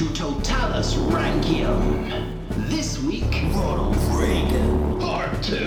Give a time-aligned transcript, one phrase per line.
[0.00, 2.08] to Totalis Rankium.
[2.70, 4.98] This week, Ronald Reagan.
[4.98, 5.58] Part 2.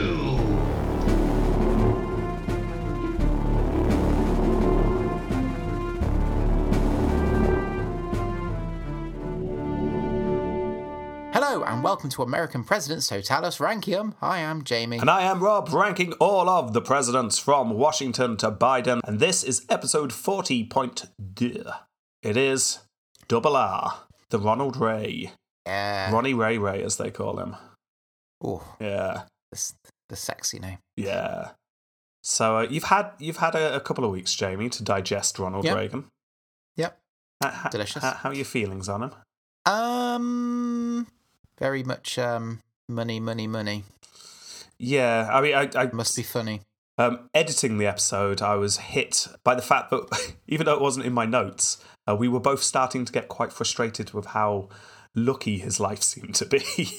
[11.31, 14.15] Hello and welcome to American Presidents Totalis Rankium.
[14.19, 14.97] I am Jamie.
[14.97, 19.43] And I am Rob, ranking all of the presidents from Washington to Biden, and this
[19.43, 21.75] is episode 40.2.
[22.23, 22.79] It is
[23.27, 25.31] Double R, the Ronald Ray.
[25.65, 26.11] yeah.
[26.11, 27.55] Ronnie Ray Ray, as they call him.
[28.43, 29.71] Oh, Yeah, the,
[30.09, 30.79] the sexy name.
[30.97, 31.51] yeah.
[32.25, 35.65] So uh, you've had you've had a, a couple of weeks, Jamie, to digest Ronald
[35.65, 35.75] Yep.
[35.75, 36.05] Reagan.
[36.77, 36.97] Yep.
[37.43, 38.03] H- h- Delicious.
[38.03, 39.11] h- how are your feelings on him?
[39.65, 41.07] Um,
[41.59, 43.83] very much um money, money, money.
[44.79, 46.61] Yeah, I mean, I, I Must be funny.
[46.97, 51.05] Um, editing the episode, I was hit by the fact that even though it wasn't
[51.05, 54.69] in my notes, uh, we were both starting to get quite frustrated with how
[55.15, 56.63] lucky his life seemed to be.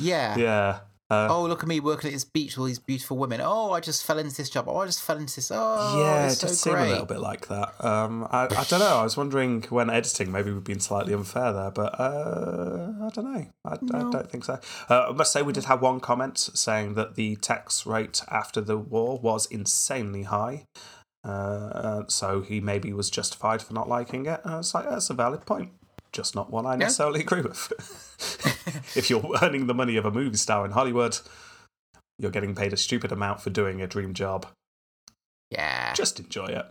[0.00, 0.36] Yeah.
[0.36, 0.78] yeah.
[1.10, 3.40] Uh, Oh, look at me working at this beach with all these beautiful women.
[3.42, 4.64] Oh, I just fell into this job.
[4.66, 5.50] Oh, I just fell into this.
[5.54, 6.86] Oh, yeah, it so seem great.
[6.86, 7.84] a little bit like that.
[7.84, 8.96] Um, I, I don't know.
[8.96, 13.24] I was wondering when editing, maybe we've been slightly unfair there, but uh, I don't
[13.32, 13.46] know.
[13.64, 14.58] I, I don't think so.
[14.88, 18.60] Uh, I must say, we did have one comment saying that the tax rate after
[18.62, 20.66] the war was insanely high.
[21.24, 24.40] Uh, so he maybe was justified for not liking it.
[24.44, 25.70] And I was like, that's a valid point.
[26.12, 27.72] Just not one I necessarily agree with.
[28.96, 31.18] if you're earning the money of a movie star in Hollywood,
[32.18, 34.46] you're getting paid a stupid amount for doing a dream job
[35.50, 35.92] Yeah.
[35.94, 36.66] just enjoy it.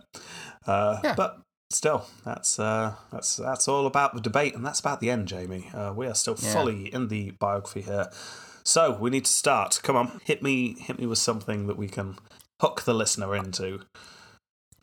[0.66, 1.14] Uh, Yeah.
[1.16, 5.26] But still, that's uh, that's that's all about the debate, and that's about the end,
[5.26, 5.70] Jamie.
[5.74, 6.52] Uh, we are still Yeah.
[6.52, 8.10] fully in the biography here,
[8.62, 9.80] so we need to start.
[9.82, 12.16] Come on, hit me, hit me with something that we can
[12.60, 13.80] hook the listener into.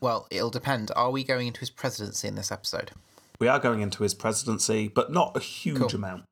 [0.02, 0.92] Well, it'll depend.
[0.96, 2.92] Are we going into his presidency in this episode?
[3.40, 5.96] We are going into his presidency, but not a huge Cool.
[5.96, 6.24] amount.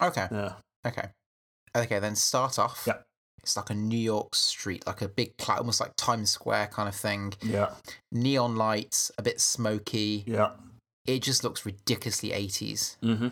[0.00, 0.28] Okay.
[0.30, 0.52] Yeah,
[0.86, 1.08] Okay.
[1.76, 2.82] Okay, then start off.
[2.86, 2.98] Yeah.
[3.42, 6.94] It's like a New York street, like a big, almost like Times Square kind of
[6.96, 7.32] thing.
[7.42, 7.70] yeah,
[8.12, 10.24] Neon lights, a bit smoky.
[10.26, 10.50] yeah.
[11.06, 12.96] It just looks ridiculously 80s.
[13.02, 13.28] Mm-hmm.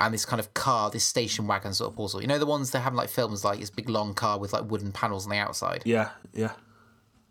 [0.00, 2.20] And this kind of car, this station wagon sort of up.
[2.20, 4.64] You know the ones they have like films, like this big long car with like
[4.70, 5.82] wooden panels on the outside?
[5.84, 6.52] Yeah, yeah.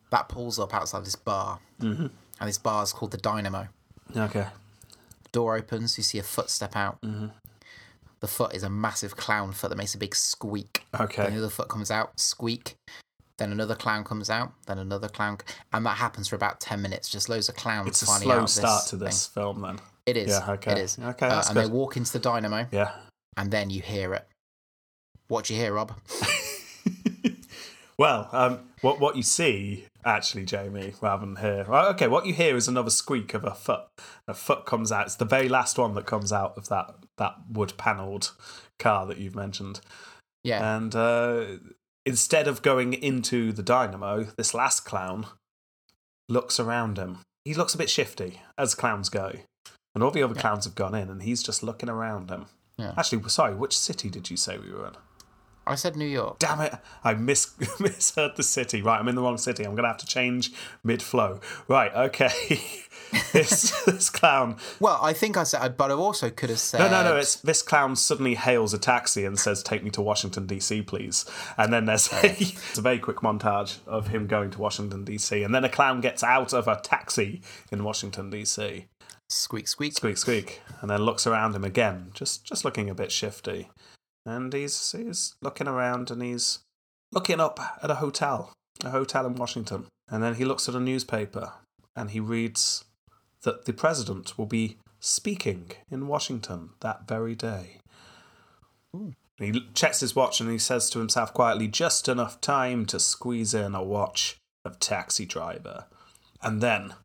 [0.09, 1.59] That pulls up outside this bar.
[1.79, 2.07] hmm
[2.40, 3.68] And this bar is called the Dynamo.
[4.16, 4.47] Okay.
[5.31, 6.97] Door opens, you see a footstep out.
[7.03, 7.28] hmm
[8.22, 10.85] The foot is a massive clown foot that makes a big squeak.
[10.94, 11.18] Okay.
[11.18, 11.34] Then Okay.
[11.34, 12.75] another foot comes out, squeak.
[13.38, 14.53] Then another clown comes out.
[14.66, 15.38] Then another clown,
[15.72, 17.07] and that happens for about ten minutes.
[17.09, 17.88] Just loads of clowns.
[17.89, 19.34] It's a slow start this to this thing.
[19.44, 19.79] film, then.
[20.07, 20.29] It is.
[20.29, 20.72] Yeah, okay.
[20.72, 20.97] It is.
[20.97, 22.95] Okay, Uh, and they walk into the dynamo, Yeah.
[23.35, 24.28] and then you hear it.
[25.28, 25.94] What do you hear, Rob?
[27.97, 31.66] well, um, what what you see actually, Jamie, rather than hear.
[31.68, 33.81] Well, okay, what you hear is another squeak of a foot.
[34.28, 35.08] A foot comes out.
[35.08, 38.31] It's the very last one that comes out of that that wood panelled
[38.80, 39.81] car that you've mentioned.
[40.44, 40.78] Yeah.
[40.78, 41.46] And uh,
[42.06, 45.25] instead of going into the dynamo, this last clown
[46.30, 47.19] looks around him.
[47.44, 49.31] He looks a bit shifty, as clowns go.
[49.96, 50.41] And all the other Yeah.
[50.41, 52.46] clowns have gone in, and he's just looking around him.
[52.78, 52.94] Yeah.
[52.97, 54.94] Actually, sorry, which city did you say we were in?
[55.69, 56.39] I said New York.
[56.39, 56.73] Damn it!
[57.03, 58.81] I mis- misheard the city.
[58.81, 59.63] Right, I'm in the wrong city.
[59.63, 60.51] I'm gonna have to change
[60.83, 61.39] mid flow.
[61.67, 62.61] Right, okay.
[63.33, 64.57] this this clown.
[64.79, 66.79] Well, I think I said, but I also could have said.
[66.79, 67.17] No, no, no.
[67.17, 71.25] It's this clown suddenly hails a taxi and says, "Take me to Washington D.C., please."
[71.57, 75.44] And then there's a, it's a very quick montage of him going to Washington D.C.
[75.44, 77.41] And then a clown gets out of a taxi
[77.72, 78.85] in Washington D.C.
[79.27, 79.94] squeak, squeak.
[79.94, 83.69] Squeak, squeak, and then looks around him again, just just looking a bit shifty.
[84.27, 86.59] And he's he's looking around and he's
[87.13, 88.51] looking up at a hotel,
[88.83, 89.85] a hotel in Washington.
[90.09, 91.53] And then he looks at a newspaper
[91.95, 92.83] and he reads
[93.43, 97.77] that the president will be speaking in Washington that very day.
[98.93, 102.99] And he checks his watch and he says to himself quietly, just enough time to
[102.99, 105.85] squeeze in a watch of taxi driver.
[106.41, 106.95] And then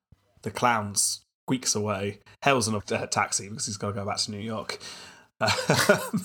[0.42, 4.30] the clown squeaks away, hails an uh, taxi because he's got to go back to
[4.30, 4.78] New York.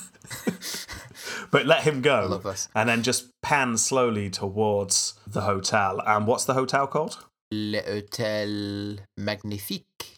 [1.49, 2.27] But let him go.
[2.29, 2.67] love this.
[2.75, 6.01] And then just pan slowly towards the hotel.
[6.05, 7.23] And what's the hotel called?
[7.51, 10.17] Le Hotel Magnifique.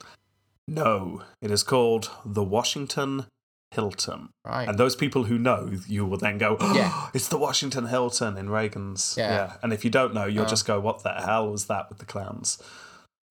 [0.68, 3.26] No, it is called the Washington
[3.72, 4.30] Hilton.
[4.46, 4.68] Right.
[4.68, 7.10] And those people who know, you will then go, oh, Yeah.
[7.14, 9.14] it's the Washington Hilton in Reagan's.
[9.18, 9.54] Yeah.
[9.62, 10.50] And if you don't know, you'll Oh.
[10.50, 12.58] just go, what the hell was that with the clowns?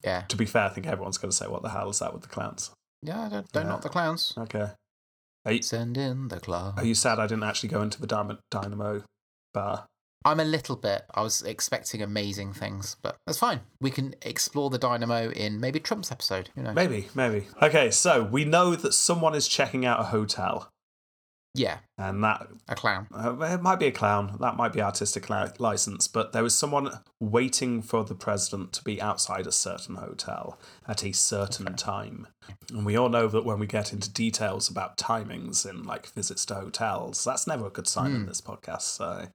[0.05, 0.23] yeah.
[0.29, 2.23] To be fair, I think everyone's going to say, what the hell is that with
[2.23, 2.71] the clowns?
[3.03, 3.69] Yeah, don't, don't Yeah.
[3.71, 4.33] knock the clowns.
[4.39, 4.69] Okay.
[5.51, 6.79] You, Send in the clowns.
[6.79, 9.05] are you sad I didn't actually go into the Dynamo, Dynamo
[9.55, 9.87] bar?
[10.25, 11.03] I'm a little bit.
[11.15, 13.61] I was expecting amazing things, but that's fine.
[13.81, 16.51] We can explore the dynamo in maybe Trump's episode.
[16.55, 16.75] Who knows?
[16.75, 17.47] Maybe, maybe.
[17.63, 20.69] Okay, so we know that someone is checking out a hotel,
[21.59, 23.09] Yeah, and that a clown.
[23.13, 24.37] uh, it might be a clown.
[24.41, 28.85] That might be artistic li- license, but there was someone waiting for the president to
[28.85, 32.29] be outside a certain hotel at a certain time.
[32.71, 36.47] And we all know that when we get into details about timings in like visits
[36.47, 38.83] to hotels, that's never a good sign in this podcast.
[38.83, 39.27] So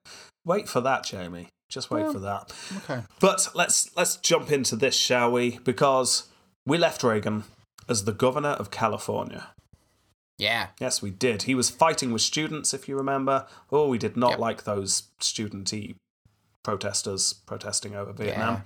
[0.46, 1.50] wait for that, Jamie.
[1.70, 2.54] Just wait for that.
[2.78, 3.02] Okay.
[3.20, 5.60] But let's let's jump into this, shall we?
[5.64, 6.28] Because
[6.66, 7.44] we left Reagan
[7.90, 9.53] as the governor of California.
[10.44, 10.68] Yeah.
[10.80, 11.44] Yes, we did.
[11.44, 13.48] He was fighting with students, if you remember.
[13.72, 14.40] Oh, we did not Yep.
[14.40, 15.96] like those studenty
[16.64, 18.64] protesters protesting over Vietnam.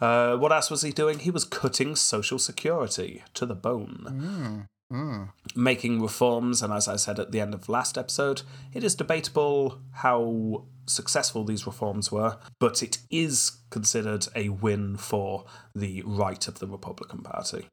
[0.00, 1.18] Uh, what else was he doing?
[1.20, 5.30] He was cutting Social Security to the bone, Mm.
[5.54, 6.62] making reforms.
[6.62, 8.42] And as I said at the end of last episode,
[8.74, 15.44] it is debatable how successful these reforms were, but it is considered a win for
[15.74, 17.68] the right of the Republican Party.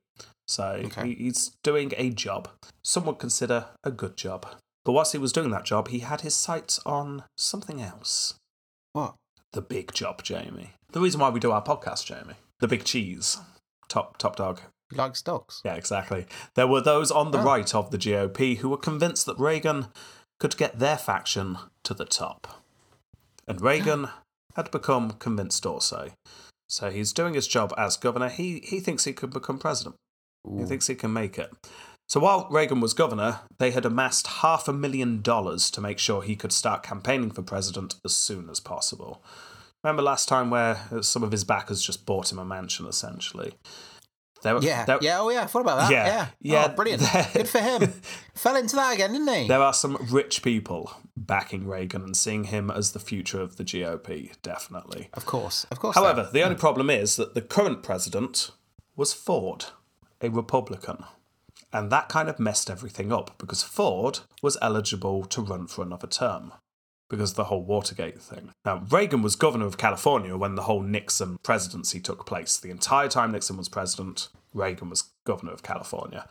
[0.49, 1.13] So Okay.
[1.13, 2.49] he's doing a job.
[2.83, 4.47] Some would consider a good job.
[4.83, 8.33] But whilst he was doing that job, he had his sights on something else.
[8.93, 9.13] What?
[9.53, 10.71] The big job, Jamie.
[10.91, 12.33] The reason why we do our podcast, Jamie.
[12.59, 13.37] The big cheese.
[13.89, 14.61] Top top dog.
[14.89, 15.61] He likes dogs.
[15.63, 16.25] Yeah, exactly.
[16.55, 17.43] There were those on the Oh.
[17.43, 19.89] right of the GOP who were convinced that Reagan
[20.39, 22.63] could get their faction to the top.
[23.47, 24.09] And Reagan
[24.55, 26.11] had become convinced also.
[26.67, 28.29] So he's doing his job as governor.
[28.29, 29.95] He he thinks he could become president.
[30.57, 31.51] He thinks he can make it.
[32.07, 36.21] So while Reagan was governor, they had amassed half a million dollars to make sure
[36.21, 39.23] he could start campaigning for president as soon as possible.
[39.83, 43.53] Remember last time where uh, some of his backers just bought him a mansion, essentially?
[44.43, 44.97] Were- Yeah.
[45.01, 45.19] yeah.
[45.19, 45.43] Oh, yeah.
[45.43, 45.91] I thought about that.
[45.91, 46.27] Yeah, Yeah.
[46.41, 47.03] yeah, Oh, brilliant.
[47.33, 47.93] Good for him.
[48.35, 49.47] Fell into that again, didn't he?
[49.47, 53.63] There are some rich people backing Reagan and seeing him as the future of the
[53.63, 55.09] GOP, definitely.
[55.13, 55.65] Of course.
[55.71, 55.95] Of course.
[55.95, 56.31] However, so.
[56.31, 58.51] the only problem is that the current president
[58.95, 59.65] was Ford,
[60.21, 61.05] a Republican.
[61.71, 66.07] And that kind of messed everything up because Ford was eligible to run for another
[66.07, 66.53] term
[67.09, 68.51] because of the whole Watergate thing.
[68.65, 72.57] Now, Reagan was governor of California when the whole Nixon presidency took place.
[72.57, 76.29] The entire time Nixon was president, Reagan was governor of California.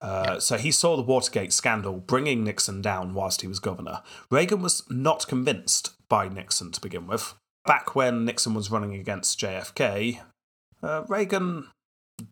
[0.00, 4.02] Uh, So he saw the Watergate scandal bringing Nixon down whilst he was governor.
[4.30, 7.34] Reagan was not convinced by Nixon to begin with.
[7.66, 10.20] Back when Nixon was running against JFK,
[10.82, 11.68] uh, Reagan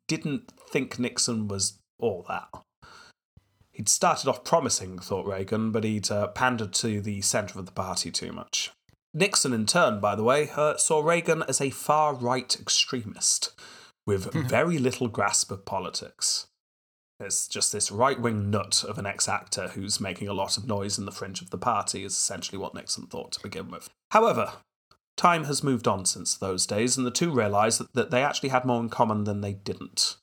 [0.09, 2.49] didn't think Nixon was all that.
[3.73, 7.73] He'd started off promising, thought Reagan, but he'd uh, pandered to the centre of the
[7.73, 8.71] party too much.
[9.13, 13.53] Nixon, in turn, by the way, uh, saw Reagan as a far right extremist
[14.07, 16.47] with very little grasp of politics.
[17.19, 20.67] It's just this right wing nut of an ex actor who's making a lot of
[20.67, 23.89] noise in the fringe of the party, is essentially what Nixon thought to begin with.
[24.11, 24.53] However,
[25.17, 28.51] time has moved on since those days, and the two realised that, that they actually
[28.51, 30.17] had more in common than they didn't.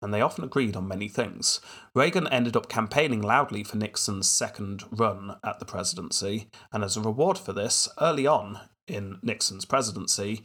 [0.00, 1.60] And they often agreed on many things.
[1.94, 7.00] Reagan ended up campaigning loudly for Nixon's second run at the presidency, and as a
[7.00, 10.40] reward for this, early on in Nixon's presidency,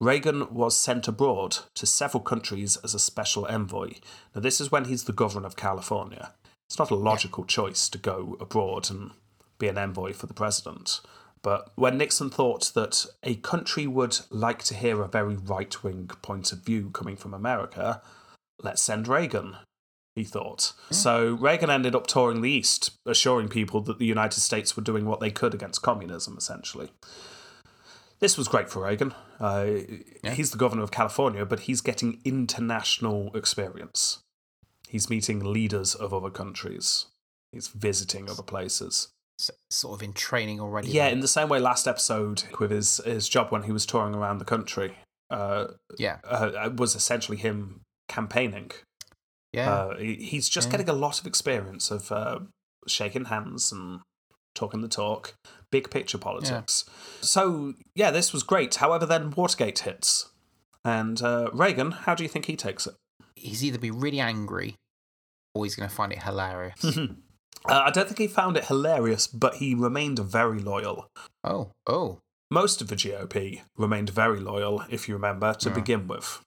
[0.00, 3.92] Reagan was sent abroad to several countries as a special envoy.
[4.34, 6.32] Now, this is when he's the governor of California.
[6.68, 9.12] It's not a logical choice to go abroad and
[9.58, 11.00] be an envoy for the president.
[11.42, 16.08] But when Nixon thought that a country would like to hear a very right wing
[16.22, 18.00] point of view coming from America,
[18.62, 19.56] let's send Reagan,
[20.14, 20.72] he thought.
[20.90, 25.04] So Reagan ended up touring the East, assuring people that the United States were doing
[25.04, 26.90] what they could against communism, essentially.
[28.20, 29.12] This was great for Reagan.
[29.40, 29.66] Uh,
[30.22, 34.20] He's the governor of California, but he's getting international experience.
[34.88, 37.06] He's meeting leaders of other countries.
[37.50, 39.08] He's visiting other places.
[39.70, 40.88] Sort of in training already.
[40.90, 41.14] Yeah, then.
[41.14, 44.38] in the same way last episode with his, his job when he was touring around
[44.38, 44.96] the country
[45.30, 45.66] uh,
[45.98, 46.18] yeah.
[46.24, 48.70] uh, was essentially him campaigning.
[49.52, 49.70] Yeah.
[49.72, 50.72] Uh, he- he's just Yeah.
[50.72, 52.40] getting a lot of experience of uh,
[52.86, 54.00] shaking hands and
[54.54, 55.34] talking the talk,
[55.70, 56.84] big picture politics.
[57.22, 58.74] So, yeah, this was great.
[58.76, 60.30] However, then Watergate hits.
[60.84, 62.94] And uh, Reagan, how do you think he takes it?
[63.34, 64.76] he's either be really angry
[65.54, 66.98] or he's going to find it hilarious.
[67.68, 71.08] Uh, I don't think he found it hilarious, but he remained very loyal.
[71.44, 71.70] oh.
[71.86, 72.18] Oh.
[72.50, 75.74] Most of the GOP remained very loyal, if you remember, to Yeah.
[75.74, 76.40] begin with.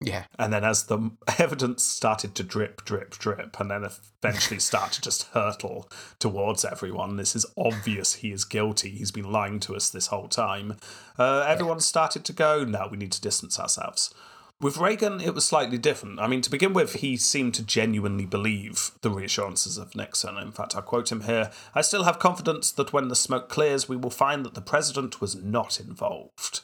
[0.00, 0.24] Yeah.
[0.36, 3.84] And then as the evidence started to drip, drip, drip, and then
[4.22, 5.88] eventually start to just hurtle
[6.18, 8.90] towards everyone, this is obvious he is guilty.
[8.90, 10.76] He's been lying to us this whole time.
[11.16, 14.12] Uh, everyone started to go, no, we need to distance ourselves.
[14.60, 16.18] With Reagan, it was slightly different.
[16.18, 20.36] I mean, to begin with, he seemed to genuinely believe the reassurances of Nixon.
[20.36, 23.88] In fact, I quote him here I still have confidence that when the smoke clears,
[23.88, 26.62] we will find that the president was not involved.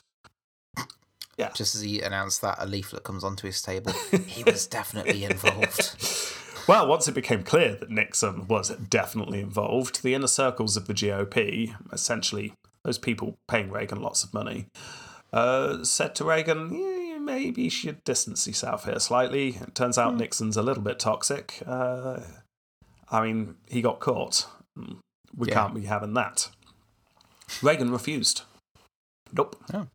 [1.37, 1.51] Yeah.
[1.53, 3.93] Just as he announced that, a leaflet comes onto his table.
[4.29, 5.97] he was definitely involved.
[6.67, 10.95] Well, once it became clear that Nixon was definitely involved, the inner circles of the
[10.95, 14.69] GOP, essentially those people paying Reagan lots of money,
[15.31, 16.94] uh, said to Reagan, yeah,
[17.25, 19.57] maybe you should distance yourself here slightly.
[19.57, 21.63] It turns out Nixon's a little bit toxic.
[21.67, 22.21] Uh,
[23.11, 24.47] I mean, he got caught.
[25.37, 25.55] We Yeah.
[25.55, 26.51] can't be having that.
[27.63, 28.43] Reagan refused.
[29.33, 29.57] Nope.
[29.73, 29.89] Oh.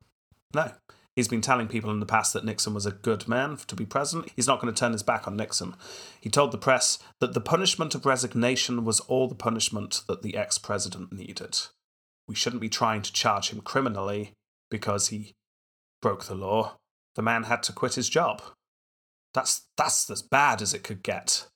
[0.53, 0.71] No.
[1.15, 3.85] He's been telling people in the past that Nixon was a good man to be
[3.85, 4.31] president.
[4.35, 5.75] He's not going to turn his back on Nixon.
[6.21, 10.37] He told the press that the punishment of resignation was all the punishment that the
[10.37, 11.57] ex president needed.
[12.27, 14.31] We shouldn't be trying to charge him criminally
[14.69, 15.33] because he
[16.01, 16.75] broke the law.
[17.19, 18.41] The man had to quit his job.
[19.33, 21.47] That's that's as bad as it could get.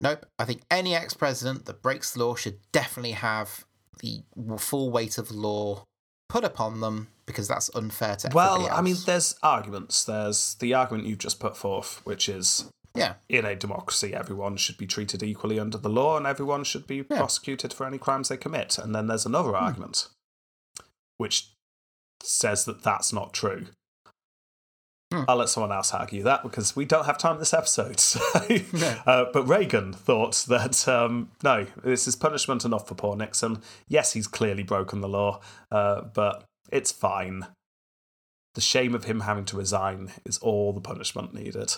[0.00, 0.26] Nope.
[0.36, 3.64] I think any ex president that breaks the law should definitely have
[4.00, 4.24] the
[4.58, 5.84] full weight of law
[6.28, 8.68] put upon them because that's unfair to Well.
[8.68, 10.02] I mean, there's arguments.
[10.02, 14.76] There's the argument you've just put forth, which is yeah, in a democracy, everyone should
[14.76, 18.36] be treated equally under the law and everyone should be prosecuted for any crimes they
[18.36, 18.76] commit.
[18.76, 19.64] And then there's another hmm.
[19.66, 20.08] argument,
[21.16, 21.52] which
[22.24, 23.66] says that that's not true.
[25.12, 25.24] Hmm.
[25.28, 28.00] I'll let someone else argue that because we don't have time this episode.
[28.12, 28.18] So.
[28.72, 29.00] No.
[29.06, 33.60] Uh, but Reagan thought that um, no, this is punishment enough for poor Nixon.
[33.88, 35.40] Yes, he's clearly broken the law,
[35.70, 37.46] uh, but it's fine.
[38.54, 41.74] The shame of him having to resign is all the punishment needed.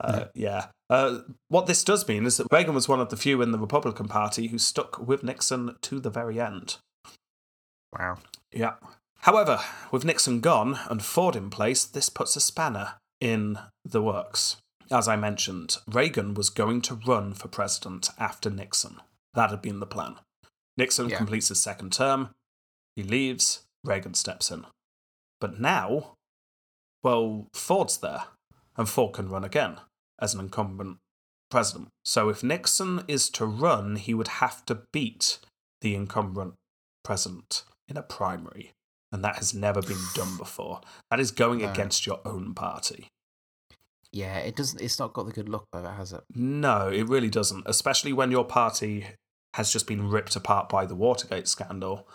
[0.00, 0.66] Uh, yeah.
[0.90, 3.58] Uh, what this does mean is that Reagan was one of the few in the
[3.58, 6.76] Republican Party who stuck with Nixon to the very end.
[7.96, 8.18] wow.
[8.52, 8.74] Yeah.
[9.20, 9.60] However,
[9.90, 14.56] with Nixon gone and Ford in place, this puts a spanner in the works.
[14.90, 19.00] As I mentioned, Reagan was going to run for president after Nixon.
[19.34, 20.16] That had been the plan.
[20.76, 21.18] Nixon Yeah.
[21.18, 22.34] completes his second term,
[22.96, 24.66] he leaves, Reagan steps in.
[25.40, 26.16] But now,
[27.02, 28.24] well, Ford's there,
[28.76, 29.80] and Ford can run again
[30.20, 30.98] as an incumbent
[31.50, 31.88] president.
[32.04, 35.38] So if Nixon is to run, he would have to beat
[35.80, 36.54] the incumbent
[37.04, 38.72] president in a primary.
[39.12, 40.80] And that has never been done before.
[41.10, 41.70] That is going No.
[41.70, 43.08] against your own party.
[44.12, 44.80] Yeah, it doesn't.
[44.80, 46.22] It's not got the good look of it, has it?
[46.34, 49.06] No, it really doesn't, especially when your party
[49.54, 52.08] has just been ripped apart by the Watergate scandal.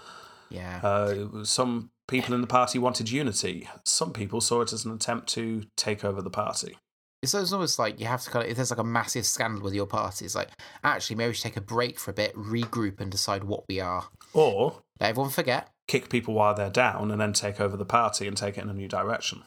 [0.50, 0.80] Yeah.
[0.84, 3.68] Uh, some people in the party wanted unity.
[3.86, 6.78] Some people saw it as an attempt to take over the party.
[7.22, 9.74] It's almost like you have to kind of, if there's like a massive scandal with
[9.74, 10.50] your party, it's like,
[10.84, 13.80] actually, maybe we should take a break for a bit, regroup, and decide what we
[13.80, 14.06] are.
[14.34, 15.70] Or Everyone forget.
[15.88, 18.70] kick people while they're down and then take over the party and take it in
[18.70, 19.44] a new direction.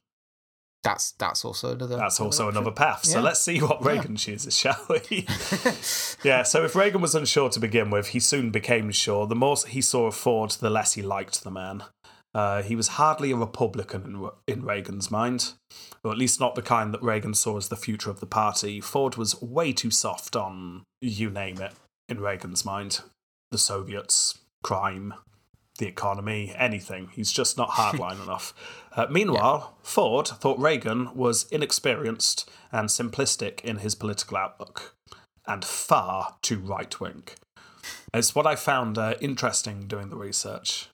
[0.83, 1.97] That's that's also another.
[1.97, 2.59] That's also option.
[2.59, 3.05] another path.
[3.05, 3.25] So Yeah.
[3.25, 5.27] let's see what Reagan chooses, shall we?
[6.23, 9.27] yeah, so if Reagan was unsure to begin with, he soon became sure.
[9.27, 11.83] The more he saw of Ford, the less he liked the man.
[12.35, 14.03] Uh, he was hardly a Republican
[14.47, 15.55] in, in Reagan's mind,
[16.05, 18.81] or at least not the kind that Reagan saw as the future of the party.
[18.81, 21.73] Ford was way too soft on you name it
[22.11, 23.01] in Reagan's mind.
[23.51, 25.15] The Soviets, crime,
[25.76, 27.09] the economy, anything.
[27.12, 28.54] He's just not hardline enough.
[28.95, 34.95] Uh, meanwhile, Ford thought Reagan was inexperienced and simplistic in his political outlook,
[35.47, 37.25] and far too right wing.
[38.12, 40.88] It's what I found uh, interesting doing the research.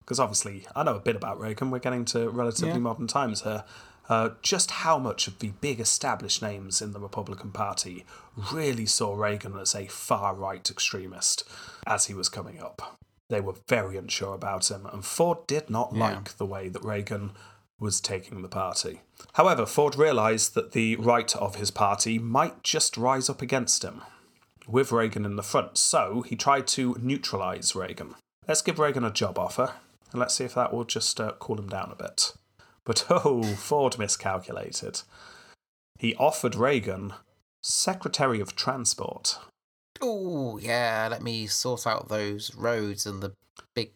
[0.00, 1.70] Because obviously, I know a bit about Reagan.
[1.70, 2.78] We're getting to relatively Yeah.
[2.78, 3.64] modern times here.
[4.06, 8.04] Uh, just how much of the big established names in the Republican Party
[8.52, 11.42] really saw Reagan as a far right extremist
[11.86, 12.98] as he was coming up.
[13.34, 16.04] They were very unsure about him, and Ford did not Yeah.
[16.04, 17.32] like the way that Reagan
[17.80, 19.00] was taking the party.
[19.32, 24.02] However, Ford realised that the right of his party might just rise up against him,
[24.68, 28.14] with Reagan in the front, so he tried to neutralise Reagan.
[28.46, 29.74] Let's give Reagan a job offer,
[30.12, 32.34] and let's see if that will just uh, cool him down a bit.
[32.84, 35.02] But oh, Ford miscalculated.
[35.98, 37.14] He offered Reagan
[37.64, 39.40] Secretary of Transport.
[40.00, 43.34] Oh yeah, let me sort out those roads and the
[43.74, 43.92] big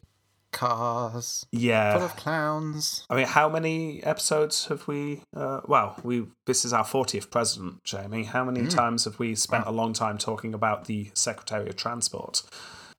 [0.52, 3.04] cars Yeah, full of clowns.
[3.10, 5.22] I mean, how many episodes have we?
[5.36, 8.24] Uh, well, we this is our fortieth president, Jamie.
[8.24, 12.42] How many times have we spent a long time talking about the Secretary of Transport?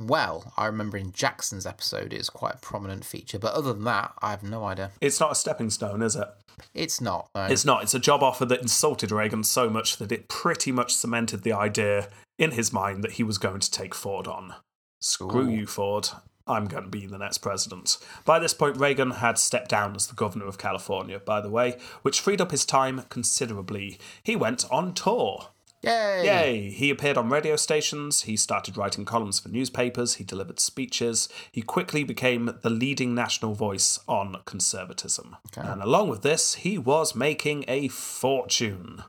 [0.02, 3.84] Well, I remember in Jackson's episode, it was quite a prominent feature, but other than
[3.84, 4.92] that, I have no idea.
[5.02, 6.28] It's not a stepping stone, is it?
[6.74, 7.30] It's not.
[7.36, 7.44] No.
[7.46, 7.84] It's not.
[7.84, 11.52] It's a job offer that insulted Reagan so much that it pretty much cemented the
[11.52, 12.08] idea
[12.40, 14.56] in his mind that he was going to take Ford on.
[15.00, 15.50] Screw Ooh.
[15.50, 16.10] you, Ford.
[16.48, 17.98] I'm going to be the next president.
[18.26, 21.78] By this point, Reagan had stepped down as the governor of California, by the way,
[22.02, 24.00] which freed up his time considerably.
[24.24, 25.50] He went on tour.
[25.82, 26.26] Yay!
[26.26, 26.70] Yay!
[26.72, 31.62] He appeared on radio stations, he started writing columns for newspapers, he delivered speeches, he
[31.62, 35.38] quickly became the leading national voice on conservatism.
[35.56, 39.04] And along with this, he was making a fortune.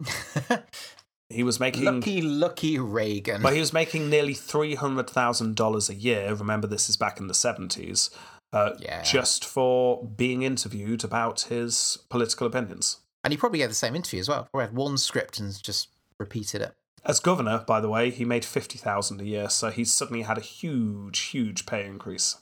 [1.32, 1.84] he was making.
[1.84, 3.42] Lucky, lucky Reagan.
[3.42, 6.34] But he was making nearly $300,000 a year.
[6.34, 8.10] Remember, this is back in the 70s.
[8.52, 9.02] Uh, Yeah.
[9.02, 12.98] Just for being interviewed about his political opinions.
[13.24, 14.48] And he probably gave the same interview as well.
[14.52, 16.72] Probably had one script and just repeated it.
[17.04, 20.42] As governor, by the way, he made 50000 a year, so he suddenly had a
[20.42, 22.36] huge, huge pay increase.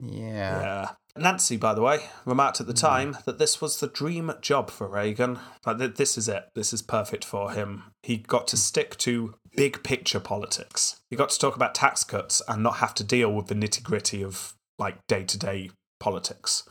[0.00, 0.60] Yeah.
[0.60, 0.88] Yeah.
[1.16, 2.78] Nancy, by the way, remarked at the hmm.
[2.78, 5.38] time that this was the dream job for Reagan.
[5.66, 6.48] Like, this is it.
[6.54, 7.84] This is perfect for him.
[8.02, 11.00] He got to stick to big picture politics.
[11.10, 13.82] He got to talk about tax cuts and not have to deal with the nitty
[13.82, 16.64] gritty of like day to day politics.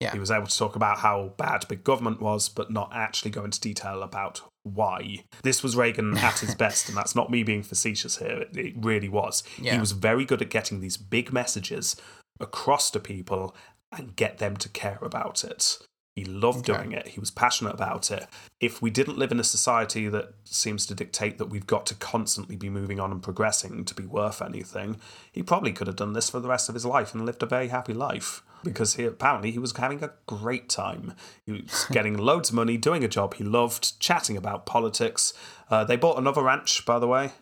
[0.00, 0.12] Yeah.
[0.12, 3.44] He was able to talk about how bad big government was, but not actually go
[3.44, 5.24] into detail about why.
[5.42, 8.38] This was Reagan at his best, and that's not me being facetious here.
[8.42, 9.42] It, it really was.
[9.72, 11.96] He was very good at getting these big messages
[12.40, 13.54] across to people
[13.96, 15.78] and get them to care about it.
[16.16, 16.78] He loved Okay.
[16.78, 17.08] doing it.
[17.08, 18.28] He was passionate about it.
[18.60, 21.94] If we didn't live in a society that seems to dictate that we've got to
[21.96, 25.00] constantly be moving on and progressing to be worth anything,
[25.32, 27.46] he probably could have done this for the rest of his life and lived a
[27.46, 31.14] very happy life because he apparently he was having a great time.
[31.46, 35.32] He was getting loads of money, doing a job he loved, chatting about politics.
[35.68, 37.32] Uh, they bought another ranch, by the way.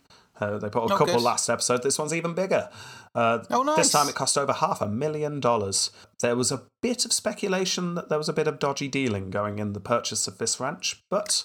[0.40, 1.22] Uh, they bought a Oh, couple good.
[1.22, 1.82] last episode.
[1.82, 2.70] This one's even bigger.
[3.14, 3.76] Uh, Oh, nice.
[3.76, 5.90] This time it cost over half a million dollars.
[6.20, 9.58] There was a bit of speculation that there was a bit of dodgy dealing going
[9.58, 11.44] in the purchase of this ranch, but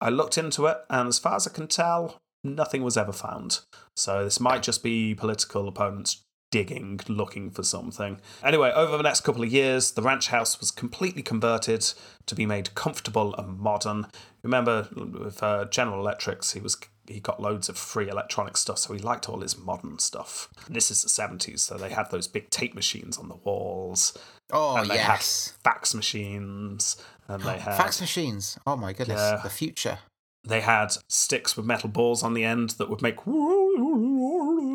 [0.00, 3.60] I looked into it, and as far as I can tell, nothing was ever found.
[3.96, 8.20] So this might just be political opponents digging, looking for something.
[8.42, 11.92] Anyway, over the next couple of years, the ranch house was completely converted
[12.26, 14.06] to be made comfortable and modern.
[14.44, 18.94] Remember, with uh, General Electrics, he was he got loads of free electronic stuff, so
[18.94, 20.48] he liked all his modern stuff.
[20.68, 24.16] This is the 70s, so they had those big tape machines on the walls.
[24.50, 25.48] Oh, and they yes.
[25.48, 26.96] had fax machines,
[27.28, 28.58] and they had Fax machines.
[28.66, 29.20] Oh, my goodness.
[29.20, 29.40] Yeah.
[29.42, 29.98] The future.
[30.46, 33.26] they had sticks with metal balls on the end that would make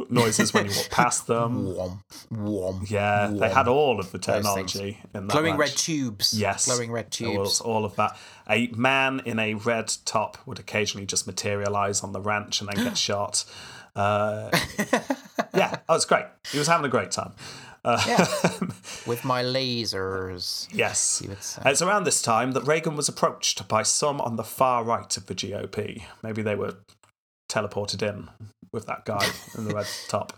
[0.10, 1.66] noises when you walk past them.
[1.76, 2.00] Womp.
[2.32, 2.90] Womp.
[2.90, 6.34] Yeah, they had all of the technology in that Glowing red tubes.
[6.38, 7.62] Yes, Glowing red tubes.
[7.62, 8.18] all of that.
[8.50, 12.84] A man in a red top would occasionally just materialize on the ranch and then
[12.84, 13.46] get shot.
[13.96, 14.50] Uh,
[15.54, 16.26] yeah, that was great.
[16.52, 17.34] He was having a great time.
[17.84, 18.28] Uh, Yeah.
[19.08, 20.68] With my lasers.
[20.72, 21.22] Yes.
[21.24, 21.62] You would say.
[21.66, 25.26] It's around this time that Reagan was approached by some on the far right of
[25.28, 26.04] the GOP.
[26.22, 26.76] Maybe they were
[27.50, 28.30] teleported in
[28.72, 29.26] with that guy
[29.58, 30.34] in the red top.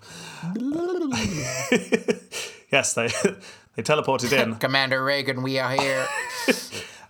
[2.71, 3.08] yes, they
[3.76, 6.08] they teleported in Commander Reagan, we are here.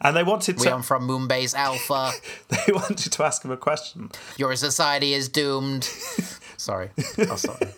[0.02, 2.12] and they wanted We to are from Moonbase Alpha.
[2.50, 4.12] they wanted to ask him a question.
[4.38, 5.86] Your society is doomed.
[6.58, 6.90] Sorry.
[7.18, 7.72] Oh, sorry.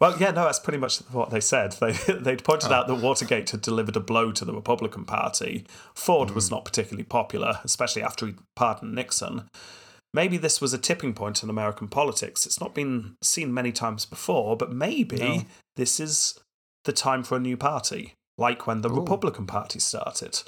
[0.00, 1.72] Well, yeah, no, that's pretty much what they said.
[1.72, 2.74] They they'd pointed oh.
[2.74, 5.64] out that Watergate had delivered a blow to the Republican Party.
[5.94, 6.56] Ford was hmm.
[6.56, 9.48] not particularly popular, especially after he pardoned Nixon.
[10.14, 12.46] Maybe this was a tipping point in American politics.
[12.46, 15.42] It's not been seen many times before, but maybe No.
[15.76, 16.38] this is
[16.84, 19.00] the time for a new party, like when the Ooh.
[19.00, 20.42] Republican Party started.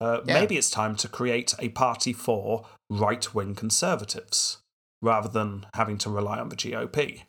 [0.00, 0.40] Uh, Yeah.
[0.40, 4.58] Maybe it's time to create a party for right wing conservatives
[5.00, 7.22] rather than having to rely on the GOP.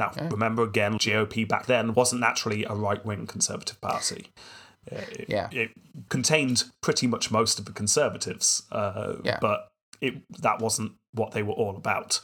[0.00, 0.28] Now, Yeah.
[0.30, 4.32] remember again, GOP back then wasn't naturally a right wing conservative party.
[4.90, 5.48] Uh, It, Yeah.
[5.52, 5.70] it
[6.08, 9.38] contained pretty much most of the conservatives, uh, Yeah.
[9.40, 12.20] but it, that wasn't what they were all about.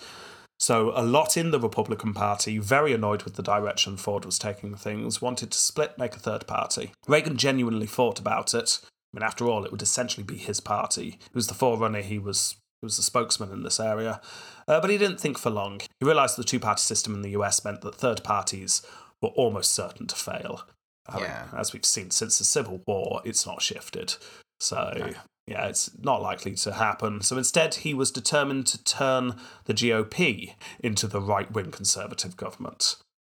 [0.59, 4.75] So, a lot in the Republican Party, very annoyed with the direction Ford was taking
[4.75, 6.93] things, wanted to split, make a third party.
[7.09, 8.79] Reagan genuinely thought about it.
[8.85, 11.13] I mean, after all, it would essentially be his party.
[11.13, 14.21] He was the forerunner, he was, he was the spokesman in this area.
[14.69, 15.81] Uh, but he didn't think for long.
[15.99, 18.83] He realised the two party system in the US meant that third parties
[19.23, 20.65] were almost certain to fail.
[21.09, 21.47] I mean, Yeah.
[21.57, 24.15] as we've seen since the Civil War, it's not shifted.
[24.61, 25.13] So,
[25.47, 27.21] yeah, it's not likely to happen.
[27.23, 32.97] So instead, he was determined to turn the GOP into the right wing conservative government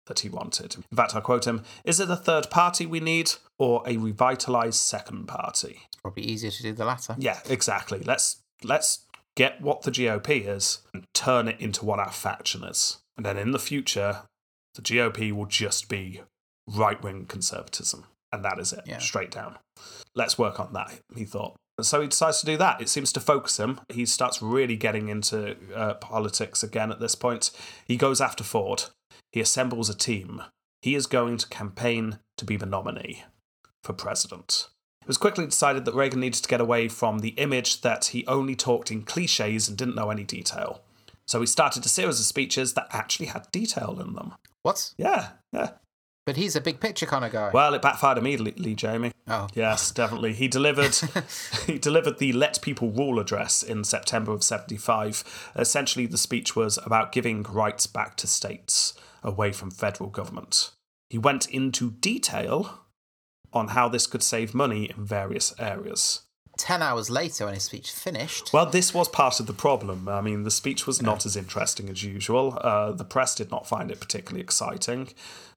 [0.08, 0.76] that he wanted.
[0.92, 4.74] In fact, I quote him Is it a third party we need or a revitalised
[4.74, 5.82] second party?
[5.88, 7.16] It's probably easier to do the latter.
[7.18, 8.00] Yeah, exactly.
[8.00, 12.98] Let's let's get what the GOP is and turn it into what our faction is.
[13.16, 14.24] And then in the future,
[14.76, 16.22] the GOP will just be
[16.68, 18.06] right wing conservatism.
[18.34, 18.98] And that is it, Yeah.
[19.00, 19.58] straight down.
[20.16, 21.56] Let's work on that, he thought.
[21.80, 22.82] So he decides to do that.
[22.82, 23.80] It seems to focus him.
[23.90, 27.50] He starts really getting into uh, politics again at this point.
[27.86, 28.86] He goes after Ford.
[29.32, 30.44] He assembles a team
[30.82, 33.24] he is going to campaign to be the nominee
[33.84, 34.68] for president.
[35.02, 38.26] It was quickly decided that Reagan needed to get away from the image that he
[38.28, 40.82] only talked in cliches and didn't know any detail.
[41.26, 44.34] So he started a series of speeches that actually had detail in them.
[44.64, 44.94] What?
[44.98, 45.72] Yeah, yeah.
[46.32, 47.52] But he's a big picture kind of guy.
[47.54, 49.12] Well, it backfired immediately, Jamie.
[49.28, 49.50] oh.
[49.54, 50.32] Yes, definitely.
[50.32, 50.96] He delivered
[51.68, 55.52] he delivered the Let People Rule address in September of 75.
[55.58, 60.72] Essentially the speech was about giving rights back to states away from federal government.
[61.10, 62.86] He went into detail
[63.52, 66.22] on how this could save money in various areas.
[66.58, 70.08] Ten hours later, when his speech finished, Well, this was part of the problem.
[70.08, 72.58] I mean, the speech was not as interesting as usual.
[72.62, 75.10] Uh, the press did not find it particularly exciting,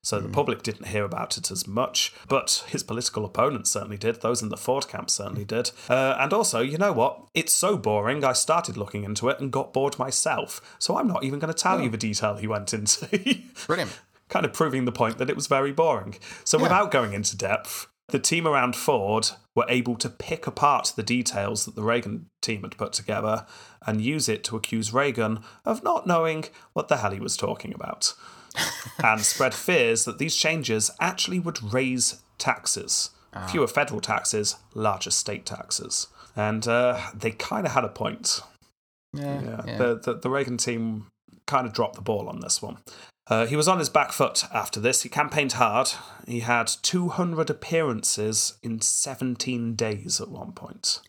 [0.02, 2.14] so the public didn't hear about it as much.
[2.28, 4.20] But his political opponents certainly did.
[4.22, 5.72] Those in the Ford camp certainly did.
[5.88, 7.20] Uh, and also, you know what?
[7.34, 8.22] It's so boring.
[8.24, 10.60] I started looking into it and got bored myself.
[10.78, 13.08] So I'm not even going to tell you the detail he went into.
[13.66, 13.98] brilliant.
[14.28, 16.16] kind of proving the point that it was very boring.
[16.44, 21.02] So, without going into depth, the team around Ford were able to pick apart the
[21.02, 23.46] details that the Reagan team had put together
[23.86, 27.72] and use it to accuse Reagan of not knowing what the hell he was talking
[27.72, 28.14] about.
[29.04, 33.10] and spread fears that these changes actually would raise taxes.
[33.48, 36.06] Fewer federal taxes, larger state taxes.
[36.36, 38.40] And uh, they kind of had a point.
[39.12, 39.78] Yeah, Yeah, yeah.
[39.78, 41.06] The, the the Reagan team
[41.46, 42.78] kind of dropped the ball on this one.
[43.26, 45.02] Uh, he was on his back foot after this.
[45.02, 45.90] He campaigned hard.
[46.26, 51.00] He had 200 appearances in 17 days at one point.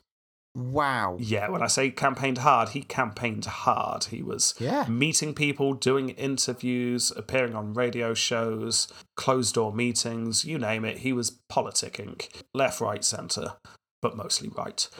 [0.55, 1.17] Wow.
[1.19, 4.05] Yeah, when I say campaigned hard, he campaigned hard.
[4.05, 4.85] He was Yeah.
[4.87, 10.99] meeting people, doing interviews, appearing on radio shows, closed door meetings, you name it.
[10.99, 13.57] He was politicking left, right, centre,
[14.05, 14.87] but mostly right.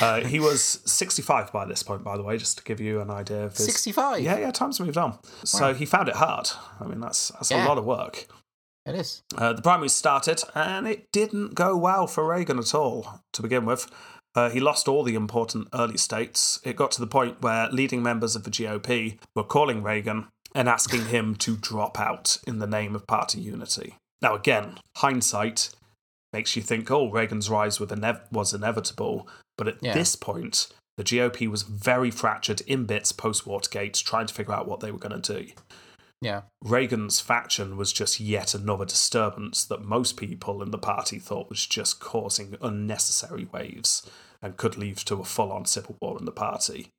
[0.00, 3.10] Uh, he was 65 by this point, by the way, just to give you an
[3.10, 3.66] idea of his.
[3.66, 4.20] 65?
[4.22, 5.18] Yeah, yeah, time's moved on.
[5.44, 5.74] So Wow.
[5.74, 6.50] he found it hard.
[6.80, 8.28] I mean, that's, that's a lot of work.
[8.86, 9.22] It is.
[9.36, 13.64] Uh, the primaries started, and it didn't go well for Reagan at all to begin
[13.64, 13.90] with.
[14.36, 16.60] Uh, he lost all the important early states.
[16.64, 20.68] It got to the point where leading members of the GOP were calling Reagan and
[20.68, 23.96] asking him to drop out in the name of party unity.
[24.22, 25.70] Now, again, hindsight
[26.32, 29.28] makes you think, oh, Reagan's rise was, inev- was inevitable.
[29.58, 29.94] But at Yeah.
[29.94, 34.66] this point, the GOP was very fractured in bits post Watergate, trying to figure out
[34.68, 35.52] what they were going to do.
[36.20, 36.42] Yeah.
[36.62, 41.66] Reagan's faction was just yet another disturbance that most people in the party thought was
[41.66, 44.08] just causing unnecessary waves
[44.40, 46.90] and could lead to a full on civil war in the party.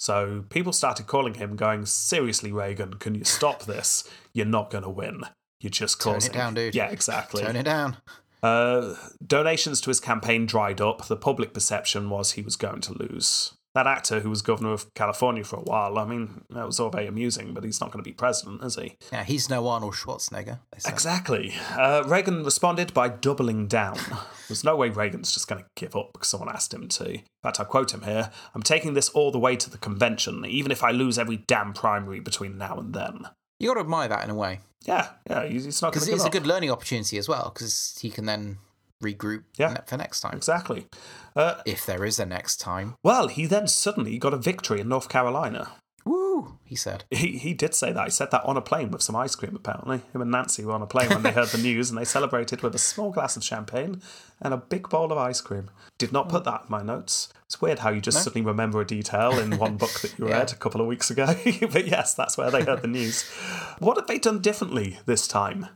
[0.00, 4.02] So people started calling him, going, Seriously, Reagan, can you stop this?
[4.34, 5.22] You're not going to win.
[5.60, 6.32] You're just Tone it causing.
[6.32, 6.74] down, dude.
[6.74, 7.44] Yeah, exactly.
[7.44, 7.98] Turn it down.
[8.42, 11.06] Uh, donations to his campaign dried up.
[11.06, 13.54] The public perception was he was going to lose.
[13.74, 16.90] That actor who was governor of California for a while, I mean, that was all
[16.90, 18.98] very amusing, but he's not going to be president, is he?
[19.10, 20.58] Yeah, he's no Arnold Schwarzenegger.
[20.86, 21.54] Exactly.
[21.70, 23.96] Uh, Reagan responded by doubling down.
[24.48, 27.14] There's no way Reagan's just going to give up because someone asked him to.
[27.14, 30.44] In fact, I quote him here I'm taking this all the way to the convention,
[30.44, 33.24] even if I lose every damn primary between now and then.
[33.62, 34.58] You got to admire that in a way.
[34.84, 38.26] Yeah, yeah, he's not Because it's a good learning opportunity as well, because he can
[38.26, 38.58] then
[39.00, 39.76] regroup Yeah.
[39.86, 40.34] for next time.
[40.36, 40.88] Exactly.
[41.36, 42.96] Uh, If there is a next time.
[43.04, 45.70] well, he then suddenly got a victory in North Carolina.
[46.04, 47.04] Woo, he said.
[47.10, 48.04] He, he did say that.
[48.04, 50.00] He said that on a plane with some ice cream, apparently.
[50.12, 52.62] Him and Nancy were on a plane when they heard the news and they celebrated
[52.62, 54.02] with a small glass of champagne
[54.40, 55.70] and a big bowl of ice cream.
[55.98, 57.32] Did not put that in my notes.
[57.46, 58.22] It's weird how you just No?
[58.22, 60.38] suddenly remember a detail in one book that you Yeah.
[60.38, 61.26] read a couple of weeks ago.
[61.70, 63.22] but yes, that's where they heard the news.
[63.78, 65.68] What have they done differently this time?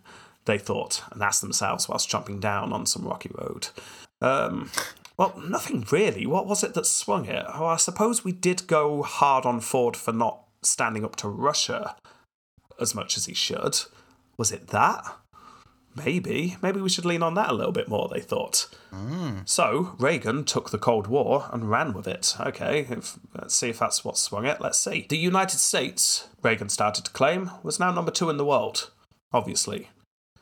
[0.47, 3.69] They thought and asked themselves whilst jumping down on some rocky road.
[4.21, 4.71] Um,
[5.19, 6.27] well, nothing really.
[6.27, 7.45] What was it that swung it?
[7.55, 11.97] Oh, I suppose we did go hard on Ford for not standing up to Russia
[12.81, 13.81] as much as he should.
[14.37, 15.05] Was it that?
[15.95, 16.59] Maybe.
[16.61, 18.69] Maybe we should lean on that a little bit more, they thought.
[18.93, 19.49] Mm.
[19.49, 22.37] So, Reagan took the Cold War and ran with it.
[22.39, 24.61] Okay, if, let's see if that's what swung it.
[24.61, 25.07] Let's see.
[25.09, 28.91] The United States, Reagan started to claim, was now number two in the world,
[29.33, 29.89] obviously.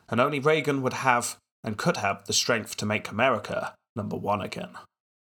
[0.09, 4.41] And only Reagan would have and could have the strength to make America number one
[4.41, 4.69] again.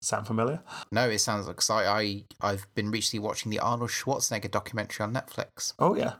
[0.02, 0.60] Sound familiar?
[0.92, 5.12] No, it sounds like I, I I've been recently watching the Arnold Schwarzenegger documentary on
[5.14, 6.14] Netflix Oh, yeah.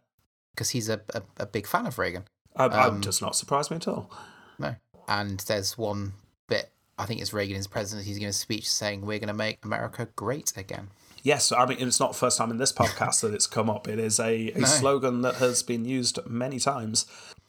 [0.54, 2.24] because he's a, a, a big fan of Reagan.
[2.56, 4.10] Uh, Um, does not surprise me at all.
[4.58, 4.74] No,
[5.08, 6.14] and there's one
[6.48, 6.70] bit.
[6.98, 8.06] I think it's Reagan is president.
[8.06, 10.88] He's giving a speech saying we're going to make America great again.
[11.26, 13.88] Yes, I mean, it's not the first time in this podcast that it's come up.
[13.88, 14.64] It is a, a No.
[14.64, 17.04] slogan that has been used many times.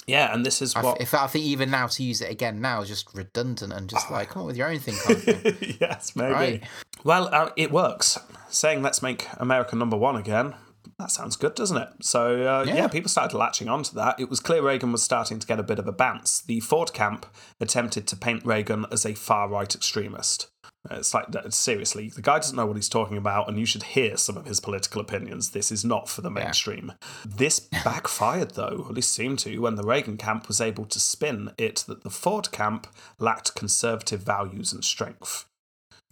[0.08, 1.00] Yeah, and this is I, what.
[1.00, 4.10] if I think even now to use it again now is just redundant and just
[4.10, 4.96] like come up with your own thing.
[4.96, 5.78] Kind of thing.
[5.80, 6.34] yes, maybe.
[6.34, 6.63] Right.
[7.04, 8.18] Well, uh, it works.
[8.50, 10.56] Saying let's make America number one again
[11.00, 11.90] that sounds good, doesn't it?
[12.02, 12.76] So, uh, yeah.
[12.76, 12.88] Yeah.
[12.88, 14.20] people started latching onto that.
[14.20, 16.42] It was clear Reagan was starting to get a bit of a bounce.
[16.42, 17.26] The Ford camp
[17.60, 20.48] attempted to paint Reagan as a far right extremist.
[20.89, 23.65] Uh, It's like, that- seriously, the guy doesn't know what he's talking about, and you
[23.65, 25.52] should hear some of his political opinions.
[25.52, 26.93] This is not for the mainstream.
[27.26, 31.52] This backfired, though, at least seemed to, when the Reagan camp was able to spin
[31.58, 32.88] it that the Ford camp
[33.19, 35.45] lacked conservative values and strength.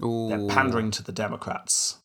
[0.03, 1.99] Ooh, They're pandering to the Democrats.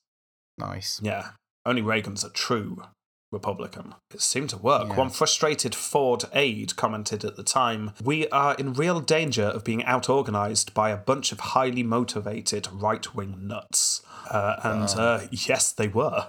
[0.58, 1.00] Nice.
[1.02, 1.30] Yeah,
[1.66, 2.82] only Reagan's a true
[3.30, 3.94] Republican.
[4.12, 4.88] It seemed to work.
[4.88, 4.96] Yeah.
[4.96, 9.84] One frustrated Ford aide commented at the time We are in real danger of being
[9.84, 14.02] out-organized by a bunch of highly motivated right wing nuts.
[14.30, 16.28] Uh, and uh, yes, they were.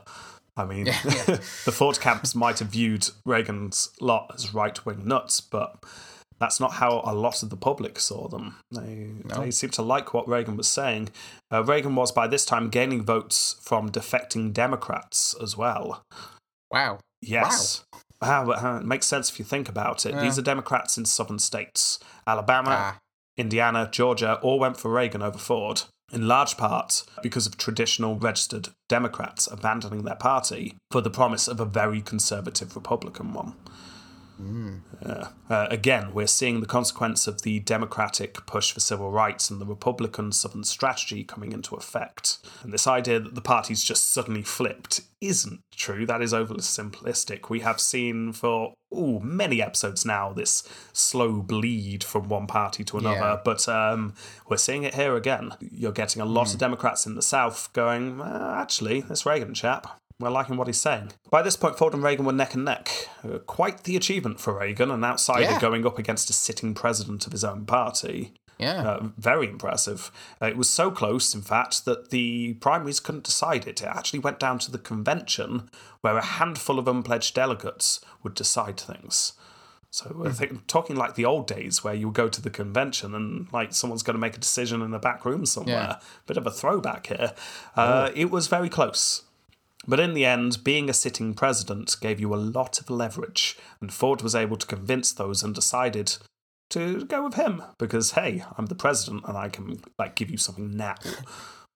[0.57, 0.93] I mean, yeah.
[1.65, 5.83] the Ford camps might have viewed Reagan's lot as right wing nuts, but
[6.39, 8.55] that's not how a lot of the public saw them.
[8.71, 9.09] They,
[9.39, 11.09] they seemed to like what Reagan was saying.
[11.51, 16.03] Uh, Reagan was by this time gaining votes from defecting Democrats as well.
[16.71, 16.99] Wow.
[17.21, 17.83] Yes.
[18.21, 20.19] Wow, but, uh, it makes sense if you think about it.
[20.19, 21.99] These are Democrats in southern states.
[22.27, 22.97] Alabama, Ah.
[23.37, 28.69] Indiana, Georgia all went for Reagan over Ford, in large part because of traditional registered
[28.89, 33.55] Democrats abandoning their party for the promise of a very conservative Republican one.
[35.05, 35.27] Yeah.
[35.49, 39.65] Uh, again, we're seeing the consequence of the Democratic push for civil rights and the
[39.65, 42.37] Republican Southern strategy coming into effect.
[42.63, 46.05] And this idea that the party's just suddenly flipped isn't true.
[46.05, 47.49] That is overly simplistic.
[47.49, 52.97] We have seen for ooh, many episodes now this slow bleed from one party to
[52.97, 53.39] another, Yeah.
[53.43, 54.13] but um,
[54.49, 55.53] we're seeing it here again.
[55.59, 59.97] You're getting a lot of Democrats in the South going, "Uh, actually, this Reagan chap,
[60.21, 61.11] we're liking what he's saying.
[61.29, 62.89] By this point, Ford and Reagan were neck and neck.
[63.23, 65.59] Uh, quite the achievement for Reagan, an outsider Yeah.
[65.59, 68.33] going up against a sitting president of his own party.
[68.57, 68.83] Yeah.
[68.87, 70.11] Uh, very impressive.
[70.39, 73.81] Uh, it was so close, in fact, that the primaries couldn't decide it.
[73.81, 75.69] It actually went down to the convention,
[76.01, 79.33] where a handful of unpledged delegates would decide things.
[79.93, 83.13] So we're think, talking like the old days, where you would go to the convention
[83.13, 85.75] and like someone's going to make a decision in the back room somewhere.
[85.75, 85.99] Yeah.
[86.27, 87.33] Bit of a throwback here.
[87.75, 89.23] Uh, It was very close.
[89.87, 93.91] But in the end, being a sitting president gave you a lot of leverage, and
[93.91, 96.17] Ford was able to convince those undecided
[96.69, 100.37] to go with him because hey, I'm the president and I can like give you
[100.37, 100.95] something now.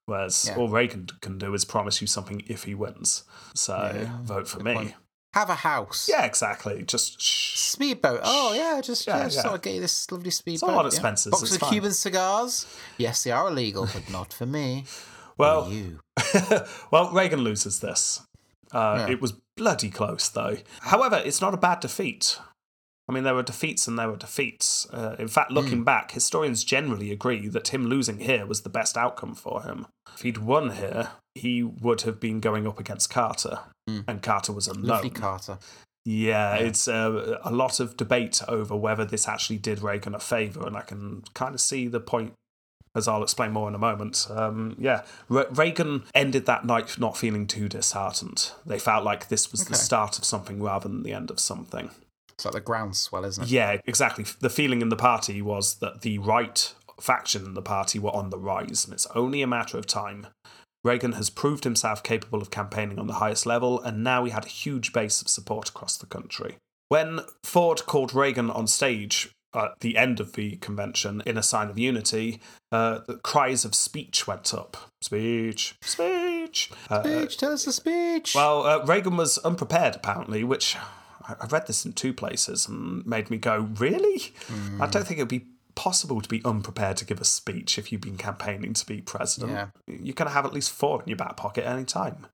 [0.06, 0.58] Whereas Yeah.
[0.58, 3.24] all Reagan can do is promise you something if he wins.
[3.56, 4.74] So Yeah, vote for me.
[4.74, 4.94] point.
[5.34, 6.08] Have a house.
[6.08, 6.84] Yeah, exactly.
[6.84, 7.58] Just shh.
[7.58, 8.22] Speedboat.
[8.24, 9.41] Oh yeah, just Yeah, yeah, just yeah.
[9.41, 10.70] sort of get you this lovely speedboat.
[10.70, 10.89] all on yeah.
[10.89, 11.72] expenses, Box it's of fine.
[11.72, 12.65] Cuban cigars.
[12.98, 14.86] Yes, they are illegal, but not for me.
[15.38, 15.71] Well,
[16.91, 18.21] well, Reagan loses this.
[18.71, 19.13] Uh, Yeah.
[19.13, 20.58] It was bloody close, though.
[20.82, 22.39] However, it's not a bad defeat.
[23.08, 24.88] I mean, there were defeats and there were defeats.
[24.91, 28.98] Uh, in fact, looking back, historians generally agree that him losing here was the best
[28.98, 29.86] outcome for him.
[30.15, 33.60] If he'd won here, he would have been going up against Carter,
[34.08, 34.88] and Carter was unknown.
[34.88, 35.60] Lovely Carter.
[36.04, 40.65] Yeah, it's uh, a lot of debate over whether this actually did Reagan a favour,
[40.65, 42.34] and I can kind of see the point,
[42.95, 44.27] as I'll explain more in a moment.
[44.29, 48.51] Um, yeah, Re- Reagan ended that night not feeling too disheartened.
[48.65, 51.91] They felt like this was the start of something rather than the end of something.
[52.34, 53.49] It's like the groundswell, isn't it?
[53.49, 54.25] Yeah, exactly.
[54.39, 58.29] The feeling in the party was that the right faction in the party were on
[58.29, 60.27] the rise, and it's only a matter of time.
[60.84, 64.45] Reagan has proved himself capable of campaigning on the highest level, and now he had
[64.45, 66.58] a huge base of support across the country.
[66.89, 71.70] When Ford called Reagan on stage at the end of the convention in a sign
[71.70, 72.39] of unity,
[72.72, 74.78] uh, the cries of speech went up.
[75.02, 76.72] Speech, speech.
[76.89, 78.34] Uh, Speech, tell us the speech.
[78.36, 80.76] well, uh, Reagan was unprepared, apparently, which
[81.28, 84.34] I read this in two places and made me go, really?
[84.80, 87.91] I don't think it would be possible to be unprepared to give a speech if
[87.91, 89.52] you've been campaigning to be president.
[89.52, 89.68] Yeah.
[89.88, 92.18] You're going to have at least four in your back pocket any time.
[92.22, 92.28] Yeah.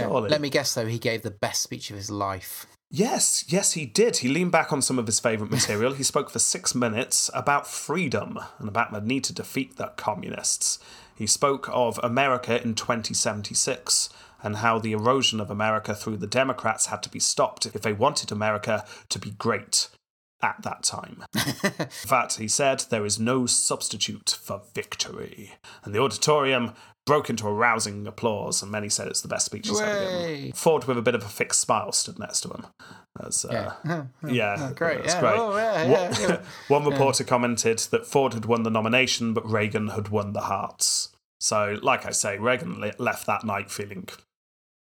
[0.00, 0.30] Surely.
[0.30, 2.66] Let me guess, though, he gave the best speech of his life.
[2.90, 4.18] Yes, yes, he did.
[4.18, 5.92] He leaned back on some of his favourite material.
[5.92, 10.78] he spoke for six minutes about freedom and about the need to defeat the communists.
[11.14, 14.08] He spoke of America in 2076
[14.42, 17.92] and how the erosion of America through the Democrats had to be stopped if they
[17.92, 19.88] wanted America to be great
[20.40, 21.24] at that time.
[21.34, 25.54] in fact, he said, there is no substitute for victory.
[25.84, 26.74] And the auditorium
[27.08, 30.52] broke into a rousing applause, and many said it's the best speech he's ever given.
[30.52, 32.66] Ford, with a bit of a fixed smile, stood next to him.
[33.26, 34.04] As, uh, Yeah.
[34.30, 35.20] yeah, great, That's yeah.
[35.20, 35.34] great.
[35.36, 36.40] Oh, yeah, One- yeah, yeah.
[36.68, 41.08] One reporter commented that Ford had won the nomination, but Reagan had won the hearts.
[41.40, 44.08] So, like I say, Reagan left that night feeling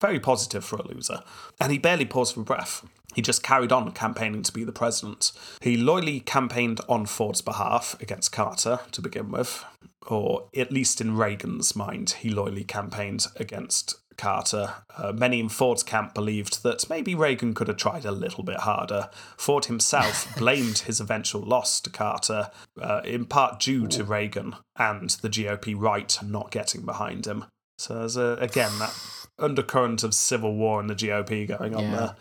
[0.02, 1.22] very positive for a loser.
[1.60, 2.86] And he barely paused for breath.
[3.14, 5.32] He just carried on campaigning to be the president.
[5.62, 9.64] He loyally campaigned on Ford's behalf against Carter to begin with,
[10.06, 14.74] or at least in Reagan's mind, he loyally campaigned against Carter.
[14.98, 18.60] Uh, many in Ford's camp believed that maybe Reagan could have tried a little bit
[18.60, 19.10] harder.
[19.38, 22.50] Ford himself blamed his eventual loss to Carter
[22.82, 27.46] uh, in part due to Reagan and the GOP right not getting behind him.
[27.78, 28.94] So there's a, again that
[29.40, 31.96] undercurrent of civil war in the GOP going on Yeah.
[31.96, 32.16] there.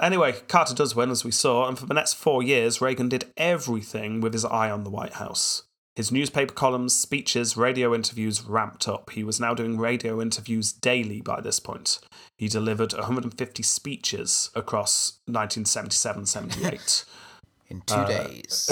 [0.00, 3.32] Anyway, Carter does win, as we saw, and for the next four years, Reagan did
[3.36, 5.64] everything with his eye on the White House.
[5.96, 9.10] His newspaper columns, speeches, radio interviews ramped up.
[9.10, 11.98] He was now doing radio interviews daily by this point.
[12.36, 17.04] He delivered 150 speeches across 1977 78.
[17.70, 18.70] In two Uh, days.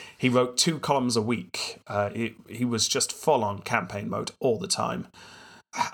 [0.18, 1.78] he wrote two columns a week.
[1.86, 5.06] Uh, he, he was just full on campaign mode all the time.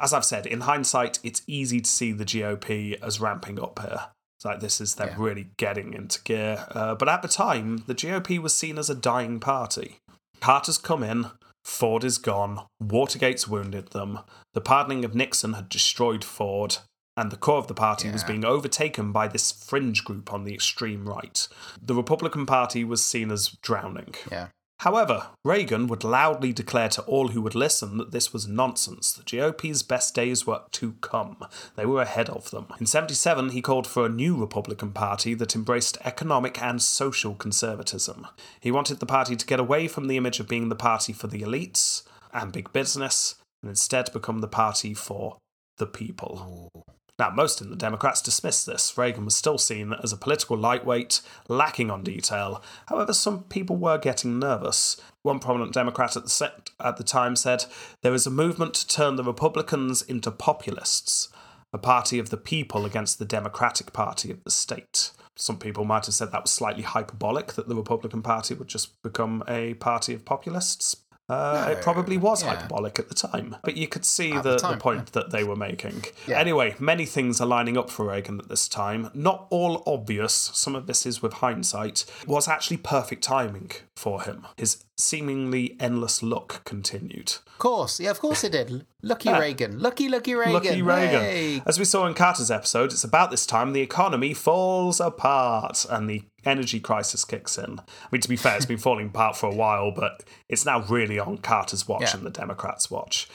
[0.00, 4.06] As I've said, in hindsight, it's easy to see the GOP as ramping up here.
[4.36, 5.14] It's like this is them Yeah.
[5.18, 6.66] really getting into gear.
[6.70, 9.98] Uh, but at the time, the GOP was seen as a dying party.
[10.40, 11.30] Carter's come in,
[11.64, 14.20] Ford is gone, Watergate's wounded them,
[14.54, 16.78] the pardoning of Nixon had destroyed Ford,
[17.16, 20.54] and the core of the party was being overtaken by this fringe group on the
[20.54, 21.48] extreme right.
[21.82, 24.14] The Republican Party was seen as drowning.
[24.30, 24.48] yeah.
[24.80, 29.12] However, Reagan would loudly declare to all who would listen that this was nonsense.
[29.12, 31.44] The GOP's best days were to come.
[31.74, 32.66] They were ahead of them.
[32.78, 38.28] In 77, he called for a new Republican Party that embraced economic and social conservatism.
[38.60, 41.26] He wanted the party to get away from the image of being the party for
[41.26, 45.38] the elites and big business, and instead become the party for
[45.78, 46.70] the people.
[47.18, 48.96] Now, most in the Democrats dismissed this.
[48.96, 52.62] Reagan was still seen as a political lightweight, lacking on detail.
[52.86, 55.00] However, some people were getting nervous.
[55.22, 57.64] One prominent Democrat at the, set, at the time said,
[58.02, 61.28] There is a movement to turn the Republicans into populists,
[61.72, 65.10] a party of the people against the Democratic Party of the state.
[65.34, 69.02] Some people might have said that was slightly hyperbolic, that the Republican Party would just
[69.02, 70.96] become a party of populists.
[71.28, 72.54] Uh, it probably was yeah.
[72.54, 75.44] hyperbolic at the time, but you could see the, the the, time, point that they
[75.44, 76.04] were making.
[76.26, 76.38] Yeah.
[76.38, 79.10] Anyway, many things are lining up for Reagan at this time.
[79.12, 84.46] Not all obvious, some of this is with hindsight, was actually perfect timing for him.
[84.56, 87.34] His seemingly endless luck continued.
[87.46, 88.00] Of course.
[88.00, 88.86] Yeah, of course it did.
[89.02, 89.38] Lucky Yeah.
[89.38, 89.78] Reagan.
[89.80, 90.54] Lucky, lucky Reagan.
[90.54, 91.20] Lucky Reagan.
[91.20, 91.62] Hey.
[91.66, 96.08] As we saw in Carter's episode, it's about this time the economy falls apart and
[96.08, 97.78] the energy crisis kicks in.
[97.78, 100.80] I mean, to be fair, it's been falling apart for a while, but it's now
[100.88, 102.16] really on Carter's watch Yeah.
[102.16, 103.28] and the Democrats' watch.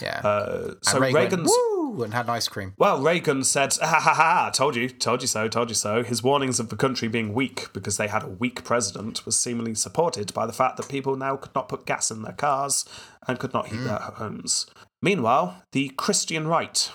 [0.00, 0.20] Yeah.
[0.22, 1.48] Uh, so Reagan went, Reagan's.
[1.50, 2.74] woo, and had ice cream.
[2.76, 6.02] Well, Reagan said, ha ha ha, told you, told you so, told you so.
[6.02, 9.74] His warnings of the country being weak because they had a weak president was seemingly
[9.74, 12.84] supported by the fact that people now could not put gas in their cars
[13.26, 14.66] and could not heat their homes.
[15.00, 16.90] Meanwhile, the Christian right,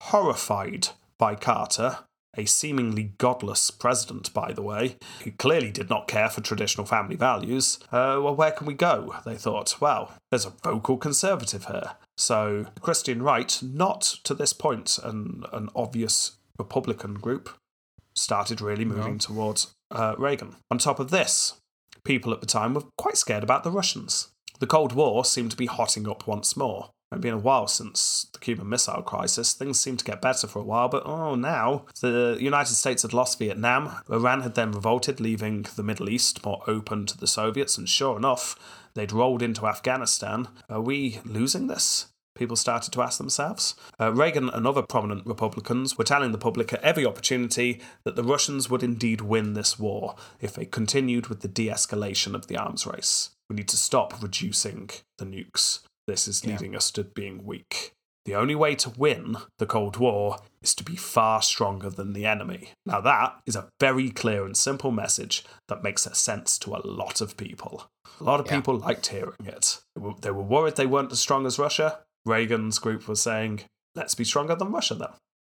[0.00, 1.98] horrified by Carter,
[2.36, 7.16] a seemingly godless president, by the way, who clearly did not care for traditional family
[7.16, 7.78] values.
[7.92, 9.14] Uh, well, where can we go?
[9.24, 9.80] They thought.
[9.80, 11.92] Well, there's a vocal conservative here.
[12.16, 17.50] So, the Christian right, not to this point an, an obvious Republican group,
[18.14, 20.56] started really moving towards uh, Reagan.
[20.70, 21.54] On top of this,
[22.04, 24.28] people at the time were quite scared about the Russians.
[24.58, 26.90] The Cold War seemed to be hotting up once more.
[27.12, 29.52] It's been a while since the Cuban Missile Crisis.
[29.52, 33.12] Things seemed to get better for a while, but oh, now the United States had
[33.12, 33.96] lost Vietnam.
[34.10, 38.16] Iran had then revolted, leaving the Middle East more open to the Soviets, and sure
[38.16, 38.56] enough,
[38.94, 40.48] they'd rolled into Afghanistan.
[40.70, 42.06] Are we losing this?
[42.34, 43.74] People started to ask themselves.
[44.00, 48.24] Uh, Reagan and other prominent Republicans were telling the public at every opportunity that the
[48.24, 52.56] Russians would indeed win this war if they continued with the de escalation of the
[52.56, 53.30] arms race.
[53.50, 55.80] We need to stop reducing the nukes.
[56.12, 57.92] This is leading us to being weak.
[58.26, 62.26] The only way to win the Cold War is to be far stronger than the
[62.26, 62.68] enemy.
[62.84, 67.22] Now, that is a very clear and simple message that makes sense to a lot
[67.22, 67.86] of people.
[68.20, 68.56] A lot of Yeah.
[68.56, 69.80] people liked hearing it.
[69.96, 72.00] They were, they were worried they weren't as strong as Russia.
[72.26, 73.62] Reagan's group was saying,
[73.94, 75.14] let's be stronger than Russia then.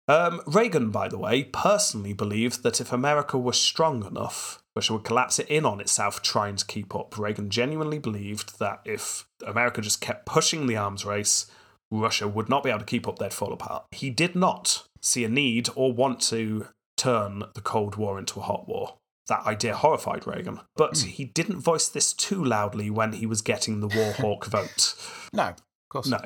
[0.06, 5.04] Um, Reagan, by the way, personally believed that if America was strong enough, Russia would
[5.04, 7.16] collapse it in on itself trying to keep up.
[7.16, 11.46] Reagan genuinely believed that if America just kept pushing the arms race,
[11.90, 13.84] Russia would not be able to keep up, they'd fall apart.
[13.92, 18.42] He did not see a need or want to turn the Cold War into a
[18.42, 18.96] hot war.
[19.28, 21.06] That idea horrified Reagan, but hmm.
[21.08, 24.94] he didn't voice this too loudly when he was getting the war hawk vote.
[25.32, 25.56] No, of
[25.88, 26.08] course.
[26.08, 26.20] No.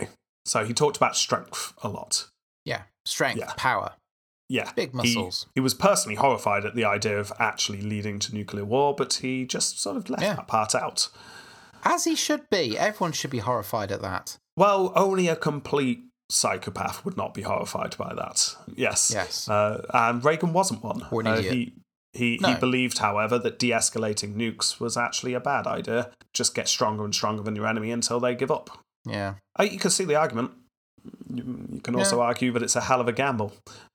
[0.45, 2.27] So he talked about strength a lot.
[2.65, 2.83] Yeah.
[3.05, 3.53] Strength, Yeah.
[3.57, 3.93] power.
[4.49, 4.73] Yeah.
[4.73, 5.47] Big he- muscles.
[5.55, 9.45] He, was personally horrified at the idea of actually leading to nuclear war, but he
[9.45, 10.35] just sort of left Yeah.
[10.37, 11.09] that part out.
[11.85, 12.77] As he should be.
[12.79, 14.39] Everyone should be horrified at that.
[14.57, 18.55] Well, only a complete psychopath would not be horrified by that.
[18.75, 19.11] Yes.
[19.15, 19.49] Yes.
[19.49, 21.07] Uh, and Reagan wasn't one.
[21.11, 21.53] Or an Uh, idiot.
[21.55, 21.73] he
[22.15, 22.57] he, he No.
[22.59, 26.11] believed, however, that de escalating nukes was actually a bad idea.
[26.33, 28.71] Just get stronger and stronger than your enemy until they give up.
[29.05, 29.35] Yeah.
[29.61, 30.53] Uh, you can see the argument.
[31.33, 33.53] You, can also argue that it's a hell of a gamble.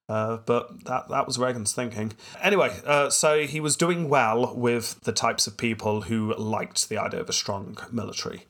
[0.09, 2.13] Uh, but that that was Reagan's thinking.
[2.41, 6.97] Anyway, uh, so he was doing well with the types of people who liked the
[6.97, 8.45] idea of a strong military.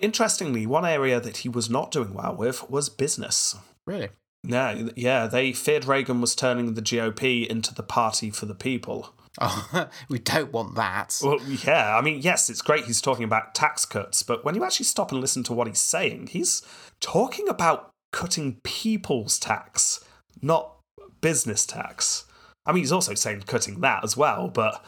[0.00, 3.56] Interestingly, one area that he was not doing well with was business.
[3.86, 4.08] Really?
[4.44, 9.14] Yeah, yeah, they feared Reagan was turning the GOP into the party for the people.
[9.40, 11.18] Oh, we don't want that.
[11.22, 14.64] Well, yeah, I mean, yes, it's great he's talking about tax cuts, but when you
[14.64, 16.62] actually stop and listen to what he's saying, he's
[17.00, 20.04] talking about cutting people's tax,
[20.42, 20.76] not
[21.20, 22.24] business tax.
[22.66, 24.84] I mean, he's also saying cutting that as well, but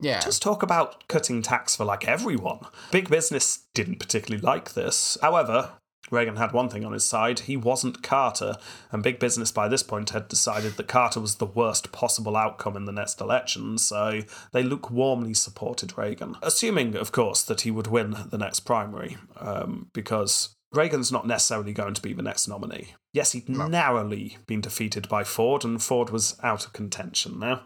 [0.00, 0.20] Yeah.
[0.20, 2.60] just talk about cutting tax for like everyone.
[2.90, 5.16] Big business didn't particularly like this.
[5.22, 5.72] However,
[6.10, 7.40] Reagan had one thing on his side.
[7.40, 8.56] He wasn't Carter,
[8.90, 12.76] and big business by this point had decided that Carter was the worst possible outcome
[12.76, 16.36] in the next election, so they lukewarmly supported Reagan.
[16.42, 21.72] Assuming, of course, that he would win the next primary, um, because Reagan's not necessarily
[21.72, 22.94] going to be the next nominee.
[23.12, 27.62] Yes, he'd narrowly been defeated by Ford, and Ford was out of contention now.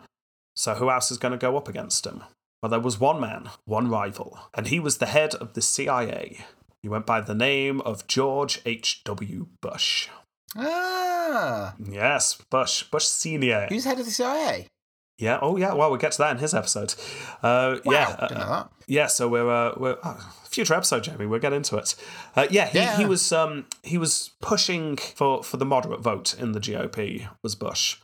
[0.56, 2.24] So who else is going to go up against him?
[2.62, 6.46] Well, there was one man, one rival, and he was the head of the CIA.
[6.82, 9.48] He went by the name of George H.W.
[9.60, 10.08] Bush.
[10.56, 11.74] Ah.
[11.78, 12.84] Yes, Bush.
[12.84, 13.66] Bush Senior.
[13.68, 14.68] Who's head of the CIA?
[15.18, 15.38] Yeah.
[15.40, 15.74] Oh, yeah.
[15.74, 16.94] Well, we'll get to that in his episode.
[17.42, 18.16] Uh, Wow, yeah.
[18.18, 18.70] uh, didn't know that.
[18.88, 19.06] yeah.
[19.06, 21.26] So we're uh, we're oh, future episode, Jamie.
[21.26, 21.94] We'll get into it.
[22.34, 22.66] Uh, yeah.
[22.66, 27.28] He, he was um he was pushing for for the moderate vote in the GOP.
[27.42, 27.98] Was Bush.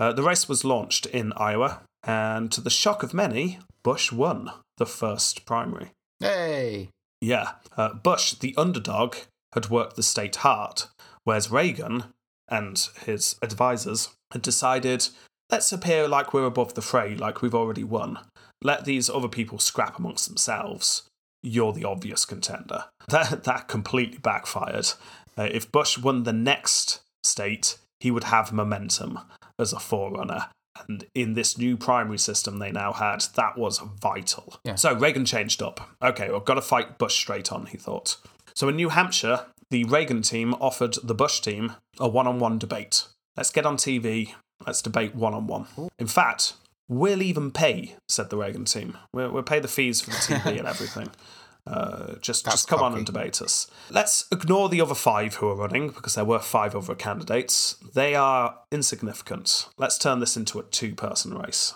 [0.00, 4.50] Uh, the race was launched in Iowa, and to the shock of many, Bush won
[4.78, 5.90] the first primary.
[6.18, 6.88] Hey.
[7.20, 7.52] Yeah.
[7.76, 9.16] Uh, Bush, the underdog,
[9.52, 10.82] had worked the state hard,
[11.22, 12.04] whereas Reagan
[12.48, 15.08] and his advisors had decided
[15.50, 18.18] let's appear like we're above the fray, like we've already won.
[18.62, 21.02] Let these other people scrap amongst themselves.
[21.42, 22.84] You're the obvious contender.
[23.08, 24.92] That, that completely backfired.
[25.36, 29.18] Uh, if Bush won the next state, he would have momentum
[29.58, 30.46] as a forerunner.
[30.88, 34.56] And in this new primary system they now had, that was vital.
[34.64, 34.76] Yeah.
[34.76, 35.90] So Reagan changed up.
[36.02, 38.16] Okay, I've got to fight Bush straight on, he thought.
[38.54, 42.58] So in New Hampshire, the Reagan team offered the Bush team a one on one
[42.58, 43.06] debate.
[43.36, 44.34] Let's get on TV,
[44.66, 45.66] let's debate one on one.
[45.98, 46.54] In fact,
[46.88, 48.98] we'll even pay, said the Reagan team.
[49.12, 51.08] We'll, we'll pay the fees for the TV and everything.
[51.66, 53.70] Uh, just, That's just come on and debate us.
[53.90, 57.76] Let's ignore the other five who are running because there were five other candidates.
[57.94, 59.66] They are insignificant.
[59.78, 61.72] Let's turn this into a two person race.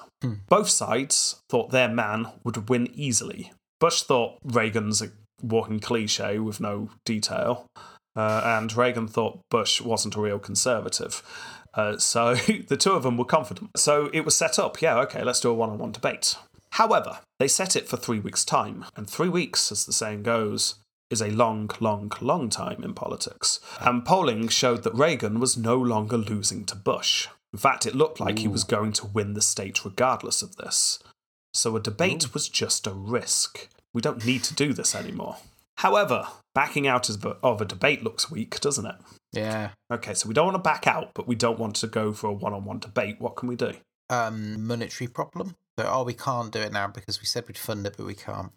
[0.48, 3.52] Both sides thought their man would win easily.
[3.80, 5.12] Bush thought Reagan's a
[5.42, 7.66] walking cliche with no detail,
[8.16, 11.22] uh, and Reagan thought Bush wasn't a real conservative.
[11.78, 12.34] Uh, so
[12.66, 13.70] the two of them were confident.
[13.78, 14.82] So it was set up.
[14.82, 16.34] Yeah, okay, let's do a one on one debate.
[16.72, 20.74] However, they set it for three weeks' time, and three weeks, as the saying goes,
[21.08, 23.60] is a long, long, long time in politics.
[23.80, 27.28] And polling showed that Reagan was no longer losing to Bush.
[27.52, 30.98] In fact, it looked like he was going to win the state regardless of this.
[31.54, 33.68] So a debate was just a risk.
[33.94, 35.36] We don't need to do this anymore.
[35.78, 38.96] However, backing out of a debate looks weak, doesn't it?
[39.32, 39.70] Yeah.
[39.92, 42.28] Okay, so we don't want to back out, but we don't want to go for
[42.28, 43.16] a one on one debate.
[43.20, 43.72] What can we do?
[44.10, 45.54] Um, monetary problem.
[45.78, 48.14] So, oh, we can't do it now because we said we'd fund it, but we
[48.14, 48.52] can't.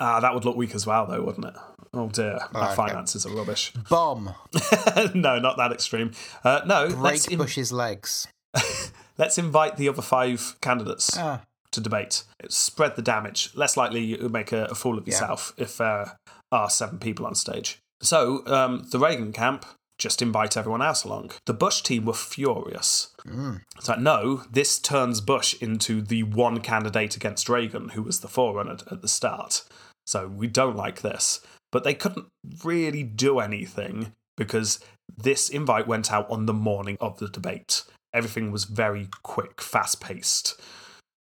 [0.00, 1.54] Ah, that would look weak as well, though, wouldn't it?
[1.94, 2.74] Oh dear, our okay.
[2.74, 3.72] finances are rubbish.
[3.88, 4.34] Bomb.
[5.14, 6.12] no, not that extreme.
[6.44, 8.26] Uh, no, Break let's, in- Bush's legs.
[9.18, 11.42] let's invite the other five candidates Ah.
[11.72, 12.24] to debate.
[12.48, 13.50] Spread the damage.
[13.54, 15.12] Less likely you make a, a fool of Yeah.
[15.12, 16.16] yourself if there
[16.50, 17.78] are seven people on stage.
[18.02, 19.64] So um, the Reagan camp
[19.98, 21.30] just invite everyone else along.
[21.46, 23.14] The Bush team were furious.
[23.26, 23.62] Mm.
[23.76, 28.28] It's like, no, this turns Bush into the one candidate against Reagan, who was the
[28.28, 29.64] forerunner at the start.
[30.06, 31.40] So we don't like this.
[31.72, 32.26] But they couldn't
[32.64, 34.80] really do anything because
[35.16, 37.82] this invite went out on the morning of the debate.
[38.12, 40.60] Everything was very quick, fast paced.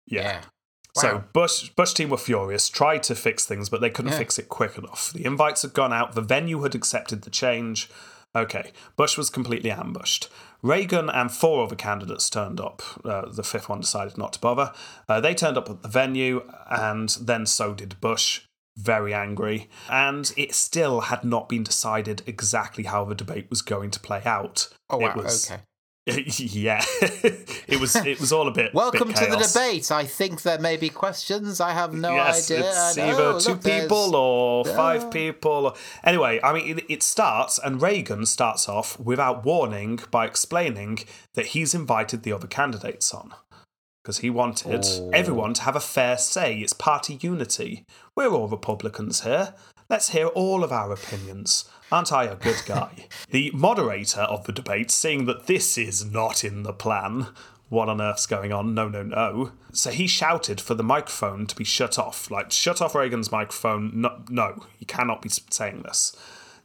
[0.06, 0.40] Yeah.
[0.96, 1.02] Yeah.
[1.02, 4.18] So Bush Bush team were furious, tried to fix things, but they couldn't Yeah.
[4.18, 5.12] fix it quick enough.
[5.12, 7.88] The invites had gone out, the venue had accepted the change.
[8.36, 10.28] Okay, Bush was completely ambushed.
[10.62, 12.82] Reagan and four other candidates turned up.
[13.04, 14.72] Uh, the fifth one decided not to bother.
[15.08, 18.42] Uh, they turned up at the venue, and then so did Bush.
[18.76, 23.90] Very angry, and it still had not been decided exactly how the debate was going
[23.90, 24.68] to play out.
[24.88, 25.08] Oh, wow.
[25.08, 25.62] It was, Okay.
[26.38, 26.82] yeah,
[27.68, 27.94] it was.
[27.96, 28.72] It was all a bit.
[28.72, 29.90] Welcome bit to the debate.
[29.90, 31.60] I think there may be questions.
[31.60, 32.64] I have no yes, idea.
[32.66, 35.10] it's either two look, people or five Yeah.
[35.10, 35.76] people.
[36.02, 41.00] Anyway, I mean, it, it starts, and Reagan starts off without warning by explaining
[41.34, 43.34] that he's invited the other candidates on.
[44.02, 45.10] Because he wanted Oh.
[45.12, 46.60] everyone to have a fair say.
[46.60, 47.84] It's party unity.
[48.16, 49.52] We're all Republicans here.
[49.90, 51.64] Let's hear all of our opinions.
[51.90, 53.06] Aren't I a good guy?
[53.30, 57.28] the moderator of the debate, seeing that this is not in the plan,
[57.68, 58.74] what on earth's going on?
[58.74, 59.52] No, no, no.
[59.72, 62.30] So he shouted for the microphone to be shut off.
[62.30, 64.00] Like, shut off Reagan's microphone.
[64.00, 66.14] No, no you cannot be saying this.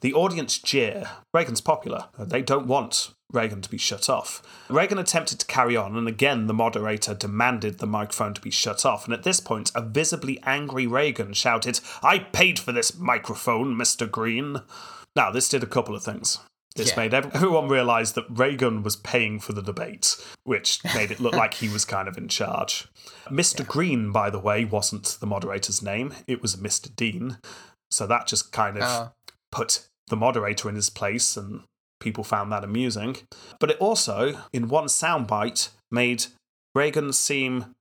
[0.02, 1.10] The audience jeer.
[1.34, 2.06] Reagan's popular.
[2.18, 4.42] They don't want Reagan to be shut off.
[4.70, 8.86] Reagan attempted to carry on, and again the moderator demanded the microphone to be shut
[8.86, 9.06] off.
[9.06, 14.10] And at this point, a visibly angry Reagan shouted, I paid for this microphone, Mr.
[14.10, 14.62] Green.
[15.16, 16.40] Now, this did a couple of things.
[16.76, 16.96] This Yeah.
[16.98, 21.56] made everyone realise that Reagan was paying for the debate, which made it look like
[21.56, 22.88] he was kind of in charge.
[23.28, 23.66] Mr.
[23.66, 26.94] Green, by the way, wasn't the moderator's name, it was Mr.
[26.96, 27.38] Breen.
[27.92, 29.12] So that just kind of Oh.
[29.52, 31.62] put the moderator in his place, and
[32.00, 33.18] people found that amusing.
[33.60, 36.26] But it also, in one soundbite, made
[36.74, 37.76] Reagan seem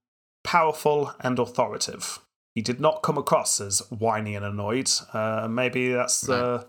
[0.45, 2.19] powerful and authoritative.
[2.55, 4.91] He did not come across as whiny and annoyed.
[5.15, 6.67] Uh, maybe that's the.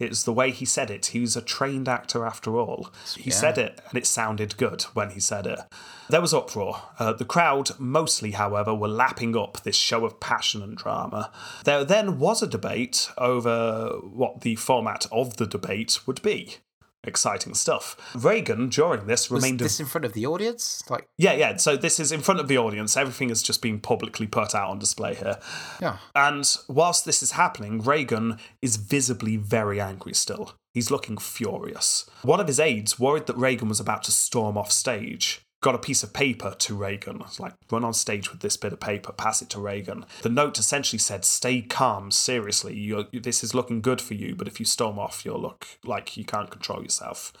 [0.00, 1.06] It's the way he said it.
[1.06, 2.88] He was a trained actor after all.
[3.16, 3.36] He Yeah.
[3.36, 5.60] said it, and it sounded good when he said it.
[6.08, 6.82] There was uproar.
[6.98, 11.30] Uh, the crowd, mostly, however, were lapping up this show of passion and drama.
[11.64, 16.56] There then was a debate over what the format of the debate would be.
[17.04, 17.96] Exciting stuff.
[18.14, 19.60] Reagan, during this, Was remained.
[19.60, 20.82] this in front of the audience?
[20.90, 21.56] Like, yeah, yeah.
[21.56, 22.94] So this is in front of the audience.
[22.96, 25.38] Everything is just being publicly put out on display here.
[25.80, 25.96] yeah.
[26.14, 30.52] And whilst this is happening, Reagan is visibly very angry still.
[30.74, 32.08] He's looking furious.
[32.22, 35.78] One of his aides, worried that Reagan was about to storm off stage, got a
[35.78, 37.20] piece of paper to Reagan.
[37.22, 40.06] It's like, run on stage with this bit of paper, pass it to Reagan.
[40.22, 42.74] The note essentially said, stay calm, seriously.
[42.74, 46.16] You're, this is looking good for you, but if you storm off, you'll look like
[46.16, 47.32] you can't control yourself.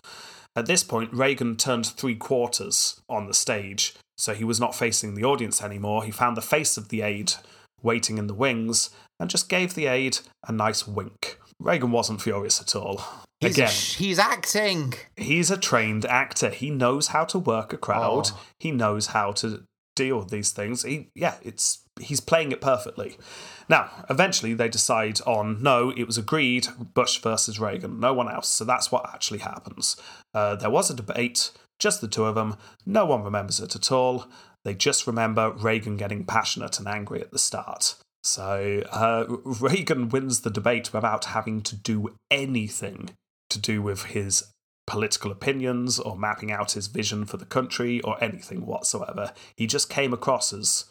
[0.54, 5.14] At this point, Reagan turned three quarters on the stage, so he was not facing
[5.14, 6.04] the audience anymore.
[6.04, 7.32] He found the face of the aide
[7.82, 11.38] waiting in the wings and just gave the aide a nice wink.
[11.58, 13.02] Reagan wasn't furious at all.
[13.40, 14.94] He's, Again, he's acting.
[15.16, 16.50] he's a trained actor.
[16.50, 18.30] He knows how to work a crowd.
[18.32, 18.40] Oh.
[18.58, 19.64] He knows how to
[19.96, 20.82] deal with these things.
[20.82, 23.16] He, yeah, it's he's playing it perfectly.
[23.68, 28.48] Now, eventually they decide on no, it was agreed Bush versus Reagan, no one else.
[28.48, 29.96] So that's what actually happens.
[30.34, 32.56] Uh, there was a debate, just the two of them.
[32.84, 34.26] No one remembers it at all.
[34.64, 37.94] They just remember Reagan getting passionate and angry at the start.
[38.22, 43.10] So uh, Reagan wins the debate without having to do anything
[43.50, 44.44] to do with his
[44.86, 49.32] political opinions or mapping out his vision for the country or anything whatsoever.
[49.54, 50.86] He just came across as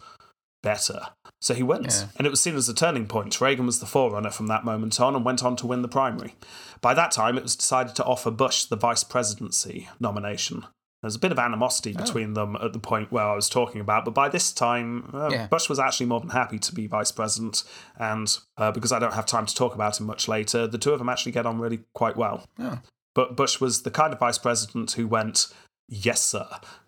[0.64, 1.08] better.
[1.42, 2.02] So he wins.
[2.02, 2.08] Yeah.
[2.18, 3.40] And it was seen as a turning point.
[3.42, 6.36] Reagan was the forerunner from that moment on and went on to win the primary.
[6.82, 10.66] By that time, it was decided to offer Bush the vice presidency nomination.
[11.02, 14.04] There's a bit of animosity between them at the point where I was talking about,
[14.04, 15.48] but by this time, uh, Yeah.
[15.48, 17.64] Bush was actually more than happy to be vice president.
[17.98, 20.92] And uh, because I don't have time to talk about him much later, the two
[20.92, 22.44] of them actually get on really quite well.
[22.60, 22.80] Oh.
[23.16, 25.48] But Bush was the kind of vice president who went,
[25.88, 26.48] Yes, sir,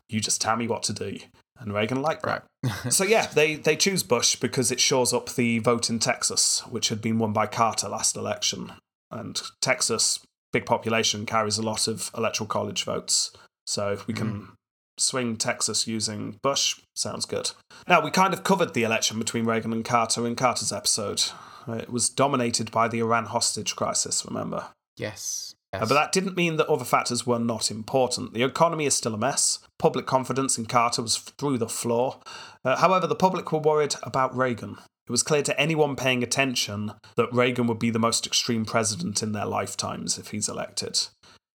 [0.09, 1.17] you just tell me what to do.
[1.57, 2.43] And Reagan liked that.
[2.63, 2.73] Right.
[2.91, 6.89] So, yeah, they, they choose Bush because it shores up the vote in Texas, which
[6.89, 8.73] had been won by Carter last election.
[9.09, 10.19] And Texas,
[10.51, 13.31] big population, carries a lot of electoral college votes.
[13.65, 14.49] So, if we can
[14.97, 17.51] swing Texas using Bush, sounds good.
[17.87, 21.23] Now, we kind of covered the election between Reagan and Carter in Carter's episode.
[21.67, 24.67] It was dominated by the Iran hostage crisis, remember?
[24.97, 25.55] yes.
[25.73, 25.89] Uh, yes.
[25.89, 28.33] But that didn't mean that other factors were not important.
[28.33, 29.59] The economy is still a mess.
[29.79, 32.19] Public confidence in Carter was through the floor.
[32.65, 34.77] Uh, however, the public were worried about Reagan.
[35.07, 39.23] It was clear to anyone paying attention that Reagan would be the most extreme president
[39.23, 41.07] in their lifetimes if he's elected.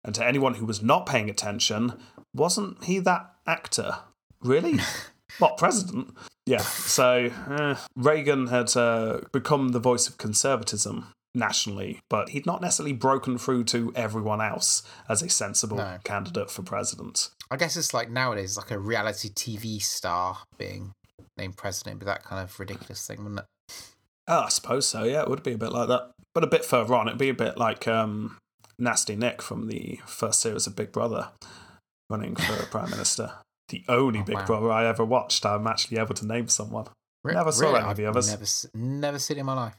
[0.06, 1.94] And to anyone who was not paying attention,
[2.34, 3.98] wasn't he that actor?
[4.42, 4.80] Really?
[5.40, 6.16] what, president?
[6.46, 12.62] Yeah, so uh, Reagan had uh, become the voice of conservatism nationally, but he'd not
[12.62, 15.98] necessarily broken through to everyone else as a sensible No.
[16.04, 17.30] candidate for president.
[17.50, 20.92] I guess it's like nowadays, like a reality TV star being
[21.38, 23.46] named president, but that kind of ridiculous thing, wouldn't it?
[24.28, 25.04] Oh, I suppose so.
[25.04, 26.12] Yeah, it would be a bit like that.
[26.36, 28.38] But a bit further on, it'd be a bit like um,
[28.80, 31.30] Nasty Nick from the first series of Big Brother
[32.10, 33.32] running for Prime Minister.
[33.70, 34.46] The only Oh, Big wow.
[34.46, 35.46] Brother I ever watched.
[35.46, 36.88] I'm actually able to name someone.
[37.24, 38.30] Re- Never saw any of the others.
[38.30, 38.46] Never,
[38.86, 39.76] never seen it in my life.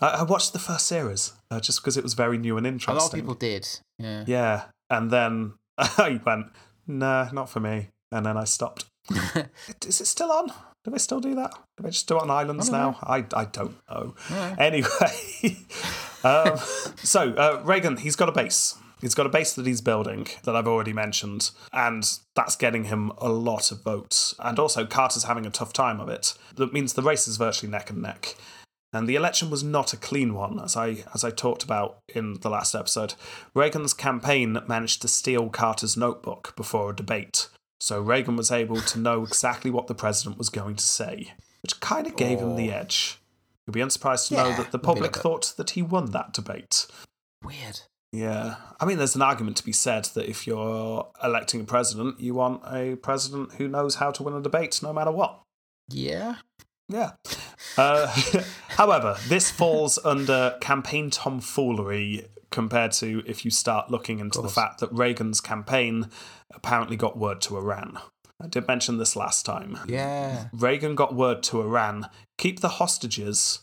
[0.00, 2.96] I, I watched the first series uh, just because it was very new and interesting.
[2.96, 3.66] A lot of people did.
[3.98, 4.24] Yeah.
[4.26, 6.46] Yeah, and then I went,
[6.86, 7.88] nah, not for me.
[8.12, 8.84] And then I stopped.
[9.86, 10.52] Is it still on?
[10.86, 11.50] Do they still do that?
[11.76, 12.98] Do they just do it on islands I now?
[13.02, 14.14] I, I don't know.
[14.30, 14.54] Yeah.
[14.56, 14.86] Anyway,
[16.22, 16.56] um,
[17.02, 18.76] so uh, Reagan, he's got a base.
[19.00, 23.10] He's got a base that he's building that I've already mentioned, and that's getting him
[23.18, 24.36] a lot of votes.
[24.38, 26.34] And also, Carter's having a tough time of it.
[26.54, 28.36] That means the race is virtually neck and neck.
[28.92, 32.34] And the election was not a clean one, as I as I talked about in
[32.42, 33.14] the last episode.
[33.54, 37.48] Reagan's campaign managed to steal Carter's notebook before a debate,
[37.80, 41.80] so Reagan was able to know exactly what the president was going to say, which
[41.80, 43.18] kind of gave him the edge.
[43.66, 46.86] You'll be unsurprised to know that the public thought that he won that debate.
[47.42, 47.80] Weird.
[48.12, 48.56] Yeah.
[48.80, 52.34] I mean, there's an argument to be said that if you're electing a president, you
[52.34, 55.42] want a president who knows how to win a debate no matter what.
[55.88, 56.36] Yeah.
[56.88, 57.12] Yeah.
[57.78, 58.06] Uh,
[58.68, 64.80] however, this falls under campaign tomfoolery compared to if you start looking into the fact
[64.80, 66.08] that Reagan's campaign
[66.54, 67.98] apparently got word to Iran.
[68.42, 69.78] I did mention this last time.
[69.86, 70.48] Yeah.
[70.54, 73.60] Reagan got word to Iran keep the hostages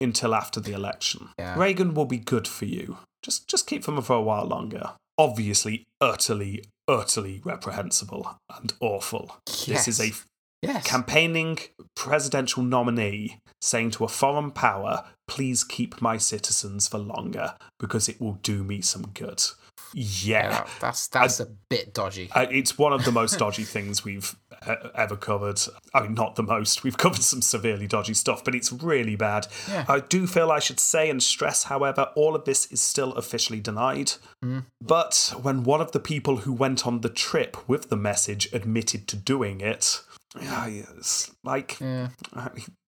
[0.00, 1.30] until after the election.
[1.36, 1.58] Yeah.
[1.58, 2.98] Reagan will be good for you.
[3.24, 4.92] Just just keep them for a while longer.
[5.18, 9.36] Obviously, utterly, utterly reprehensible and awful.
[9.66, 10.24] This is a Yes.
[10.62, 10.86] Yes.
[10.86, 11.58] campaigning
[11.96, 18.20] presidential nominee saying to a foreign power, please keep my citizens for longer because it
[18.20, 19.40] will do me some good.
[19.94, 20.66] yeah, Yeah.
[20.80, 22.28] that's that's a bit dodgy.
[22.34, 24.34] Uh, It's one of the most dodgy things we've
[24.66, 25.60] uh, ever covered.
[25.94, 26.82] I mean, not the most.
[26.84, 29.46] We've covered some severely dodgy stuff, but it's really bad.
[29.68, 29.84] Yeah.
[29.88, 33.60] I do feel I should say and stress, however, all of this is still officially
[33.60, 34.12] denied.
[34.80, 39.06] But when one of the people who went on the trip with the message admitted
[39.08, 40.02] to doing it,
[40.40, 40.66] yeah,
[40.96, 42.08] it's like yeah.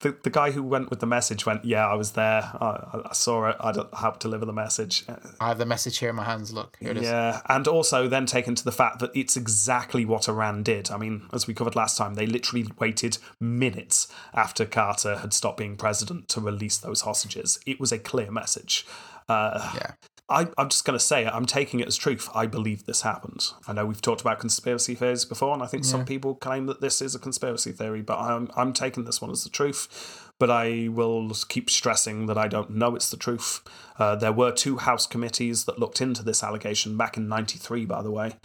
[0.02, 2.42] the, the guy who went with the message went, Yeah, I was there.
[2.44, 3.56] I, I saw it.
[3.60, 5.06] I helped deliver the message.
[5.40, 6.54] I have the message here in my hands.
[6.54, 7.04] Look, here it is.
[7.04, 10.92] Yeah, and also then taken to the fact that it's exactly what Iran did.
[10.92, 15.58] I mean, as we covered last time, they literally waited minutes after Carter had stopped
[15.58, 17.60] being president to release those hostages.
[17.66, 18.86] It was a clear message.
[19.28, 19.92] Uh, Yeah.
[20.30, 21.34] I, I'm just going to say it.
[21.34, 22.30] I'm taking it as truth.
[22.36, 23.48] I believe this happened.
[23.68, 26.82] I know we've talked about conspiracy theories before, and I think some people claim that
[26.82, 30.32] this is a conspiracy theory, but I'm, I'm taking this one as the truth.
[30.40, 33.62] But I will keep stressing that I don't know it's the truth.
[33.98, 38.02] Uh, there were two House committees that looked into this allegation back in 93, by
[38.02, 38.36] the way.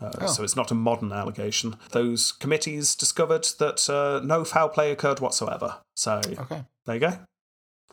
[0.00, 1.76] Uh, So it's not a modern allegation.
[1.90, 5.78] Those committees discovered that uh, no foul play occurred whatsoever.
[5.96, 6.64] So Okay.
[6.86, 7.18] there you go.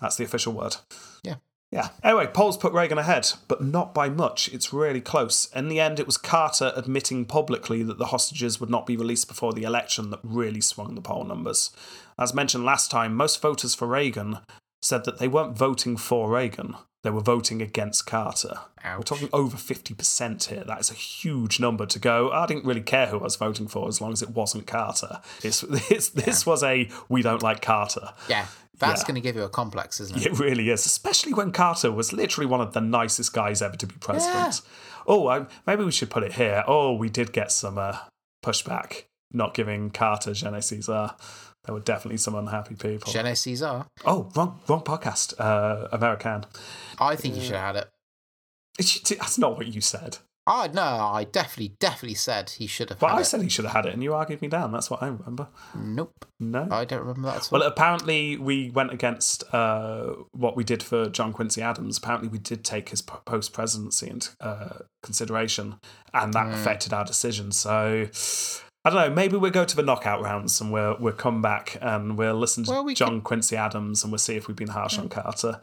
[0.01, 0.75] That's the official word.
[1.23, 1.35] Yeah.
[1.71, 1.89] Yeah.
[2.03, 4.49] Anyway, polls put Reagan ahead, but not by much.
[4.51, 5.47] It's really close.
[5.55, 9.27] In the end, it was Carter admitting publicly that the hostages would not be released
[9.27, 11.69] before the election that really swung the poll numbers.
[12.17, 14.39] As mentioned last time, most voters for Reagan
[14.81, 18.59] said that they weren't voting for Reagan, they were voting against Carter.
[18.97, 20.63] We're talking over 50% here.
[20.65, 22.29] That is a huge number to go.
[22.31, 25.21] I didn't really care who I was voting for as long as it wasn't Carter.
[25.41, 28.13] It's, it's, this was a we don't like Carter.
[28.27, 28.47] Yeah.
[28.79, 29.07] That's Yeah.
[29.07, 30.25] going to give you a complex, isn't it?
[30.27, 33.87] It really is, especially when Carter was literally one of the nicest guys ever to
[33.87, 34.61] be president.
[35.05, 36.63] Oh, I, maybe we should put it here.
[36.67, 37.97] Oh, we did get some uh,
[38.43, 41.09] pushback, not giving Carter sais quoi.
[41.65, 43.11] There were definitely some unhappy people.
[43.35, 43.85] Caesar.
[44.05, 45.33] oh, wrong, wrong podcast.
[45.39, 46.45] Uh, American.
[46.97, 47.89] I think you should have had it.
[49.19, 50.19] That's not what you said.
[50.51, 53.25] Oh, no, I definitely, definitely said he should have But I it.
[53.25, 54.71] said he should have had it, and you argued me down.
[54.71, 55.47] That's what I remember.
[55.75, 56.25] Nope.
[56.39, 56.67] No.
[56.71, 57.59] I don't remember that at all.
[57.59, 61.99] Well, apparently we went against uh, what we did for John Quincy Adams.
[61.99, 65.75] Apparently we did take his post presidency into uh, consideration,
[66.13, 67.51] and that affected our decision.
[67.51, 68.07] So
[68.85, 69.13] I don't know.
[69.13, 72.63] Maybe we'll go to the knockout rounds and we'll we'll come back and we'll listen
[72.63, 75.59] to Well, we John Quincy Adams and we'll see if we've been harsh on Carter.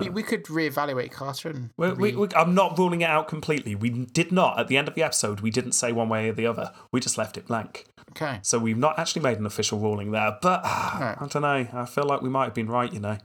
[0.00, 1.70] we, we could reevaluate Carter and.
[1.76, 3.74] We, we, I'm not ruling it out completely.
[3.74, 5.40] We did not at the end of the episode.
[5.40, 6.72] We didn't say one way or the other.
[6.92, 7.86] We just left it blank.
[8.12, 8.38] okay.
[8.42, 11.16] So we've not actually made an official ruling there, but Right.
[11.20, 11.66] I don't know.
[11.72, 13.18] I feel like we might have been right, you know.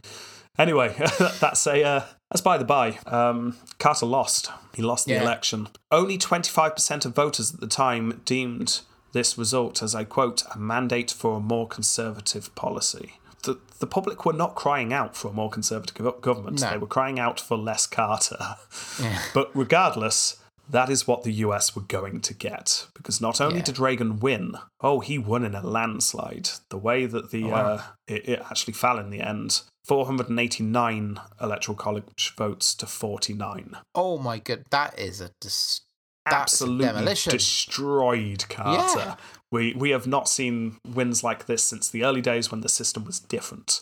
[0.57, 0.93] Anyway,
[1.39, 2.97] that's a uh, that's by the by.
[3.05, 4.49] Um, Carter lost.
[4.75, 5.21] He lost the Yeah.
[5.23, 5.67] election.
[5.91, 8.81] Only 25% of voters at the time deemed
[9.13, 13.13] this result as I quote a mandate for a more conservative policy.
[13.43, 16.61] The, the public were not crying out for a more conservative government.
[16.61, 16.71] No.
[16.71, 18.37] They were crying out for less Carter.
[19.01, 19.19] Yeah.
[19.33, 20.37] But regardless,
[20.69, 22.87] that is what the US were going to get.
[22.93, 23.63] Because not only Yeah.
[23.63, 26.49] did Reagan win, oh, he won in a landslide.
[26.69, 27.65] The way that the wow.
[27.65, 33.77] uh, it, it actually fell in the end 489 electoral college votes to 49.
[33.95, 35.81] Oh my god, that is a dis-
[36.25, 37.31] Absolutely demolition.
[37.31, 38.99] destroyed Carter.
[38.99, 39.15] Yeah.
[39.51, 43.05] We, we have not seen wins like this since the early days when the system
[43.05, 43.81] was different.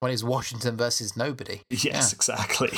[0.00, 1.60] when it's Washington versus nobody.
[1.70, 2.72] Yes, exactly.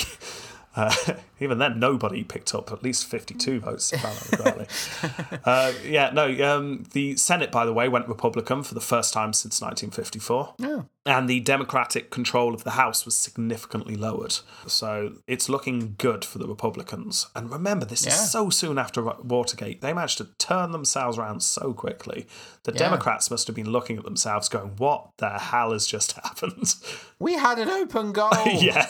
[0.79, 0.95] Uh,
[1.41, 5.39] even then, nobody picked up at least 52 votes, if I remember correctly.
[5.45, 6.27] uh, yeah, no,
[6.57, 10.55] um, the Senate, by the way, went Republican for the first time since 1954.
[10.63, 10.85] Oh.
[11.05, 14.37] And the Democratic control of the House was significantly lowered.
[14.67, 17.27] So it's looking good for the Republicans.
[17.35, 18.13] And remember, this Yeah.
[18.13, 19.81] is so soon after Watergate.
[19.81, 22.27] They managed to turn themselves around so quickly.
[22.65, 22.79] The Yeah.
[22.79, 26.75] Democrats must have been looking at themselves going, what the hell has just happened?
[27.19, 28.29] We had an open goal.
[28.47, 28.87] yeah.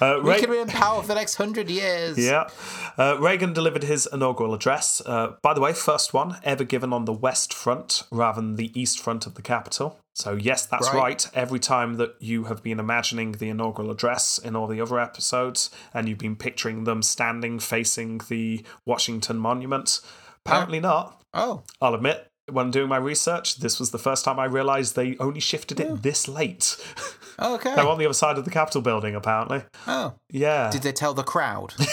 [0.00, 2.18] Uh, We could be in power for the next hundred years.
[2.18, 2.48] yeah.
[2.96, 5.00] Uh, Reagan delivered his inaugural address.
[5.04, 8.72] Uh, by the way, first one ever given on the West Front rather than the
[8.80, 9.98] East Front of the Capitol.
[10.14, 10.96] So, yes, that's Right.
[10.96, 11.26] right.
[11.34, 15.70] Every time that you have been imagining the inaugural address in all the other episodes
[15.94, 20.00] and you've been picturing them standing facing the Washington Monument,
[20.44, 21.22] apparently not.
[21.34, 25.16] Oh, I'll admit, when doing my research, this was the first time I realised they
[25.18, 26.76] only shifted it this late.
[27.40, 27.74] okay.
[27.74, 29.62] They're on the other side of the Capitol building, apparently.
[29.86, 30.70] Oh, Yeah.
[30.70, 31.74] did they tell the crowd?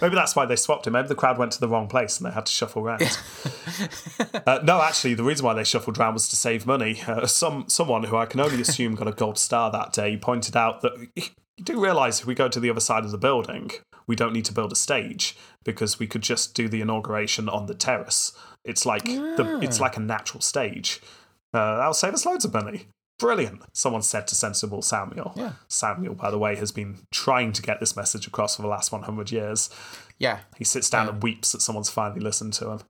[0.00, 0.92] Maybe that's why they swapped him.
[0.92, 3.02] Maybe the crowd went to the wrong place and they had to shuffle around.
[4.46, 7.02] uh, no, actually, the reason why they shuffled around was to save money.
[7.06, 10.56] Uh, some someone who I can only assume got a gold star that day pointed
[10.56, 11.24] out that you
[11.64, 13.72] do realise if we go to the other side of the building,
[14.06, 17.66] we don't need to build a stage because we could just do the inauguration on
[17.66, 18.32] the terrace.
[18.64, 21.00] It's like the, it's like a natural stage.
[21.52, 22.86] Uh, that'll save us loads of money.
[23.20, 25.32] Brilliant, someone said to Sensible Samuel.
[25.36, 25.52] Yeah.
[25.68, 28.90] Samuel, by the way, has been trying to get this message across for the last
[28.90, 29.68] 100 years.
[30.18, 30.40] Yeah.
[30.56, 32.80] He sits down and weeps that someone's finally listened to him.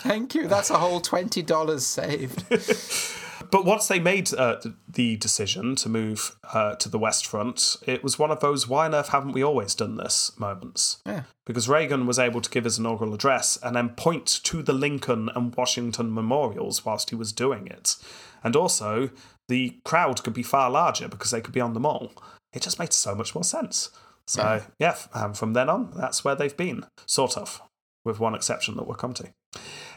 [0.00, 0.46] Thank you.
[0.46, 2.44] That's a whole twenty dollars saved.
[3.50, 8.02] But once they made uh, the decision to move uh, to the West Front, it
[8.02, 11.02] was one of those why on earth haven't we always done this moments.
[11.04, 11.24] Yeah.
[11.44, 15.28] Because Reagan was able to give his inaugural address and then point to the Lincoln
[15.34, 17.96] and Washington memorials whilst he was doing it.
[18.44, 19.10] And also,
[19.52, 22.10] the crowd could be far larger because they could be on the mall.
[22.54, 23.90] It just made so much more sense.
[24.26, 27.60] So, yeah, um, from then on, that's where they've been, sort of,
[28.02, 29.30] with one exception that we'll come to.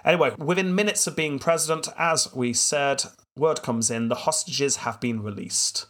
[0.04, 3.04] Anyway, within minutes of being president, as we said,
[3.38, 5.86] word comes in the hostages have been released.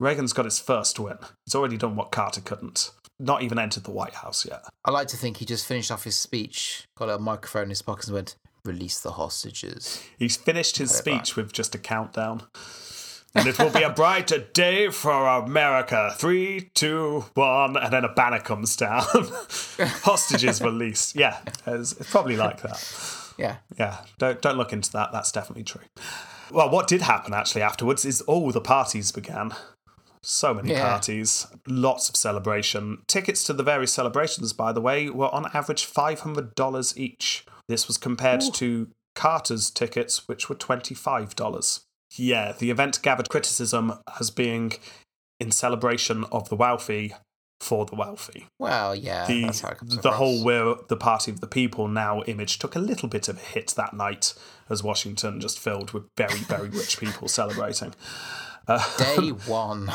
[0.00, 1.18] Reagan's got his first win.
[1.44, 2.92] He's already done what Carter couldn't.
[3.18, 4.64] Not even entered the White House yet.
[4.86, 7.82] I like to think he just finished off his speech, got a microphone in his
[7.82, 11.24] pocket, and went, "Release the hostages." He's finished his it back.
[11.24, 12.42] speech with just a countdown.
[13.36, 16.14] And it will be a brighter day for America.
[16.16, 19.02] Three, two, one, and then a banner comes down.
[19.80, 21.16] Hostages released.
[21.16, 23.32] Yeah, it's, it's probably like that.
[23.38, 23.56] Yeah.
[23.78, 25.12] Yeah, don't don't look into that.
[25.12, 25.82] That's definitely true.
[26.50, 29.52] Well, what did happen actually afterwards is all the parties began.
[30.22, 30.88] So many Yeah.
[30.88, 32.98] parties, lots of celebration.
[33.06, 37.44] Tickets to the various celebrations, by the way, were on average five hundred dollars each.
[37.68, 41.85] This was compared to Carter's tickets, which were twenty five dollars.
[42.14, 44.72] Yeah, the event gathered criticism as being
[45.40, 47.14] in celebration of the wealthy
[47.60, 49.26] for the wealthy Well, yeah.
[49.26, 50.14] the that's how it comes the across.
[50.16, 53.40] whole we're the party of the people now image took a little bit of a
[53.40, 54.34] hit that night
[54.68, 57.94] as Washington just filled with very very rich people celebrating.
[58.98, 59.90] day one.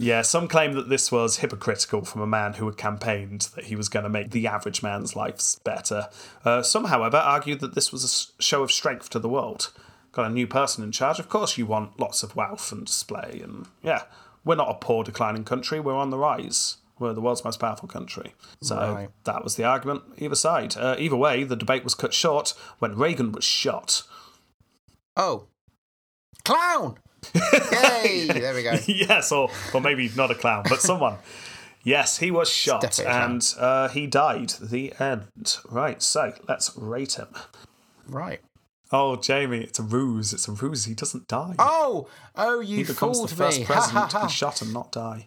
[0.00, 3.74] Yeah, some claim that this was hypocritical from a man who had campaigned that he
[3.74, 6.08] was going to make the average man's lives better.
[6.44, 8.04] Uh, some, however, argued that this was
[8.38, 9.72] a show of strength to the world.
[10.12, 11.18] Got a new person in charge.
[11.18, 14.02] Of course, you want lots of wealth and display, and yeah,
[14.44, 15.78] we're not a poor, declining country.
[15.80, 16.78] We're on the rise.
[16.98, 18.34] We're the world's most powerful country.
[18.60, 19.10] So Right.
[19.24, 20.02] that was the argument.
[20.18, 20.76] Either side.
[20.76, 24.02] Uh, either way, the debate was cut short when Reagan was shot.
[25.16, 25.46] Oh,
[26.44, 26.98] clown!
[27.34, 28.26] Yay!
[28.32, 28.78] there we go.
[28.86, 31.18] yes, or or maybe not a clown, but someone.
[31.84, 33.30] yes, he was shot definitely a clown.
[33.32, 34.50] and uh, he died.
[34.60, 35.58] The end.
[35.68, 36.02] Right.
[36.02, 37.28] So let's rate him.
[38.08, 38.40] Right.
[38.90, 40.32] Oh, Jamie, it's a ruse.
[40.32, 40.86] It's a ruse.
[40.86, 41.54] He doesn't die.
[41.58, 43.66] Oh, oh, you he becomes the first me.
[43.66, 45.26] President to be shot and not die.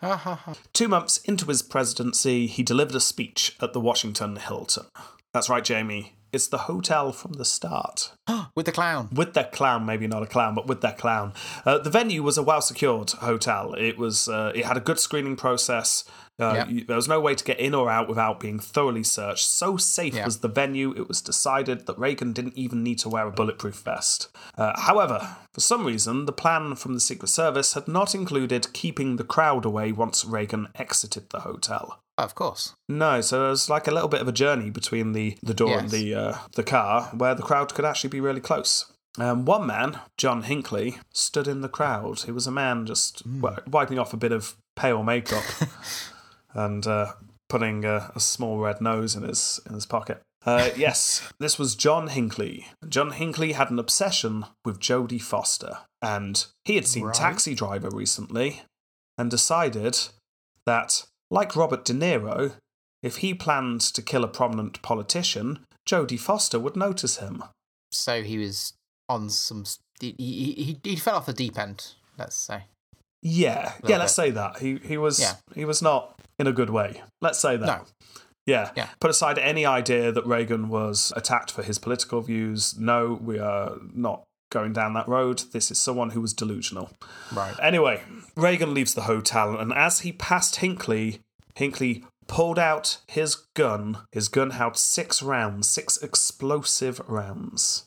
[0.00, 0.54] Ha ha ha.
[0.72, 4.86] Two months into his presidency, he delivered a speech at the Washington Hilton.
[5.32, 6.14] That's right, Jamie.
[6.32, 8.12] It's the hotel from the start.
[8.54, 9.08] With the clown.
[9.12, 11.32] with their clown, maybe not a clown, but with their clown.
[11.64, 13.74] Uh, the venue was a well secured hotel.
[13.74, 14.28] It was.
[14.28, 16.04] Uh, it had a good screening process.
[16.40, 16.68] Uh, Yeah.
[16.68, 19.46] you- there was no way to get in or out without being thoroughly searched.
[19.46, 20.24] So safe Yeah.
[20.24, 23.76] was the venue, it was decided that Reagan didn't even need to wear a bulletproof
[23.76, 24.28] vest.
[24.56, 29.16] Uh, however, for some reason, the plan from the Secret Service had not included keeping
[29.16, 32.00] the crowd away once Reagan exited the hotel.
[32.18, 32.74] Of course.
[32.88, 35.78] No, so it was like a little bit of a journey between the, the door
[35.78, 38.86] and the uh, the car, where the crowd could actually be really close.
[39.18, 42.20] Um, one man, John Hinckley, stood in the crowd.
[42.20, 45.42] He was a man just wi- wiping off a bit of pale makeup
[46.54, 47.12] and uh,
[47.48, 50.20] putting a, a small red nose in his in his pocket.
[50.44, 52.66] Uh, yes, this was John Hinckley.
[52.88, 57.14] John Hinckley had an obsession with Jodie Foster, and he had seen Right.
[57.14, 58.62] Taxi Driver recently,
[59.18, 59.98] and decided
[60.66, 62.52] that, like Robert De Niro,
[63.02, 67.44] if he planned to kill a prominent politician, Jodie Foster would notice him.
[67.92, 68.74] So he was
[69.08, 69.64] on some.
[70.00, 72.64] He, he, he, he fell off the deep end, let's say.
[73.22, 73.98] Yeah, yeah.
[73.98, 74.22] Let's bit.
[74.22, 75.34] say that he he was Yeah.
[75.54, 77.02] he was not in a good way.
[77.20, 77.66] Let's say that.
[77.66, 77.84] No.
[78.46, 78.70] Yeah.
[78.76, 78.88] Yeah.
[79.00, 82.76] Put aside any idea that Reagan was attacked for his political views.
[82.78, 85.42] No, we are not going down that road.
[85.52, 86.90] This is someone who was delusional.
[87.32, 87.54] Right.
[87.62, 88.02] Anyway,
[88.36, 91.20] Reagan leaves the hotel, and as he passed Hinckley,
[91.54, 93.98] Hinckley pulled out his gun.
[94.12, 97.86] His gun held six rounds, six explosive rounds.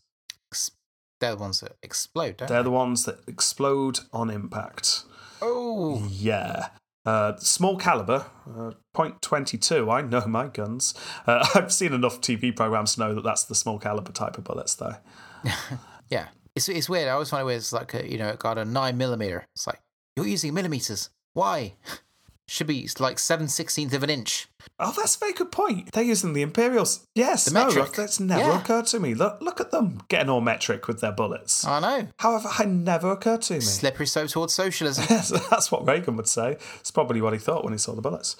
[1.20, 2.64] They're the ones that explode, don't They're they?
[2.64, 5.04] the ones that explode on impact.
[5.46, 6.68] Oh, Yeah.
[7.06, 9.92] Uh, small caliber, uh, .22.
[9.92, 10.94] I know my guns.
[11.28, 14.46] Uh, I've seen enough TV programs to know that that's the small caliber type of
[14.46, 14.96] bullets, though.
[16.10, 16.28] yeah.
[16.56, 17.10] It's, it's weird.
[17.10, 17.58] I always find it weird.
[17.58, 19.46] It's like, a, you know, it got a 9 millimeter.
[19.54, 19.82] It's like,
[20.16, 21.10] you're using millimeters.
[21.34, 21.74] Why?
[22.48, 24.48] Should be like 7 16th of an inch.
[24.78, 25.92] Oh, that's a very good point.
[25.94, 27.08] They're using the Imperials.
[27.16, 28.60] Yes, The no, that's never Yeah.
[28.60, 29.14] occurred to me.
[29.14, 31.66] Look, look at them getting all metric with their bullets.
[31.66, 32.08] I know.
[32.20, 33.60] However, it never occurred to me.
[33.62, 35.06] Slippery slope towards socialism.
[35.10, 36.58] Yes, that's what Reagan would say.
[36.80, 38.36] It's probably what he thought when he saw the bullets.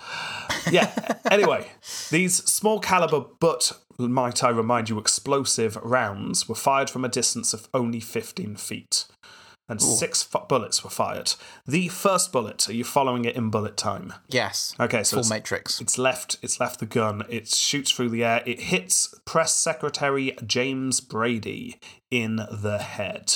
[0.70, 0.92] Yeah.
[1.32, 1.72] anyway,
[2.10, 7.54] these small caliber but might I remind you explosive rounds were fired from a distance
[7.54, 9.06] of only 15 feet.
[9.70, 11.34] And six fu- bullets were fired.
[11.66, 14.14] The first bullet, are you following it in bullet time?
[14.30, 14.76] yes.
[14.80, 15.80] Okay, so Full it's, matrix.
[15.82, 17.24] it's left it's left the gun.
[17.30, 18.44] It shoots through the air.
[18.46, 21.80] It hits press secretary James Brady
[22.12, 23.36] in the head.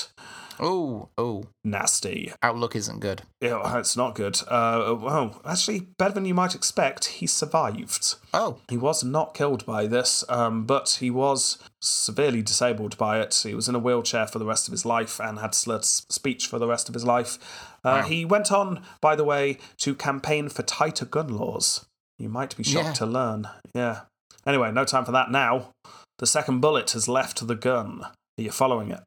[0.60, 1.44] Oh, oh.
[1.64, 2.32] Nasty.
[2.42, 3.22] Outlook isn't good.
[3.42, 4.40] Yeah, it's not good.
[4.48, 7.06] Uh, well, actually, better than you might expect.
[7.06, 8.16] He survived.
[8.34, 13.40] Oh, He was not killed by this, um, but he was severely disabled by it.
[13.44, 16.48] He was in a wheelchair for the rest of his life and had slurred speech
[16.48, 17.38] for the rest of his life.
[17.84, 21.86] Uh, He went on, by the way, to campaign for tighter gun laws.
[22.18, 22.94] You might be shocked Yeah.
[22.94, 23.48] to learn.
[23.76, 24.02] Yeah.
[24.46, 25.72] Anyway, no time for that now.
[26.20, 28.02] The second bullet has left the gun.
[28.04, 29.04] Are you following it?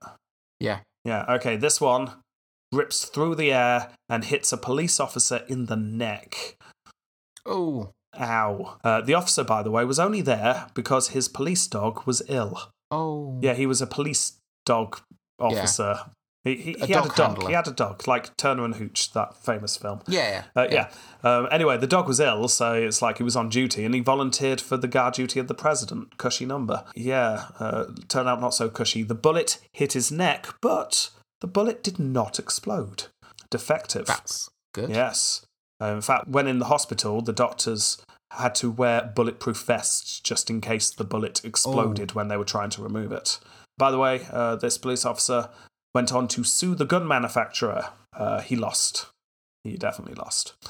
[0.61, 0.81] yeah.
[1.05, 2.13] Yeah, okay, this one
[2.73, 6.57] rips through the air and hits a police officer in the neck.
[7.47, 8.79] Oh, Ow.
[8.83, 12.73] Uh, the officer, by the way, was only there because his police dog was ill.
[12.91, 13.39] oh.
[13.43, 15.01] Yeah, he was a police dog
[15.39, 15.99] officer.
[16.45, 17.49] He, he, A he had a dog handler.
[17.49, 20.01] He had a dog, like Turner and Hooch, that famous film.
[20.09, 20.91] Yeah, Uh, yeah.
[21.22, 24.01] Um, anyway, the dog was ill, so it's like he was on duty, and he
[24.01, 26.16] volunteered for the guard duty of the president.
[26.16, 26.84] Cushy number.
[26.95, 27.47] Yeah.
[27.59, 29.03] Uh, turned out not so cushy.
[29.03, 31.11] The bullet hit his neck, but
[31.43, 33.05] the bullet did not explode.
[33.51, 34.07] Defective.
[34.07, 34.88] That's good.
[34.91, 35.45] Yes.
[35.80, 40.49] Uh, in fact, when in the hospital, the doctors had to wear bulletproof vests just
[40.49, 43.41] in case the bullet exploded when they were trying to remove it.
[43.76, 45.49] By the way, uh, this police officer
[45.95, 47.88] went on to sue the gun manufacturer.
[48.12, 49.07] Uh, he lost.
[49.64, 50.55] He definitely lost.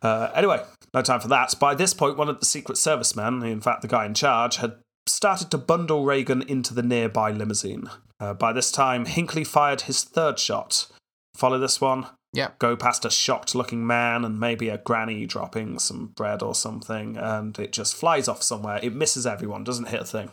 [0.00, 0.62] Uh, anyway,
[0.94, 1.54] no time for that.
[1.60, 4.56] By this point, one of the Secret Service men, in fact, the guy in charge,
[4.56, 4.76] had
[5.06, 7.90] started to bundle Reagan into the nearby limousine.
[8.18, 10.86] Uh, by this time, Hinckley fired his third shot.
[11.34, 12.06] Follow this one?
[12.32, 12.58] Yep.
[12.58, 17.16] Go past a shocked looking man and maybe a granny dropping some bread or something,
[17.16, 18.78] and it just flies off somewhere.
[18.82, 20.30] It misses everyone, doesn't hit a thing.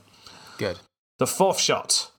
[0.57, 0.79] Good.
[1.19, 2.11] The fourth shot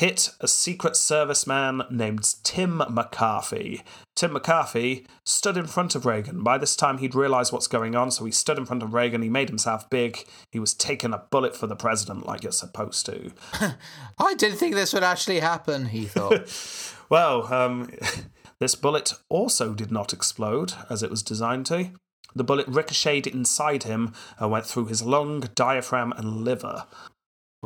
[0.00, 3.82] hit a Secret Service man named Tim McCarthy.
[4.16, 6.42] Tim McCarthy stood in front of Reagan.
[6.42, 9.20] By this time, he'd realised what's going on, so he stood in front of Reagan.
[9.20, 10.26] He made himself big.
[10.52, 13.30] He was taking a bullet for the president like you're supposed to.
[14.18, 16.50] I didn't think this would actually happen, he thought.
[17.10, 17.90] Well, um,
[18.60, 21.90] this bullet also did not explode as it was designed to.
[22.36, 26.86] The bullet ricocheted inside him and went through his lung, diaphragm, and liver.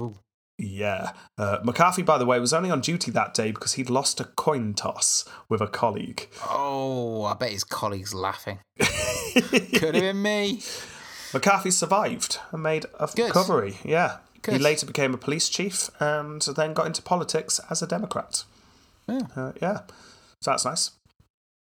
[0.01, 0.19] Ooh.
[0.59, 1.13] Yeah.
[1.37, 4.25] Uh, McCarthy, by the way, was only on duty that day because he'd lost a
[4.25, 6.29] coin toss with a colleague.
[6.49, 8.61] oh, I bet his colleagues laughing.
[8.79, 10.61] Could have been me.
[11.33, 13.27] McCarthy survived and made a Good.
[13.27, 13.79] recovery.
[13.85, 14.19] Yeah.
[14.49, 18.45] He later became a police chief and then got into politics as a Democrat.
[19.09, 19.23] Yeah.
[19.35, 19.79] Uh, yeah.
[20.43, 20.91] So that's nice.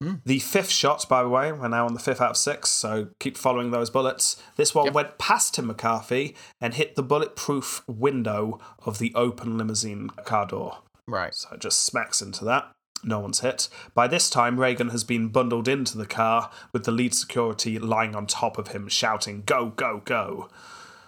[0.04, 0.16] Hmm.
[0.26, 3.08] The fifth shot, by the way, we're now on the fifth out of six, so
[3.20, 4.42] keep following those bullets.
[4.58, 4.94] This one Yep.
[4.94, 10.80] went past Tim McCarthy and hit the bulletproof window of the open limousine car door.
[11.08, 11.34] Right.
[11.34, 12.72] So it just smacks into that.
[13.04, 13.70] No one's hit.
[13.94, 18.16] By this time, Reagan has been bundled into the car with the lead security lying
[18.16, 20.50] on top of him, shouting, Go, go, go.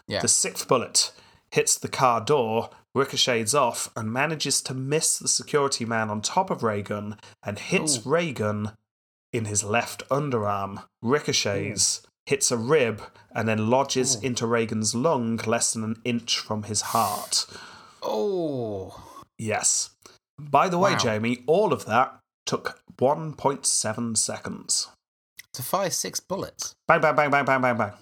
[0.07, 0.21] Yeah.
[0.21, 1.11] The sixth bullet
[1.51, 6.49] hits the car door, ricochets off, and manages to miss the security man on top
[6.49, 8.71] of Reagan and hits Reagan
[9.35, 12.09] in his left underarm, ricochets, hmm.
[12.25, 13.01] hits a rib,
[13.33, 14.25] and then lodges hmm.
[14.25, 17.45] into Reagan's lung less than an inch from his heart.
[18.01, 19.03] Oh.
[19.37, 19.91] Yes.
[20.39, 20.97] By the way, Wow.
[20.97, 24.89] Jamie, all of that took 1.7 seconds.
[25.53, 26.73] To fire six bullets.
[26.87, 27.93] Bang, bang, bang, bang, bang, bang, bang.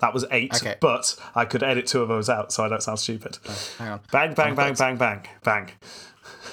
[0.00, 0.76] That was eight, Okay.
[0.80, 3.38] but I could edit two of those out so I don't sound stupid.
[3.48, 4.00] Oh, hang on.
[4.12, 5.70] Bang, bang, I'm bang, bang, bang, bang.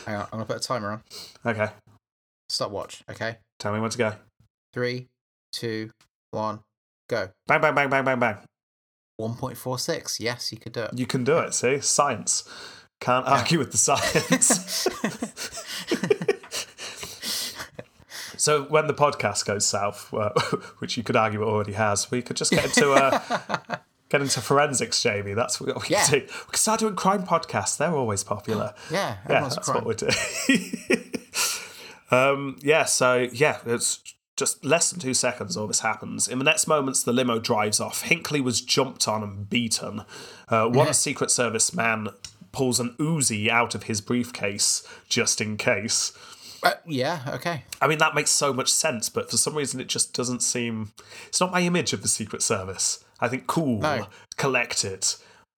[0.05, 0.23] Hang on.
[0.23, 1.03] I'm gonna put a timer on.
[1.45, 1.69] Okay,
[2.49, 3.03] Stopwatch.
[3.09, 3.37] Okay.
[3.61, 4.13] Tell me when to go.
[4.73, 5.07] Three,
[5.53, 5.91] two,
[6.31, 6.61] one,
[7.09, 7.29] go.
[7.47, 8.37] Bang, bang, bang, bang, bang, bang.
[9.19, 10.19] 1.46.
[10.19, 10.97] Yes, you could do it.
[10.97, 11.79] You can do it, see?
[11.79, 12.43] Science.
[12.99, 14.87] Can't argue with the science.
[18.37, 20.29] so when the podcast goes south, uh,
[20.79, 23.19] which you could argue it already has, we could just get into uh,
[24.09, 25.33] get into forensics, Jamie.
[25.33, 26.03] That's what we Yeah.
[26.05, 26.25] can do.
[26.25, 27.77] We could start doing crime podcasts.
[27.77, 28.73] They're always popular.
[28.89, 30.07] yeah, yeah, that's what we do.
[32.11, 33.99] Um, yeah, so yeah, it's
[34.37, 36.27] just less than two seconds all this happens.
[36.27, 38.03] In the next moments, the limo drives off.
[38.03, 40.03] Hinckley was jumped on and beaten.
[40.49, 42.09] Uh, one Secret Service man
[42.51, 46.11] pulls an Uzi out of his briefcase just in case.
[46.63, 47.63] Uh, yeah, okay.
[47.81, 50.91] I mean, that makes so much sense, but for some reason, it just doesn't seem.
[51.27, 53.03] It's not my image of the Secret Service.
[53.19, 54.07] I think cool, No.
[54.37, 55.05] collected,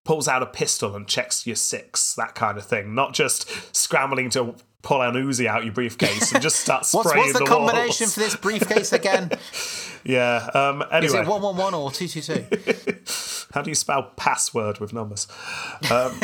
[0.06, 2.93] pulls out a pistol and checks your six, that kind of thing.
[2.93, 7.28] Not just scrambling to pull an Uzi out your briefcase and just start What's, spraying
[7.28, 8.14] what's the, the combination walls.
[8.14, 9.32] for this briefcase again?
[10.06, 10.50] Yeah.
[10.54, 13.48] Um, anyway, Is it 111 or 222?
[13.54, 15.28] How do you spell password with numbers?
[15.90, 16.20] Um,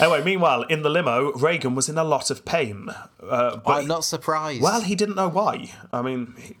[0.00, 2.88] anyway, meanwhile, in the limo, Reagan was in a lot of pain.
[3.22, 4.62] Uh, but I'm not surprised.
[4.62, 5.74] well, he didn't know why.
[5.92, 6.56] I mean, he,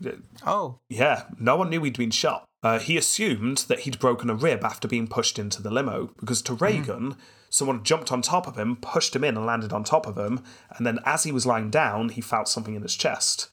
[0.46, 2.44] oh, Yeah, no one knew he'd been shot.
[2.62, 6.42] Uh, he assumed that he'd broken a rib after being pushed into the limo because
[6.42, 7.16] to Reagan,
[7.50, 10.40] someone jumped on top of him, pushed him in, and landed on top of him.
[10.76, 13.48] And then as he was lying down, he felt something in his chest.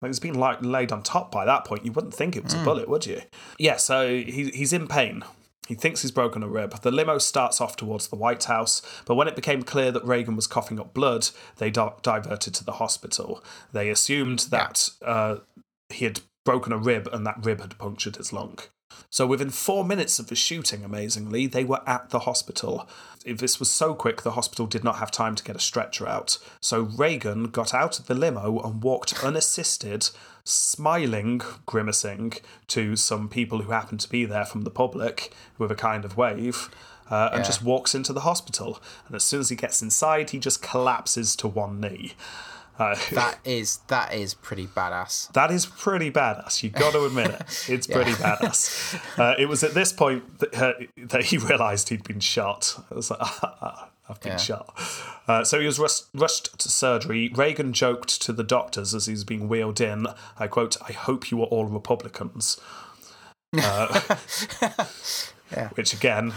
[0.00, 1.84] Like he's been like laid on top by that point.
[1.84, 3.20] You wouldn't think it was a bullet, would you?
[3.58, 5.24] Yeah, so he, he's in pain.
[5.68, 6.80] He thinks he's broken a rib.
[6.80, 10.34] The limo starts off towards the White House, but when it became clear that Reagan
[10.34, 11.28] was coughing up blood,
[11.58, 13.44] they di- diverted to the hospital.
[13.72, 15.36] They assumed that uh,
[15.90, 18.58] he had broken a rib and that rib had punctured his lung.
[19.08, 22.88] So within four minutes of the shooting, amazingly, they were at the hospital.
[23.24, 26.06] If this was so quick, the hospital did not have time to get a stretcher
[26.08, 26.38] out.
[26.60, 30.10] So Reagan got out of the limo and walked unassisted,
[30.44, 32.34] smiling, grimacing
[32.68, 36.16] to some people who happened to be there from the public with a kind of
[36.16, 36.68] wave.
[37.10, 37.46] Uh, and Yeah.
[37.46, 38.80] just walks into the hospital.
[39.08, 42.12] And as soon as he gets inside, he just collapses to one knee.
[42.80, 45.30] Uh, that is that is pretty badass.
[45.34, 46.62] that is pretty badass.
[46.62, 47.42] You got to admit it.
[47.68, 48.98] It's pretty badass.
[49.18, 50.72] Uh, it was at this point that, uh,
[51.08, 52.82] that he realised he'd been shot.
[52.90, 53.20] I was like,
[54.08, 54.36] I've been Yeah.
[54.38, 54.74] shot.
[55.28, 57.30] Uh, so he was rushed, rushed to surgery.
[57.34, 60.06] Reagan joked to the doctors as he was being wheeled in.
[60.38, 62.58] I quote, "I hope you are all Republicans."
[63.56, 64.00] Uh,
[65.52, 65.68] Yeah.
[65.70, 66.32] Which again,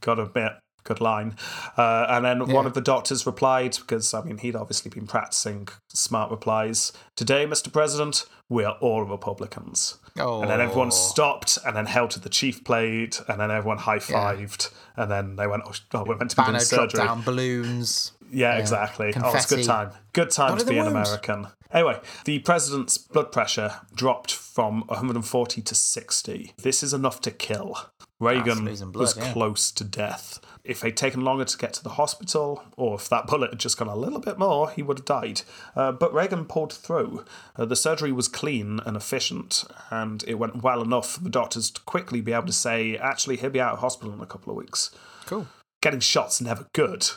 [0.00, 0.52] got to admit,
[0.88, 1.36] good line.
[1.76, 5.68] Uh, and then one of the doctors replied, because I mean, he'd obviously been practicing
[5.88, 6.92] smart replies.
[7.14, 7.72] Today, Mr.
[7.72, 9.98] President, we are all Republicans.
[10.18, 13.78] Oh, And then everyone stopped and then held to the chief plate and then everyone
[13.78, 17.04] high fived and then they went, oh, oh, we're meant to be banner doing surgery.
[17.04, 18.12] down balloons.
[18.30, 19.12] Yeah, exactly.
[19.16, 19.90] Oh, it's a good time.
[20.12, 20.86] Good time Not to be an.
[20.88, 21.46] American.
[21.72, 26.54] Anyway, the president's blood pressure dropped from 140 to 60.
[26.58, 27.76] This is enough to kill.
[28.20, 29.32] Reagan blood, was yeah.
[29.32, 30.40] close to death.
[30.68, 33.78] If they'd taken longer to get to the hospital, or if that bullet had just
[33.78, 35.42] gone a little bit more, he would have died.
[35.74, 37.24] Uh, but Reagan pulled through.
[37.56, 41.70] Uh, the surgery was clean and efficient, and it went well enough for the doctors
[41.70, 44.50] to quickly be able to say, actually, he'll be out of hospital in a couple
[44.50, 44.90] of weeks.
[45.26, 45.48] Cool.
[45.80, 47.08] Getting shot's never good.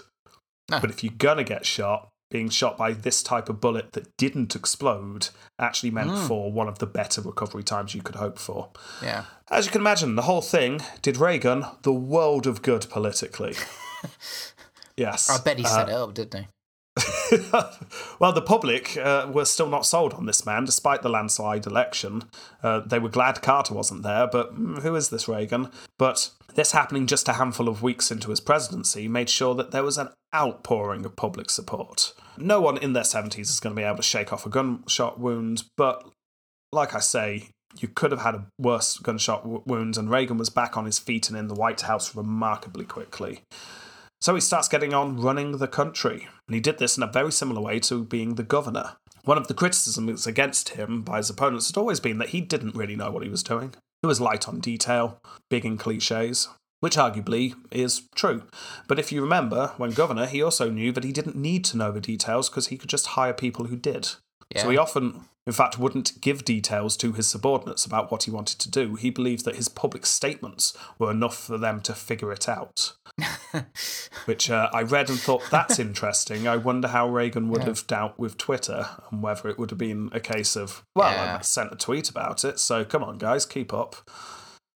[0.69, 0.79] No.
[0.79, 4.55] But if you're gonna get shot, being shot by this type of bullet that didn't
[4.55, 5.29] explode
[5.59, 6.25] actually meant Hmm.
[6.27, 8.69] for one of the better recovery times you could hope for.
[9.03, 9.25] Yeah.
[9.51, 13.55] As you can imagine, the whole thing did Reagan the world of good politically.
[14.97, 15.29] yes.
[15.29, 16.47] I bet he Uh, set it up, didn't he?
[18.19, 22.23] well, the public uh, were still not sold on this man, despite the landslide election.
[22.61, 25.69] Uh, they were glad Carter wasn't there, but mm, who is this Reagan?
[25.97, 29.83] But this happening just a handful of weeks into his presidency made sure that there
[29.83, 32.13] was an outpouring of public support.
[32.37, 35.19] No one in their 70s is going to be able to shake off a gunshot
[35.19, 36.07] wound, but
[36.71, 40.77] like I say, you could have had a worse gunshot wound, and Reagan was back
[40.77, 43.41] on his feet and in the White House remarkably quickly.
[44.19, 47.31] So he starts getting on running the country, and he did this in a very
[47.31, 48.97] similar way to being the governor.
[49.23, 52.75] One of the criticisms against him by his opponents had always been that he didn't
[52.75, 53.73] really know what he was doing.
[54.01, 55.19] He was light on detail,
[55.49, 56.49] big in cliches,
[56.81, 58.43] which arguably is true.
[58.87, 61.91] But if you remember, when governor, he also knew that he didn't need to know
[61.91, 64.09] the details because he could just hire people who did.
[64.53, 64.63] Yeah.
[64.63, 68.59] So he often, in fact, wouldn't give details to his subordinates about what he wanted
[68.59, 68.95] to do.
[68.95, 72.93] He believed that his public statements were enough for them to figure it out.
[74.25, 76.47] which uh, I read and thought that's interesting.
[76.47, 80.09] I wonder how Reagan would have dealt with Twitter and whether it would have been
[80.13, 81.37] a case of, well, Yeah.
[81.39, 83.97] I sent a tweet about it, so come on, guys, keep up.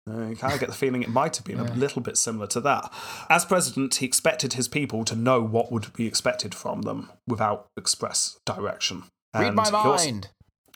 [0.07, 2.61] You kind of get the feeling it might have been a little bit similar to
[2.61, 2.93] that.
[3.31, 7.69] As president, he expected his people to know what would be expected from them without
[7.77, 9.05] express direction.
[9.35, 10.29] Read And my he also- mind.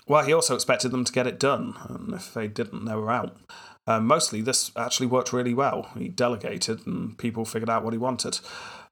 [0.06, 3.10] well, he also expected them to get it done, and if they didn't, they were
[3.10, 3.36] out.
[3.86, 5.88] Uh, mostly, this actually worked really well.
[5.96, 8.40] He delegated, and people figured out what he wanted.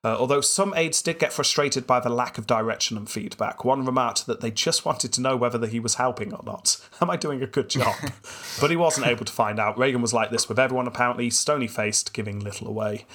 [0.04, 3.64] Uh, although some aides did get frustrated by the lack of direction and feedback.
[3.64, 6.76] One remarked that they just wanted to know whether he was helping or not.
[7.00, 7.94] Am I doing a good job?
[8.60, 9.78] but he wasn't able to find out.
[9.78, 13.06] Reagan was like this with everyone, apparently stony faced, giving little away.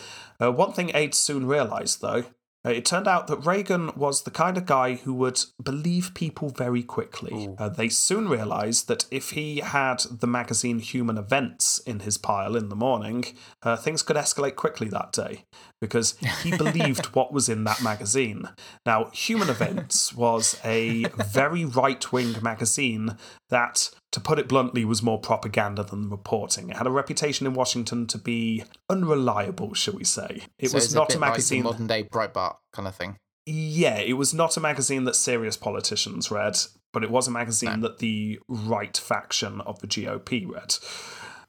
[0.41, 2.25] Uh, one thing aides soon realised, though,
[2.63, 6.49] uh, it turned out that Reagan was the kind of guy who would believe people
[6.49, 7.49] very quickly.
[7.57, 12.55] Uh, they soon realised that if he had the magazine Human Events in his pile
[12.55, 13.25] in the morning,
[13.63, 15.45] uh, things could escalate quickly that day
[15.81, 18.47] because he believed what was in that magazine.
[18.85, 23.17] Now, Human Events was a very right wing magazine
[23.49, 26.69] that, to put it bluntly, was more propaganda than reporting.
[26.69, 30.43] It had a reputation in Washington to be unreliable, shall we say.
[30.59, 31.63] It So was not a, a, bit like magazine.
[31.63, 33.17] modern day Breitbart kind of thing.
[33.47, 36.57] Yeah, it was not a magazine that serious politicians read,
[36.93, 40.75] but it was a magazine that the right faction of the GOP read.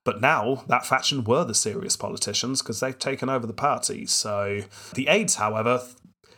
[0.05, 4.07] But now that faction were the serious politicians because they've taken over the party.
[4.07, 4.63] So
[4.95, 5.83] the aides, however,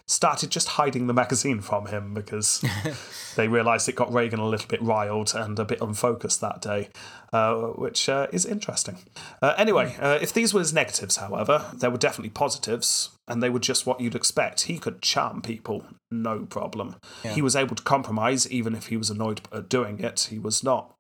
[0.06, 2.62] started just hiding the magazine from him because
[3.36, 6.90] they realised it got Reagan a little bit riled and a bit unfocused that day,
[7.32, 8.98] uh, which uh, is interesting.
[9.40, 13.48] Uh, anyway, uh, if these were his negatives, however, there were definitely positives, and they
[13.48, 14.62] were just what you'd expect.
[14.62, 16.96] He could charm people, no problem.
[17.22, 20.28] He was able to compromise, even if he was annoyed at doing it.
[20.30, 20.94] He was not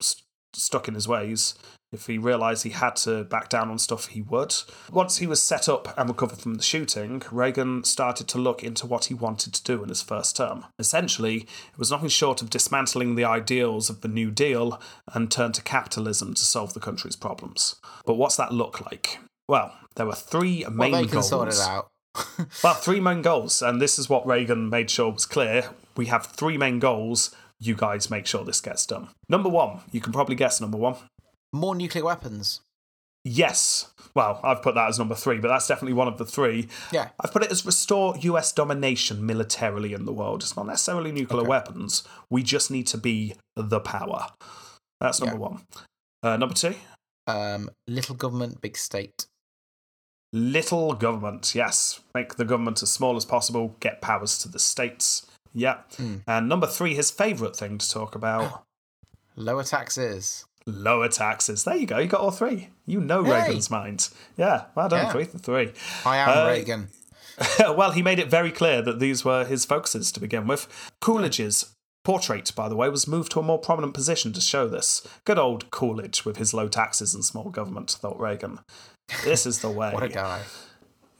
[0.00, 1.54] st- stuck in his ways.
[1.94, 4.54] If he realised he had to back down on stuff, he would.
[4.92, 8.86] Once he was set up and recovered from the shooting, Reagan started to look into
[8.86, 10.66] what he wanted to do in his first term.
[10.78, 11.36] Essentially,
[11.72, 14.80] it was nothing short of dismantling the ideals of the New Deal
[15.14, 17.76] and turn to capitalism to solve the country's problems.
[18.04, 19.18] But what's that look like?
[19.48, 21.28] Well, there were three main Well, they can goals.
[21.28, 21.88] sort it out.
[22.62, 25.70] Well, three main goals, and this is what Reagan made sure was clear.
[25.96, 27.34] We have three main goals.
[27.60, 29.08] You guys make sure this gets done.
[29.28, 30.96] Number one, you can probably guess number one.
[31.54, 32.60] More nuclear weapons.
[33.24, 33.92] Yes.
[34.14, 36.68] Well, I've put that as number three, but that's definitely one of the three.
[36.92, 37.10] Yeah.
[37.20, 40.42] I've put it as restore US domination militarily in the world.
[40.42, 41.48] It's not necessarily nuclear Okay.
[41.48, 42.02] weapons.
[42.28, 44.26] We just need to be the power.
[45.00, 45.40] That's number Yeah.
[45.40, 45.66] one.
[46.22, 46.74] Uh, number two,
[47.26, 49.26] Um, little government, big state.
[50.32, 51.54] little government.
[51.54, 52.00] Yes.
[52.14, 55.24] Make the government as small as possible, get powers to the states.
[55.52, 55.82] Yeah.
[55.96, 56.16] Hmm.
[56.26, 58.64] And number three, his favourite thing to talk about
[59.36, 60.44] Lower taxes.
[60.66, 61.64] Lower taxes.
[61.64, 61.98] There you go.
[61.98, 62.70] You got all three.
[62.86, 63.42] You know Hey.
[63.42, 64.08] Reagan's mind.
[64.36, 64.64] Yeah.
[64.74, 65.06] Well done.
[65.06, 65.12] Yeah.
[65.12, 65.72] Three for three.
[66.04, 66.88] I am Uh, Reagan.
[67.60, 70.68] well, he made it very clear that these were his focuses to begin with.
[71.00, 75.06] Coolidge's portrait, by the way, was moved to a more prominent position to show this.
[75.24, 78.60] Good old Coolidge with his low taxes and small government, thought Reagan.
[79.24, 79.90] This is the way.
[79.94, 80.42] What a guy.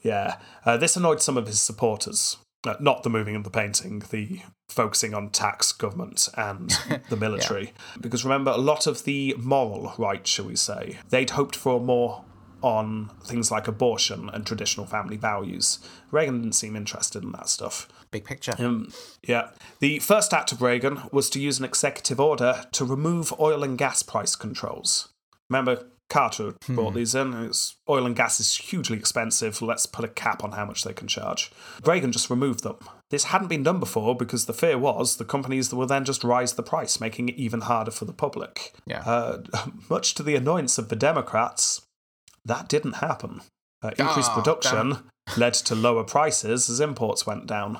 [0.03, 0.37] Yeah.
[0.63, 2.37] Uh, this annoyed some of his supporters.
[2.65, 6.71] Uh, not the moving of the painting, the focusing on tax, government, and
[7.09, 7.73] the military.
[8.01, 12.25] Because remember, a lot of the moral right, shall we say, they'd hoped for more
[12.61, 15.79] on things like abortion and traditional family values.
[16.09, 17.87] Reagan didn't seem interested in that stuff.
[18.09, 18.53] Big picture.
[18.57, 18.91] Um,
[19.21, 19.49] yeah.
[19.79, 23.77] The first act of Reagan was to use an executive order to remove oil and
[23.77, 25.09] gas price controls.
[25.47, 27.33] Remember, Carter brought these in.
[27.33, 29.61] It's, oil and gas is hugely expensive.
[29.61, 31.51] Let's put a cap on how much they can charge.
[31.83, 32.77] Reagan just removed them.
[33.09, 36.53] This hadn't been done before because the fear was the companies will then just rise
[36.53, 38.73] the price, making it even harder for the public.
[38.85, 38.99] Yeah.
[39.01, 39.43] Uh,
[39.89, 41.81] much to the annoyance of the Democrats,
[42.45, 43.41] that didn't happen.
[43.81, 44.97] Uh, increased Ah, production
[45.37, 47.79] led to lower prices as imports went down.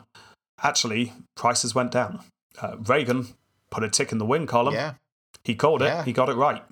[0.62, 2.22] Actually, prices went down.
[2.62, 3.28] Uh, Reagan
[3.72, 4.74] put a tick in the win column.
[4.74, 4.94] yeah.
[5.44, 5.86] He called it.
[5.86, 6.04] Yeah.
[6.04, 6.64] He got it right.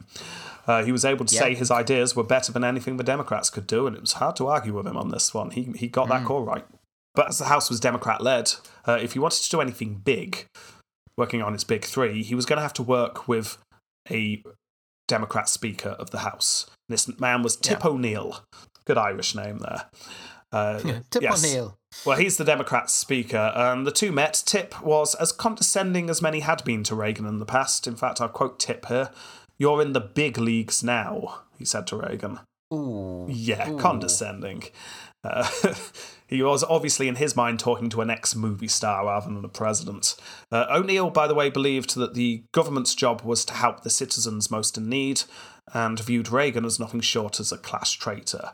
[0.65, 1.41] Uh, he was able to Yeah.
[1.41, 4.35] say his ideas were better than anything the Democrats could do, and it was hard
[4.37, 5.51] to argue with him on this one.
[5.51, 6.11] He, he got Mm.
[6.11, 6.65] that call right.
[7.15, 8.53] But as the House was Democrat led,
[8.87, 10.45] uh, if he wanted to do anything big,
[11.17, 13.57] working on his big three, he was going to have to work with
[14.09, 14.41] a
[15.07, 16.65] Democrat Speaker of the House.
[16.89, 18.43] This man was Tip O'Neill.
[18.85, 19.85] Good Irish name there.
[20.51, 20.79] Uh,
[21.11, 21.43] Tip yes.
[21.43, 21.75] O'Neill.
[22.05, 24.41] Well, he's the Democrat speaker, and the two met.
[24.45, 27.85] Tip was as condescending as many had been to Reagan in the past.
[27.85, 29.11] In fact, I'll quote Tip here
[29.57, 32.39] You're in the big leagues now, he said to Reagan.
[32.73, 33.27] Ooh.
[33.29, 33.77] Yeah, Ooh.
[33.77, 34.63] condescending.
[35.23, 35.47] Uh,
[36.27, 39.49] he was obviously, in his mind, talking to an ex movie star rather than a
[39.49, 40.15] president.
[40.51, 44.51] Uh, O'Neill, by the way, believed that the government's job was to help the citizens
[44.51, 45.23] most in need
[45.73, 48.51] and viewed Reagan as nothing short as a class traitor.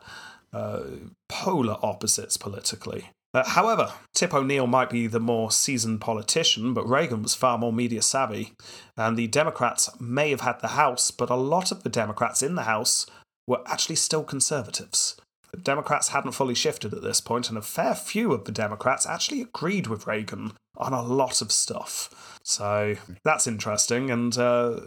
[0.53, 0.81] uh,
[1.27, 3.09] polar opposites politically.
[3.33, 7.71] Uh, however, Tip O'Neill might be the more seasoned politician, but Reagan was far more
[7.71, 8.53] media savvy.
[8.97, 12.55] And the Democrats may have had the House, but a lot of the Democrats in
[12.55, 13.05] the House
[13.47, 15.15] were actually still conservatives.
[15.51, 19.07] The Democrats hadn't fully shifted at this point, and a fair few of the Democrats
[19.07, 22.37] actually agreed with Reagan on a lot of stuff.
[22.43, 24.11] So that's interesting.
[24.11, 24.81] And uh,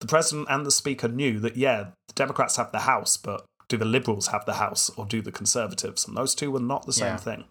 [0.00, 3.76] the president and the speaker knew that, yeah, the Democrats have the House, but do
[3.76, 6.06] the Liberals have the House or do the Conservatives?
[6.06, 7.16] And those two were not the same Yeah.
[7.16, 7.44] thing.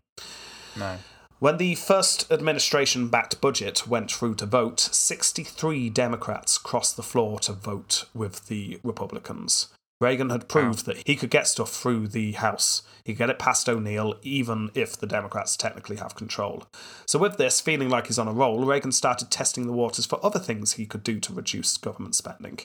[0.76, 0.98] No.
[1.40, 7.40] When the first administration backed budget went through to vote, 63 Democrats crossed the floor
[7.42, 9.68] to vote with the Republicans.
[10.00, 12.84] Reagan had proved that he could get stuff through the House.
[13.04, 16.66] He could get it past O'Neill, even if the Democrats technically have control.
[17.08, 20.24] So, with this, feeling like he's on a roll, Reagan started testing the waters for
[20.24, 22.60] other things he could do to reduce government spending.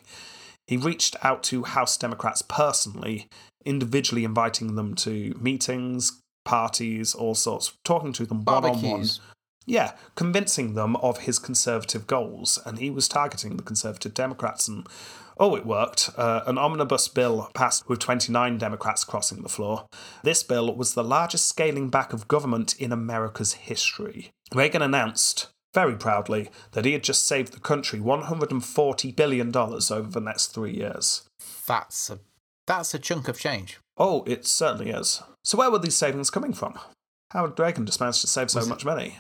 [0.67, 3.29] He reached out to House Democrats personally,
[3.65, 9.07] individually inviting them to meetings, parties, all sorts, talking to them one on one.
[9.65, 14.67] Yeah, convincing them of his conservative goals, and he was targeting the conservative Democrats.
[14.67, 14.89] And
[15.39, 16.11] oh, it worked.
[16.17, 19.87] Uh, an omnibus bill passed with 29 Democrats crossing the floor.
[20.25, 24.31] This bill was the largest scaling back of government in America's history.
[24.53, 30.21] Reagan announced very proudly that he had just saved the country $140 billion over the
[30.21, 31.23] next three years.
[31.67, 32.19] That's a
[32.67, 33.79] that's a chunk of change.
[33.97, 35.23] Oh, it certainly is.
[35.45, 36.79] So, where were these savings coming from?
[37.33, 39.19] How did Reagan just manage to save so Was it- much money?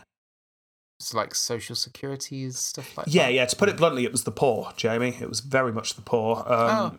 [1.00, 3.32] It's like social security stuff like Yeah, that.
[3.32, 3.46] Yeah, yeah.
[3.46, 5.16] To put it bluntly, it was the poor, Jamie.
[5.20, 6.44] It was very much the poor.
[6.46, 6.96] Um, Oh.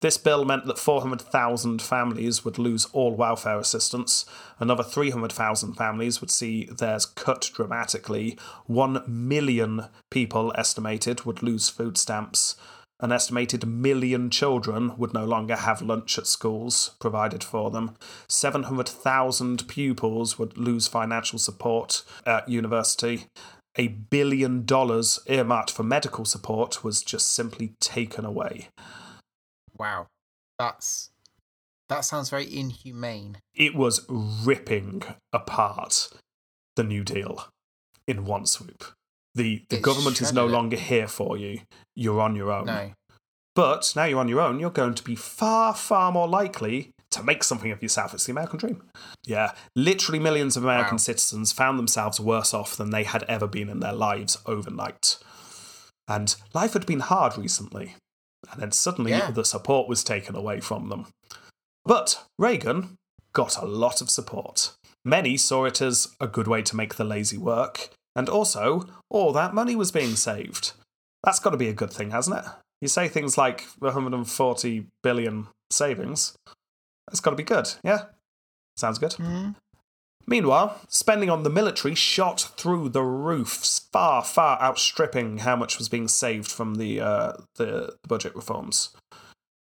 [0.00, 4.24] This bill meant that 400,000 families would lose all welfare assistance.
[4.60, 8.38] Another 300,000 families would see theirs cut dramatically.
[8.66, 12.54] 1 million people estimated would lose food stamps.
[13.00, 17.96] An estimated million children would no longer have lunch at schools provided for them.
[18.28, 23.26] 700,000 pupils would lose financial support at university.
[23.76, 28.68] A billion dollars earmarked for medical support was just simply taken away.
[29.78, 30.06] Wow.
[30.58, 31.10] That's
[31.88, 33.38] that sounds very inhumane.
[33.54, 35.02] it was ripping
[35.32, 36.10] apart
[36.76, 37.46] the New Deal
[38.06, 38.84] in one swoop.
[39.34, 40.50] The the government is no it.
[40.50, 41.60] longer here for you.
[41.94, 42.66] You're on your own.
[42.66, 42.92] No.
[43.54, 47.22] But now you're on your own, you're going to be far, far more likely to
[47.24, 48.14] make something of yourself.
[48.14, 48.82] It's the American dream.
[49.26, 49.52] Yeah.
[49.74, 50.98] Literally millions of American Wow.
[50.98, 55.18] citizens found themselves worse off than they had ever been in their lives overnight.
[56.06, 57.96] And life had been hard recently.
[58.50, 59.30] And then suddenly Yeah.
[59.30, 61.06] the support was taken away from them.
[61.84, 62.96] But Reagan
[63.32, 64.74] got a lot of support.
[65.04, 69.32] Many saw it as a good way to make the lazy work, and also all
[69.32, 70.72] that money was being saved.
[71.22, 72.44] That's got to be a good thing, hasn't it?
[72.80, 76.36] You say things like 140 billion savings.
[77.06, 78.06] That's got to be good, yeah?
[78.76, 79.12] Sounds good.
[79.12, 79.56] Mm.
[80.28, 85.88] Meanwhile, spending on the military shot through the roof, far, far outstripping how much was
[85.88, 88.90] being saved from the uh, the budget reforms.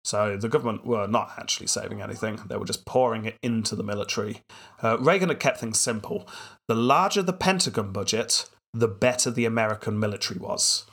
[0.04, 3.82] So the government were not actually saving anything; they were just pouring it into the
[3.82, 4.42] military.
[4.80, 6.28] Uh, Reagan had kept things simple.
[6.68, 10.86] The larger the Pentagon budget, the better the American military was.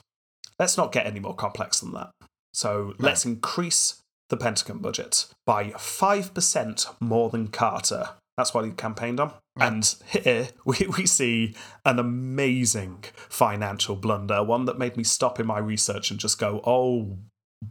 [0.58, 2.10] Let's not get any more complex than that.
[2.52, 8.10] So let's increase the Pentagon budget by 5% more than Carter.
[8.40, 9.34] That's what he campaigned on.
[9.60, 11.54] And here we, we see
[11.84, 16.62] an amazing financial blunder, one that made me stop in my research and just go,
[16.64, 17.18] oh,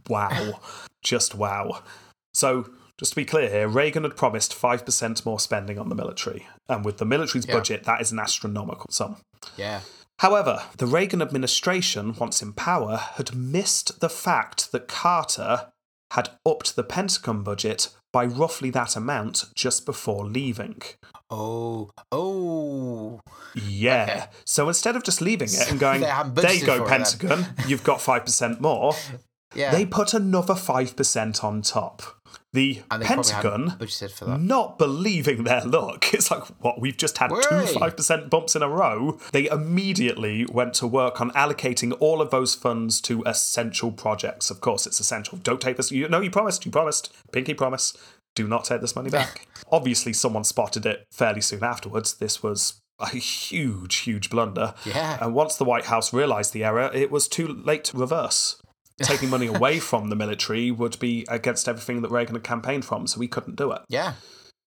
[0.08, 0.60] wow,
[1.02, 1.82] just wow.
[2.34, 6.46] So, just to be clear here, Reagan had promised 5% more spending on the military.
[6.68, 7.54] And with the military's Yeah.
[7.54, 9.16] budget, that is an astronomical sum.
[9.56, 9.80] Yeah.
[10.20, 15.72] However, the Reagan administration, once in power, had missed the fact that Carter
[16.12, 20.82] had upped the Pentagon budget by roughly that amount just before leaving.
[21.30, 21.90] Oh.
[22.10, 23.20] Oh.
[23.54, 24.02] Yeah.
[24.02, 24.24] Okay.
[24.44, 28.60] So instead of just leaving it and going, there you go, Pentagon, you've got 5%
[28.60, 28.94] more,
[29.54, 29.72] Yeah.
[29.72, 32.02] they put another 5% on top.
[32.52, 34.40] The Pentagon hadn't for that.
[34.40, 36.06] not believing their luck.
[36.20, 37.64] It's like, what, we've just had two Way.
[37.64, 39.18] 5% bumps in a row.
[39.32, 44.50] They immediately went to work on allocating all of those funds to essential projects.
[44.50, 45.38] Of course, it's essential.
[45.38, 45.90] Don't take this.
[45.90, 46.66] You, no, you promised.
[46.66, 47.12] You promised.
[47.32, 47.96] Pinky promise.
[48.34, 49.46] Do not take this money back.
[49.72, 52.14] Obviously, someone spotted it fairly soon afterwards.
[52.14, 54.74] This was a huge, huge blunder.
[54.84, 55.18] Yeah.
[55.20, 58.60] And once the White House realised the error, it was too late to reverse.
[59.02, 63.06] Taking money away from the military would be against everything that Reagan had campaigned from,
[63.06, 63.82] so he couldn't do it.
[63.88, 64.14] Yeah.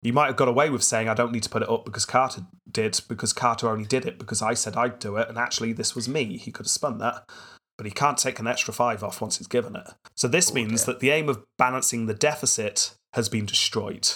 [0.02, 2.06] You might have got away with saying, I don't need to put it up because
[2.06, 5.72] Carter did, because Carter only did it because I said I'd do it, and actually
[5.74, 6.38] this was me.
[6.38, 7.30] He could have spun that.
[7.78, 9.88] But he can't take an extra five off once he's given it.
[10.16, 10.94] So this oh, means dear.
[10.94, 14.10] that the aim of balancing the deficit has been destroyed.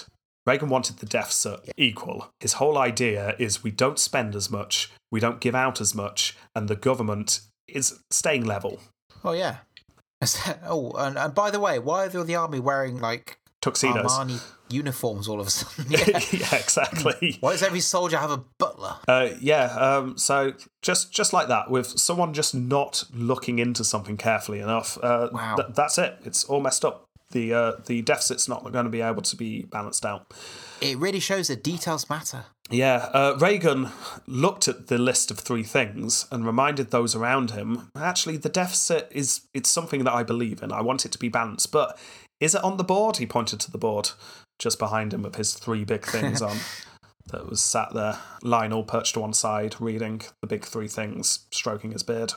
[0.45, 2.31] Reagan wanted the deficit equal.
[2.39, 6.37] His whole idea is we don't spend as much, we don't give out as much,
[6.55, 8.79] and the government is staying level.
[9.23, 9.57] Oh yeah.
[10.65, 14.11] Oh, and, and by the way, why are the army wearing like Tuxedos.
[14.11, 15.91] Armani uniforms all of a sudden?
[15.91, 16.19] yeah.
[16.31, 16.55] yeah.
[16.55, 17.37] exactly.
[17.39, 18.95] Why does every soldier have a butler?
[19.07, 24.17] Uh, yeah, um, so just just like that, with someone just not looking into something
[24.17, 25.55] carefully enough, uh, Wow.
[25.55, 26.17] th- that's it.
[26.23, 27.07] It's all messed up.
[27.31, 30.33] The uh, the deficit's not going to be able to be balanced out.
[30.81, 32.45] It really shows that details matter.
[32.69, 33.89] Yeah, uh, Reagan
[34.27, 37.89] looked at the list of three things and reminded those around him.
[37.95, 40.71] Actually, the deficit is it's something that I believe in.
[40.71, 41.97] I want it to be balanced, but
[42.39, 43.17] is it on the board?
[43.17, 44.11] He pointed to the board
[44.59, 46.57] just behind him with his three big things on.
[47.29, 51.91] That was sat there, Lionel perched to one side, reading the big three things, stroking
[51.91, 52.31] his beard.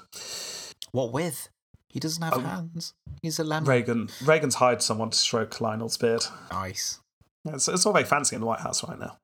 [0.90, 1.48] What with?
[1.88, 2.94] He doesn't have hands.
[3.22, 3.66] He's a lamb.
[3.66, 6.24] Reagan, Reagan's hired someone to stroke Lionel's beard.
[6.50, 6.98] Nice.
[7.46, 9.16] It's, it's all very fancy in the White House right now.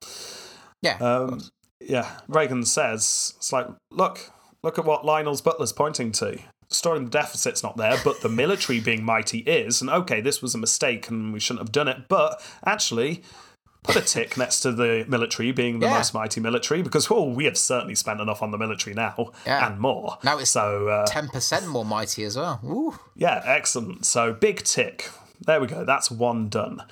[0.82, 0.96] Yeah.
[0.98, 1.40] Um,
[1.80, 4.30] yeah, Reagan says, it's like, look,
[4.62, 6.38] look at what Lionel's butler's pointing to.
[6.68, 9.80] Storing the deficit's not there, but the military being mighty is.
[9.80, 13.22] And okay, this was a mistake and we shouldn't have done it, but actually,
[13.84, 15.98] put a tick next to the military being the Yeah.
[15.98, 19.64] most mighty military because, well, we have certainly spent enough on the military now Yeah.
[19.68, 20.18] and more.
[20.24, 22.58] Now it's so, uh, Ten percent more mighty as well.
[22.64, 22.98] Ooh.
[23.14, 24.04] yeah, excellent.
[24.06, 25.08] So big tick.
[25.46, 25.84] There we go.
[25.84, 26.82] That's one done.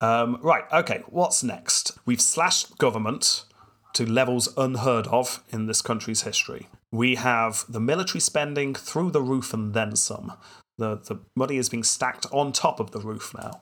[0.00, 0.64] Um, right.
[0.72, 1.02] Okay.
[1.06, 1.98] What's next?
[2.06, 3.44] We've slashed government
[3.92, 6.68] to levels unheard of in this country's history.
[6.92, 10.32] We have the military spending through the roof and then some.
[10.78, 13.60] The the money is being stacked on top of the roof now.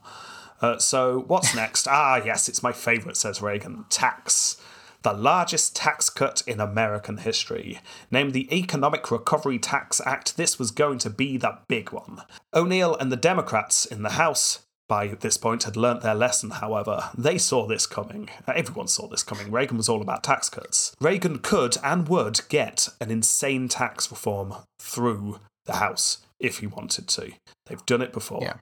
[0.60, 1.89] Uh, so what's next?
[1.89, 3.85] ah, yes, it's my favourite, says Reagan.
[3.89, 4.56] Tax.
[5.02, 7.78] The largest tax cut in American history.
[8.10, 12.23] Named the Economic Recovery Tax Act, this was going to be the big one.
[12.52, 17.10] O'Neill and the Democrats in the House by this point had learnt their lesson, however.
[17.16, 18.31] They saw this coming.
[18.48, 19.51] Everyone saw this coming.
[19.51, 20.94] Reagan was all about tax cuts.
[21.01, 27.06] Reagan could and would get an insane tax reform through the House if he wanted
[27.09, 27.32] to.
[27.66, 28.40] They've done it before.
[28.43, 28.55] Yeah.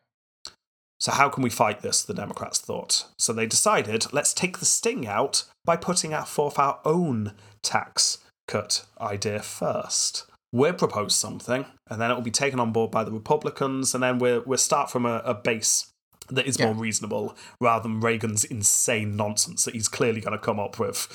[0.99, 2.03] So, how can we fight this?
[2.03, 3.07] The Democrats thought.
[3.19, 8.19] So, they decided let's take the sting out by putting out forth our own tax
[8.49, 10.25] cut idea first.
[10.53, 14.03] We'll propose something, and then it will be taken on board by the Republicans, and
[14.03, 15.93] then we'll, we'll start from a, a base
[16.29, 16.67] that is Yeah.
[16.67, 21.09] more reasonable rather than Reagan's insane nonsense that he's clearly going to come up with.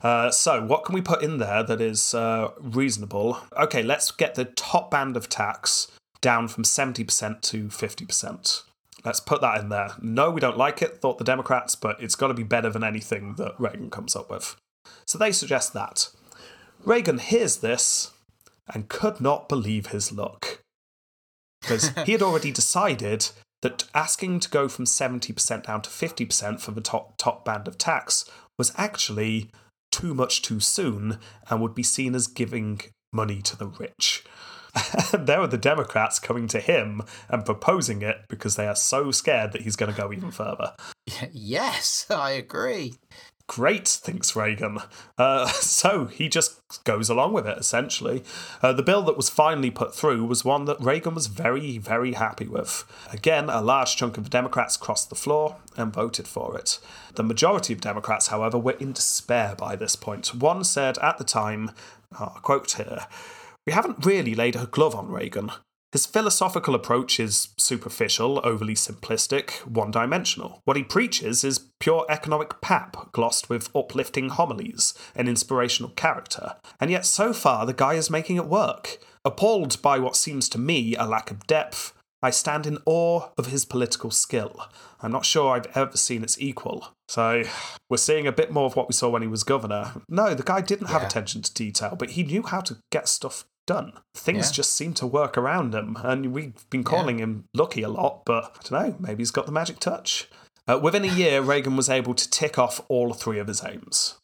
[0.00, 3.38] Uh, so, what can we put in there that is uh, reasonable?
[3.56, 5.88] Okay, let's get the top band of tax
[6.20, 8.62] down from 70% to 50%.
[9.04, 9.90] Let's put that in there.
[10.00, 12.84] No, we don't like it, thought the Democrats, but it's got to be better than
[12.84, 14.56] anything that Reagan comes up with.
[15.06, 16.08] So they suggest that.
[16.84, 18.12] Reagan hears this
[18.72, 20.62] and could not believe his luck.
[21.60, 23.30] Because he had already decided
[23.62, 27.78] that asking to go from 70% down to 50% for the top, top band of
[27.78, 28.24] tax
[28.58, 29.50] was actually
[29.90, 31.18] too much too soon
[31.48, 32.80] and would be seen as giving
[33.12, 34.24] money to the rich.
[35.12, 39.52] There are the Democrats coming to him and proposing it because they are so scared
[39.52, 40.72] that he's going to go even further.
[41.32, 42.94] Yes, I agree.
[43.54, 44.78] Great, thinks Reagan.
[45.18, 48.24] Uh, so he just goes along with it, essentially.
[48.62, 52.14] Uh, the bill that was finally put through was one that Reagan was very, very
[52.14, 52.86] happy with.
[53.12, 56.78] Again, a large chunk of the Democrats crossed the floor and voted for it.
[57.16, 60.34] The majority of Democrats, however, were in despair by this point.
[60.34, 61.72] One said at the time,
[62.18, 63.06] uh, quote here,
[63.66, 65.50] We haven't really laid a glove on Reagan.
[65.92, 70.62] His philosophical approach is superficial, overly simplistic, one dimensional.
[70.64, 76.54] What he preaches is pure economic pap, glossed with uplifting homilies and inspirational character.
[76.80, 78.98] And yet, so far, the guy is making it work.
[79.22, 81.92] Appalled by what seems to me a lack of depth,
[82.22, 84.66] I stand in awe of his political skill.
[85.02, 86.88] I'm not sure I've ever seen its equal.
[87.08, 87.42] So,
[87.90, 89.92] we're seeing a bit more of what we saw when he was governor.
[90.08, 91.08] No, the guy didn't have Yeah.
[91.08, 93.92] attention to detail, but he knew how to get stuff done.
[94.14, 94.52] Things Yeah.
[94.52, 98.56] just seem to work around him, and we've been calling him lucky a lot, but
[98.56, 100.28] I don't know, maybe he's got the magic touch.
[100.68, 104.16] Uh, within a year, Reagan was able to tick off all three of his aims.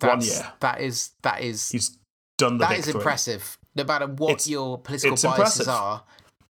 [0.00, 0.52] One year.
[0.60, 1.98] That is that is He's
[2.36, 3.58] done the that is impressive.
[3.74, 5.68] No matter what It's- your political biases impressive.
[5.68, 6.04] are,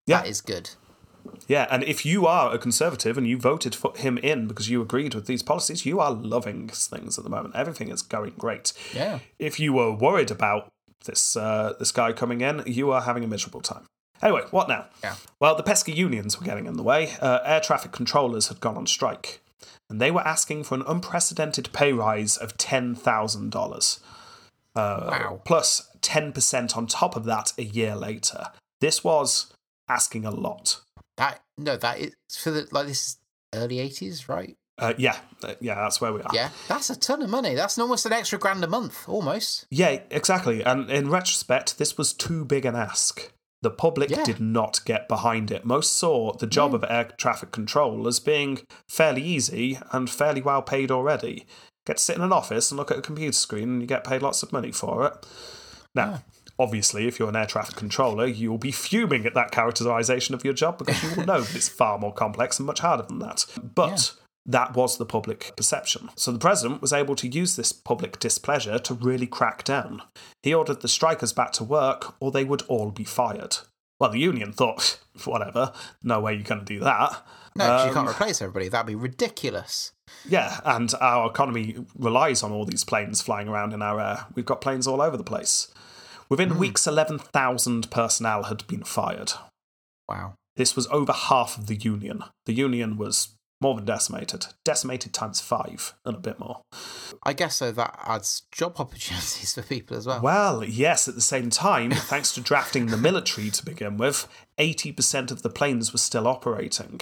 [0.07, 0.19] Yeah.
[0.23, 0.71] that is good.
[1.47, 4.81] Yeah, and if you are a conservative and you voted for him in because you
[4.83, 7.55] agreed with these policies, you are loving things at the moment.
[7.55, 8.73] Everything is going great.
[8.95, 9.21] Yeah.
[9.39, 10.69] If you were worried about
[11.05, 13.85] this uh, this guy coming in, you are having a miserable time.
[14.23, 14.87] Anyway, what now?
[15.03, 15.15] Yeah.
[15.41, 17.13] Well, the pesky unions were getting in the way.
[17.21, 19.41] Uh, air traffic controllers had gone on strike,
[19.89, 24.01] and they were asking for an unprecedented pay rise of ten thousand dollars.
[24.75, 25.41] Uh, Wow.
[25.45, 28.47] Plus ten percent on top of that a year later.
[28.81, 29.53] This was
[29.89, 30.81] asking a lot.
[31.17, 33.17] That no, that is for the like this is
[33.55, 34.57] early eighties, right?
[34.79, 36.31] Uh, yeah, uh, yeah, that's where we are.
[36.33, 37.55] Yeah, that's a ton of money.
[37.55, 39.67] That's almost an extra grand a month, almost.
[39.71, 40.63] Yeah, exactly.
[40.63, 43.33] And in retrospect, this was too big an ask.
[43.61, 44.23] The public Yeah.
[44.23, 45.65] did not get behind it.
[45.65, 50.63] Most saw the job of air traffic control as being fairly easy and fairly well
[50.63, 51.45] paid already.
[51.85, 54.05] Get to sit in an office and look at a computer screen and you get
[54.05, 55.27] paid lots of money for it.
[55.93, 56.23] Now,
[56.57, 60.45] obviously, if you're an air traffic controller, you will be fuming at that characterization of
[60.45, 63.19] your job because you will know that it's far more complex and much harder than
[63.21, 63.45] that.
[63.75, 64.15] But
[64.47, 66.09] that was the public perception.
[66.17, 70.03] So the president was able to use this public displeasure to really crack down.
[70.43, 73.59] He ordered the strikers back to work or they would all be fired.
[74.01, 77.27] Well, the union thought, whatever, no way you're going to do that.
[77.57, 78.69] No, 'cause you Um, can't replace everybody.
[78.69, 79.93] That'd be ridiculous.
[80.25, 84.27] Yeah, and our economy relies on all these planes flying around in our air.
[84.35, 85.69] We've got planes all over the place.
[86.31, 89.33] Within weeks, 11,000 personnel had been fired.
[90.09, 90.35] Wow.
[90.57, 92.23] This was over half of the union.
[92.47, 93.29] The union was
[93.61, 96.61] more than decimated, decimated times five and a bit more.
[97.25, 100.21] I guess so that adds job opportunities for people as well.
[100.23, 104.29] Well, yes, at the same time, thanks to drafting the military to begin with,
[104.59, 107.01] 80% of the planes were still operating.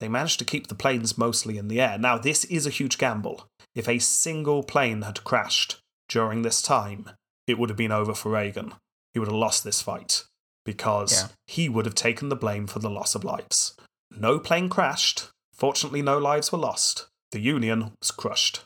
[0.00, 1.98] They managed to keep the planes mostly in the air.
[1.98, 3.46] Now, this is a huge gamble.
[3.74, 5.78] If a single plane had crashed
[6.08, 7.10] during this time,
[7.46, 8.74] it would have been over for Reagan.
[9.12, 10.24] He would have lost this fight
[10.64, 11.28] because Yeah.
[11.46, 13.74] he would have taken the blame for the loss of lives.
[14.10, 15.28] No plane crashed.
[15.60, 17.06] Fortunately, no lives were lost.
[17.32, 18.64] The Union was crushed.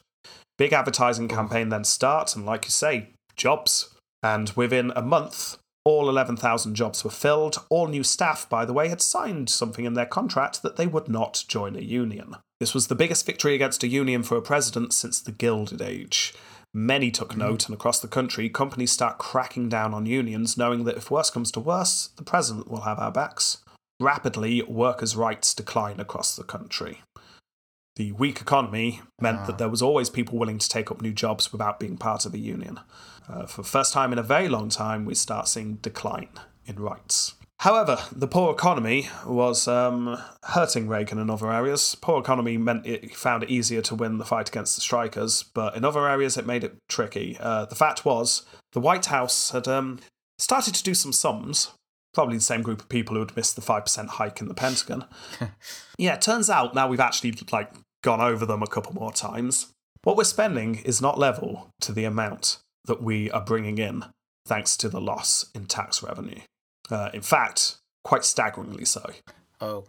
[0.57, 1.35] Big advertising oh.
[1.35, 3.93] campaign then starts, and like you say, jobs.
[4.23, 7.59] And within a month, all 11,000 jobs were filled.
[7.69, 11.09] All new staff, by the way, had signed something in their contract that they would
[11.09, 12.37] not join a union.
[12.61, 16.33] This was the biggest victory against a union for a president since the Gilded Age.
[16.73, 17.41] Many took hmm.
[17.41, 21.31] note, and across the country, companies start cracking down on unions, knowing that if worse
[21.31, 23.59] comes to worse, the president will have our backs.
[24.01, 27.03] Rapidly, workers' rights decline across the country.
[27.97, 31.53] The weak economy meant that there was always people willing to take up new jobs
[31.53, 32.81] without being part of a union.
[33.29, 36.31] Uh, for the first time in a very long time, we start seeing decline
[36.67, 37.35] in rights.
[37.61, 41.95] However, the poor economy was um, hurting Reagan in other areas.
[42.01, 45.45] Poor economy meant it, he found it easier to win the fight against the strikers,
[45.55, 47.39] but in other areas it made it tricky.
[47.39, 48.43] Uh, the fact was,
[48.73, 50.01] the White House had um,
[50.37, 51.71] started to do some sums.
[52.15, 55.05] Probably the same group of people who had missed the 5% hike in the Pentagon.
[55.99, 57.73] yeah, it turns out now we've actually like
[58.03, 59.73] gone over them a couple more times.
[60.05, 64.05] What we're spending is not level to the amount that we are bringing in
[64.47, 66.41] thanks to the loss in tax revenue.
[66.91, 69.11] Uh, in fact, quite staggeringly so.
[69.61, 69.85] Oh.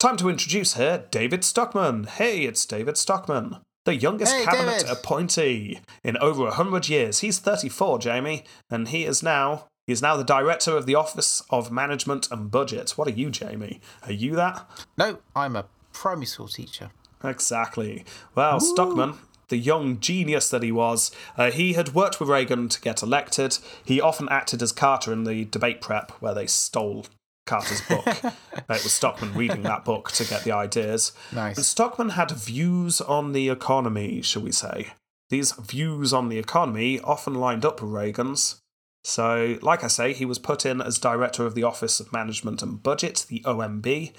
[0.00, 2.04] Time to introduce here David Stockman.
[2.04, 4.90] Hey, it's David Stockman, the youngest Hey, cabinet David.
[4.90, 7.20] appointee in over a hundred years.
[7.20, 11.42] He's 34, Jamie, and he is now he is now the director of the Office
[11.50, 12.92] of Management and Budget.
[12.92, 13.80] What are you, Jamie?
[14.04, 14.68] Are you that?
[14.96, 16.90] No, I'm a primary school teacher.
[17.24, 18.04] Exactly.
[18.34, 19.14] Well, Stockman,
[19.48, 23.58] the young genius that he was, uh, he had worked with Reagan to get elected.
[23.84, 27.06] He often acted as Carter in the debate prep where they stole
[27.46, 28.06] Carter's book.
[28.68, 31.12] Uh, it was Stockman reading that book to get the ideas.
[31.32, 31.56] Nice.
[31.56, 34.92] And Stockman had views on the economy, shall we say.
[35.30, 38.61] These views on the economy often lined up with Reagan's.
[39.04, 42.62] So, like I say, he was put in as director of the Office of Management
[42.62, 44.12] and Budget, the OMB,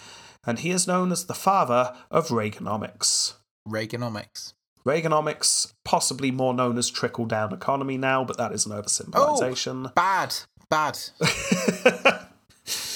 [0.46, 3.34] and he is known as the father of Reaganomics.
[3.68, 4.54] Reaganomics.
[4.86, 9.86] Reaganomics, possibly more known as trickle down economy now, but that is an oversimplification.
[9.88, 10.36] Oh, Bad.
[10.70, 11.00] Bad.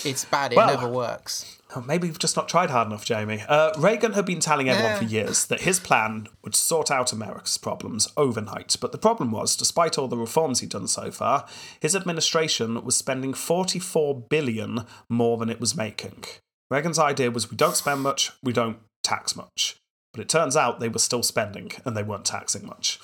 [0.04, 0.52] it's bad.
[0.52, 1.57] It Well- never works.
[1.76, 3.44] Oh, Maybe we've just not tried hard enough, Jamie.
[3.48, 7.58] Uh, Reagan had been telling everyone for years that his plan would sort out America's
[7.58, 8.78] problems overnight.
[8.80, 11.46] But the problem was, despite all the reforms he'd done so far,
[11.82, 16.24] his administration was spending 44 billion more than it was making.
[16.72, 19.76] Reagan's idea was we don't spend much, we don't tax much.
[20.14, 23.00] But it turns out they were still spending and they weren't taxing much.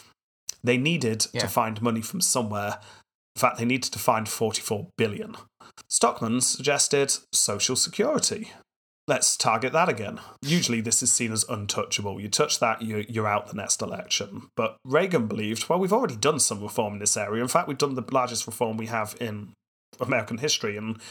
[0.64, 1.42] They needed Yeah.
[1.42, 2.80] to find money from somewhere.
[3.36, 5.36] In fact, they needed to find 44 billion.
[5.90, 8.52] Stockman suggested Social Security.
[9.08, 10.20] Let's target that again.
[10.42, 12.22] Usually, this is seen as untouchable.
[12.22, 14.50] You touch that, you- you're out the next election.
[14.56, 17.42] But Reagan believed, well, we've already done some reform in this area.
[17.42, 19.52] In fact, we've done the largest reform we have in
[20.00, 21.02] American history, and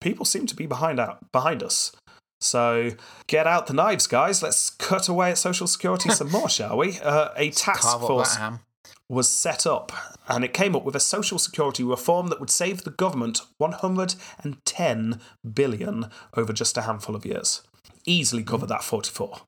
[0.00, 1.92] people seem to be behind out behind us.
[2.40, 2.92] So
[3.26, 4.42] get out the knives, guys.
[4.42, 6.98] Let's cut away at Social Security some more, shall we?
[7.00, 8.36] Uh, a task force.
[9.12, 9.92] Was set up
[10.26, 15.20] and it came up with a social security reform that would save the government 110
[15.52, 17.60] billion over just a handful of years.
[18.06, 19.40] Easily cover that 44.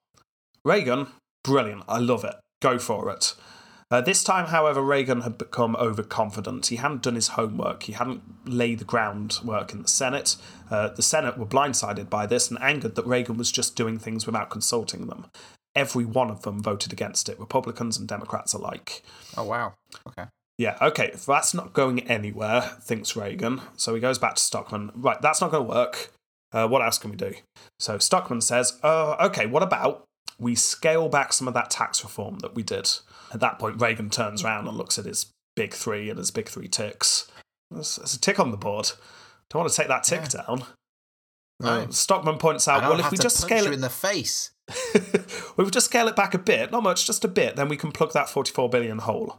[0.67, 1.07] Reagan,
[1.43, 1.83] brilliant.
[1.89, 2.35] I love it.
[2.61, 3.35] Go for it.
[3.91, 6.67] Uh, this time, however, Reagan had become overconfident.
[6.67, 7.85] He hadn't done his homework.
[7.85, 10.37] He hadn't laid the groundwork in the Senate.
[10.71, 14.27] Uh, the Senate were blindsided by this and angered that Reagan was just doing things
[14.27, 15.27] without consulting them.
[15.75, 19.03] Every one of them voted against it, Republicans and Democrats alike.
[19.37, 19.75] Oh wow.
[20.09, 20.25] Okay.
[20.57, 23.61] Yeah, okay, that's not going anywhere, thinks Reagan.
[23.77, 24.93] So he goes back to Stockman.
[24.95, 26.13] Right, that's not going to work.
[26.53, 27.33] Uh, what else can we do?
[27.81, 30.05] So Stockman says, uh, okay, what about
[30.39, 32.89] we scale back some of that tax reform that we did?
[33.33, 35.27] At that point, Reagan turns around and looks at his
[35.57, 37.27] big three and his big three ticks.
[37.73, 38.93] There's, there's a tick on the board.
[39.51, 40.43] Don't want to take that tick Yeah.
[40.47, 40.63] down.
[41.59, 41.69] No.
[41.69, 43.91] Uh, Stockman points out, well, if we to just punch scale you it in the
[43.91, 44.53] face.
[45.57, 47.69] well, if we just scale it back a bit, not much, just a bit, then
[47.69, 49.39] we can plug that 44 billion hole.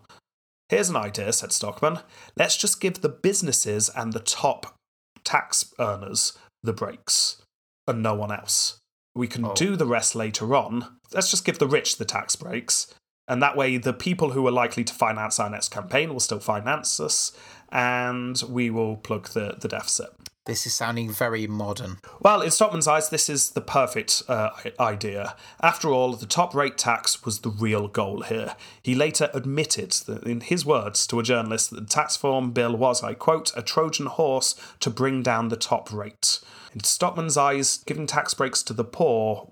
[0.70, 2.00] Here's an idea, said Stockman.
[2.36, 4.76] Let's just give the businesses and the top
[5.24, 7.42] tax earners the breaks
[7.88, 8.80] and no one else.
[9.14, 9.54] We can Oh.
[9.54, 10.98] do the rest later on.
[11.14, 12.94] Let's just give the rich the tax breaks.
[13.28, 16.40] And that way, the people who are likely to finance our next campaign will still
[16.40, 17.32] finance us,
[17.70, 20.10] and we will plug the, the deficit.
[20.46, 21.98] This is sounding very modern.
[22.20, 25.36] Well, in Stockman's eyes, this is the perfect uh, idea.
[25.60, 28.56] After all, the top rate tax was the real goal here.
[28.84, 32.76] He later admitted, that, in his words to a journalist, that the tax reform bill
[32.76, 36.40] was, I quote, a Trojan horse to bring down the top rate.
[36.76, 39.52] In Stockman's eyes, giving tax breaks to the poor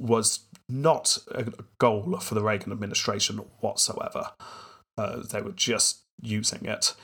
[0.00, 4.30] was not a goal for the Reagan administration whatsoever.
[4.98, 6.94] Uh, they were just using it.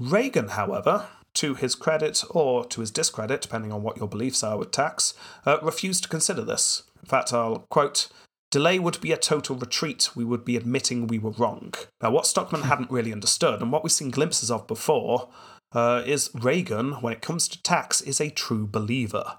[0.00, 4.58] Reagan, however, to his credit or to his discredit, depending on what your beliefs are
[4.58, 5.14] with tax,
[5.46, 6.82] uh, refused to consider this.
[7.02, 8.08] In fact, I'll quote,
[8.50, 10.10] Delay would be a total retreat.
[10.16, 11.74] We would be admitting we were wrong.
[12.02, 15.28] Now, what Stockman hadn't really understood, and what we've seen glimpses of before,
[15.72, 19.38] uh, is Reagan, when it comes to tax, is a true believer.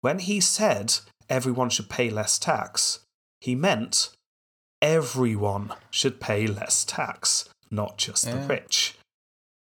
[0.00, 0.94] When he said
[1.28, 3.00] everyone should pay less tax,
[3.40, 4.10] he meant
[4.80, 8.94] everyone should pay less tax, not just the rich.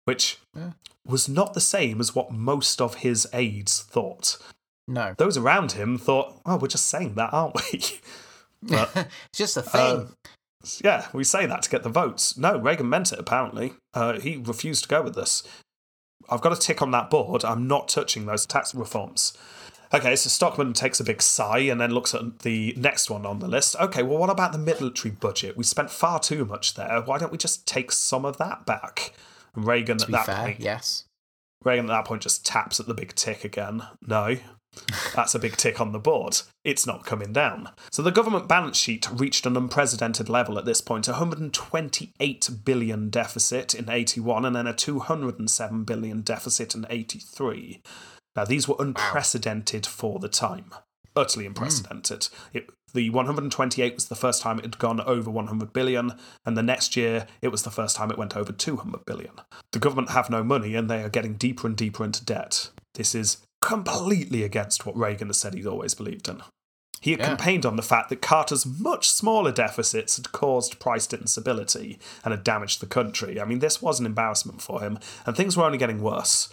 [0.08, 0.70] Which Yeah.
[1.06, 4.38] was not the same as what most of his aides thought.
[4.86, 5.14] No.
[5.18, 7.82] Those around him thought, oh, we're just saying that, aren't we?
[8.62, 8.90] But
[9.30, 10.08] it's just a thing.
[10.82, 12.38] yeah, we say that to get the votes.
[12.38, 13.74] No, Reagan meant it, apparently.
[13.94, 15.42] Uh, he refused to go with this.
[16.30, 17.44] I've got a tick on that board.
[17.44, 19.36] I'm not touching those tax reforms.
[19.94, 23.38] Okay, so Stockman takes a big sigh and then looks at the next one on
[23.40, 23.76] the list.
[23.76, 25.56] Okay, well, what about the military budget?
[25.56, 27.00] We spent far too much there.
[27.02, 29.12] Why don't we just take some of that back?
[29.58, 31.04] And Reagan to at that fair, point, yes.
[31.64, 33.82] Reagan at that point just taps at the big tick again.
[34.06, 34.36] No,
[35.16, 36.40] that's a big tick on the board.
[36.64, 37.70] It's not coming down.
[37.90, 43.74] So the government balance sheet reached an unprecedented level at this point 128 billion deficit
[43.74, 47.82] in 81 and then a 207 billion deficit in 83.
[48.36, 50.72] Now, these were unprecedented for the time.
[51.18, 51.50] Utterly hmm.
[51.50, 52.28] unprecedented.
[52.52, 56.12] It, the 128 was the first time it had gone over 100 billion,
[56.46, 59.32] and the next year it was the first time it went over 200 billion.
[59.72, 62.70] The government have no money and they are getting deeper and deeper into debt.
[62.94, 66.42] This is completely against what Reagan has said he's always believed in.
[67.00, 67.26] He had Yeah.
[67.28, 72.42] campaigned on the fact that Carter's much smaller deficits had caused price instability and had
[72.42, 73.40] damaged the country.
[73.40, 76.48] I mean, this was an embarrassment for him, and things were only getting worse.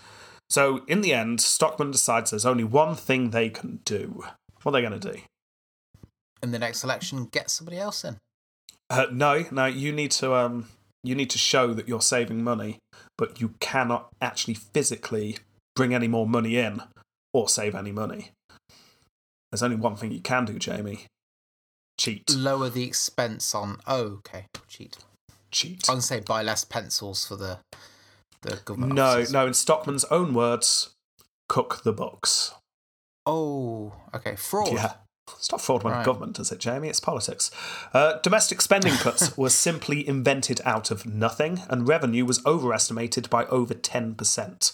[0.50, 4.26] So, in the end, Stockman decides there's only one thing they can do.
[4.66, 5.20] What are they going to do?
[6.42, 8.18] In the next election, get somebody else in.
[8.90, 10.70] Uh, no, no, you need to um,
[11.04, 12.80] you need to show that you're saving money,
[13.16, 15.38] but you cannot actually physically
[15.76, 16.82] bring any more money in
[17.32, 18.32] or save any money.
[19.52, 21.06] There's only one thing you can do, Jamie.
[22.00, 22.36] Cheat.
[22.36, 23.78] Lower the expense on.
[23.86, 24.48] Oh, okay.
[24.68, 24.98] Cheat.
[25.52, 25.88] Cheat.
[25.88, 27.60] I was say buy less pencils for the
[28.42, 28.94] the government.
[28.94, 29.32] No, offices.
[29.32, 30.90] no, in Stockman's own words,
[31.48, 32.56] cook the books.
[33.26, 34.36] Oh, okay.
[34.36, 34.74] Fraud.
[34.74, 34.94] Yeah.
[35.38, 36.06] It's not fraud when Right.
[36.06, 36.88] government, does it, Jamie?
[36.88, 37.50] It's politics.
[37.94, 43.46] Uh, domestic spending cuts were simply invented out of nothing, and revenue was overestimated by
[43.46, 44.72] over 10%.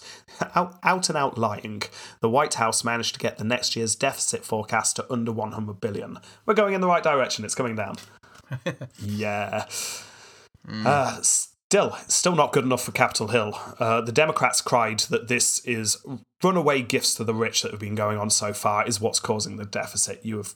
[0.54, 1.82] Out, out and out lying.
[2.20, 6.18] The White House managed to get the next year's deficit forecast to under 100 billion.
[6.44, 7.96] We're going in the right direction, it's coming down.
[9.02, 9.64] yeah.
[10.70, 11.20] Uh,
[11.72, 13.58] still, still not good enough for Capitol Hill.
[13.78, 16.04] Uh, the Democrats cried that this is
[16.42, 19.56] runaway gifts to the rich that have been going on so far is what's causing
[19.56, 20.20] the deficit.
[20.22, 20.54] You have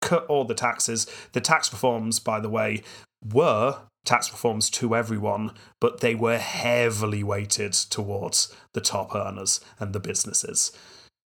[0.00, 1.08] cut all the taxes.
[1.32, 2.84] The tax reforms, by the way,
[3.24, 9.92] were tax reforms to everyone, but they were heavily weighted towards the top earners and
[9.92, 10.70] the businesses.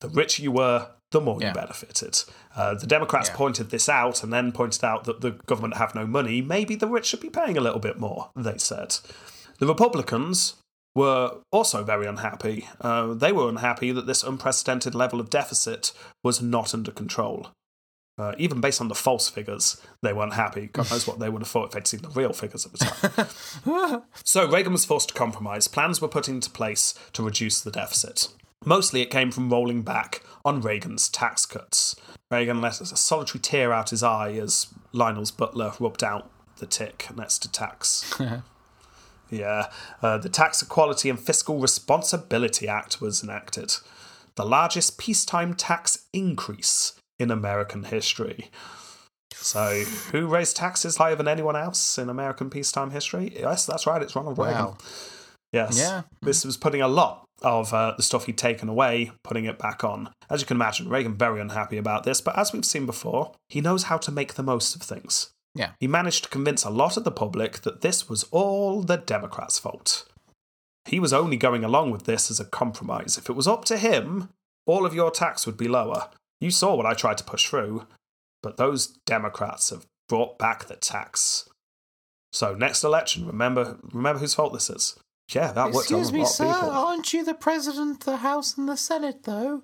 [0.03, 1.49] The richer you were, the more Yeah.
[1.49, 2.23] you benefited.
[2.55, 3.37] Uh, the Democrats Yeah.
[3.37, 6.41] pointed this out and then pointed out that the government have no money.
[6.43, 8.97] Maybe the rich should be paying a little bit more, they said.
[9.59, 10.55] The Republicans
[10.95, 12.69] were also very unhappy.
[12.81, 15.93] Uh, they were unhappy that this unprecedented level of deficit
[16.25, 17.49] was not under control.
[18.19, 20.71] Uh, even based on the false figures, they weren't happy.
[20.73, 23.29] God knows what they would have thought if they'd seen the real figures at the
[23.67, 24.03] time.
[24.25, 25.69] so Reagan was forced to compromise.
[25.69, 28.29] Plans were put into place to reduce the deficit.
[28.65, 31.97] Mostly it came from rolling back on Reagan's tax cuts.
[32.31, 37.07] Reagan let a solitary tear out his eye as Lionel's butler rubbed out the tick
[37.15, 38.13] next to tax.
[39.31, 39.67] yeah,
[40.03, 43.75] uh, the Tax Equality and Fiscal Responsibility Act was enacted,
[44.35, 48.51] the largest peacetime tax increase in American history.
[49.35, 53.33] So, who raised taxes higher than anyone else in American peacetime history?
[53.39, 54.65] Yes, that's right, it's Ronald Reagan.
[54.65, 54.79] Wow.
[55.53, 55.79] Yes.
[55.79, 56.03] Yeah.
[56.23, 59.85] This was putting a lot of uh, the stuff he'd taken away, putting it back
[59.85, 60.11] on.
[60.31, 63.61] As you can imagine, Reagan very unhappy about this, but as we've seen before, he
[63.61, 65.31] knows how to make the most of things.
[65.55, 65.71] Yeah.
[65.81, 69.59] He managed to convince a lot of the public that this was all the Democrats'
[69.59, 70.05] fault.
[70.85, 73.19] He was only going along with this as a compromise.
[73.19, 74.29] If it was up to him,
[74.67, 76.09] all of your tax would be lower.
[76.41, 77.87] You saw what I tried to push through,
[78.43, 81.49] but those Democrats have brought back the tax.
[82.33, 84.99] So next election, remember remember whose fault this is.
[85.35, 86.47] Yeah, that worked Excuse me, sir.
[86.47, 89.63] Aren't you the president, of the House, and the Senate, though?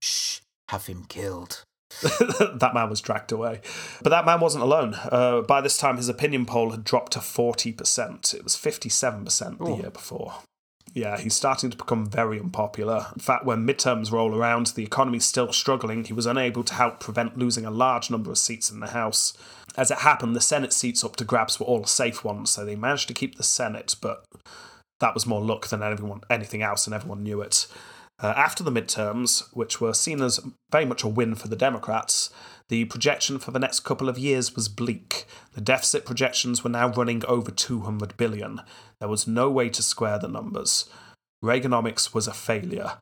[0.00, 0.40] Shh.
[0.70, 1.62] Have him killed.
[2.02, 3.60] that man was dragged away.
[4.02, 4.94] But that man wasn't alone.
[5.12, 8.34] Uh, by this time, his opinion poll had dropped to 40%.
[8.34, 9.76] It was 57% the Oh.
[9.78, 10.34] year before.
[10.92, 13.06] Yeah, he's starting to become very unpopular.
[13.14, 16.04] In fact, when midterms roll around, the economy's still struggling.
[16.04, 19.32] He was unable to help prevent losing a large number of seats in the House.
[19.76, 22.76] As it happened, the Senate seats up to grabs were all safe ones, so they
[22.76, 24.24] managed to keep the Senate, but
[25.04, 27.66] that was more luck than everyone, anything else, and everyone knew it.
[28.22, 30.40] Uh, after the midterms, which were seen as
[30.72, 32.30] very much a win for the Democrats,
[32.70, 35.26] the projection for the next couple of years was bleak.
[35.52, 38.62] The deficit projections were now running over 200 billion.
[38.98, 40.88] There was no way to square the numbers.
[41.44, 42.92] Reaganomics was a failure.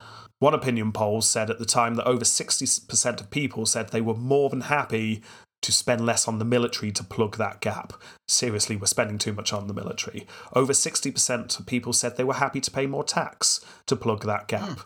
[0.41, 4.17] One opinion poll said at the time that over 60% of people said they were
[4.17, 5.23] more than happy
[5.63, 7.93] to spend less on the military to plug that gap.
[8.29, 10.27] Seriously, we're spending too much on the military.
[10.55, 14.49] Over 60% of people said they were happy to pay more tax to plug that
[14.49, 14.81] gap.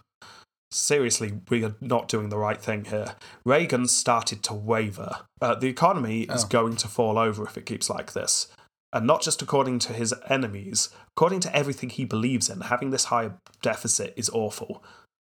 [0.71, 3.15] Seriously, we are not doing the right thing here.
[3.45, 5.21] Reagan started to waver.
[5.41, 6.49] Uh, the economy is Oh.
[6.49, 8.49] going to fall over if it keeps like this.
[8.93, 13.07] And not just according to his enemies, according to everything he believes in, having this
[13.07, 13.31] high
[13.63, 14.83] deficit is awful.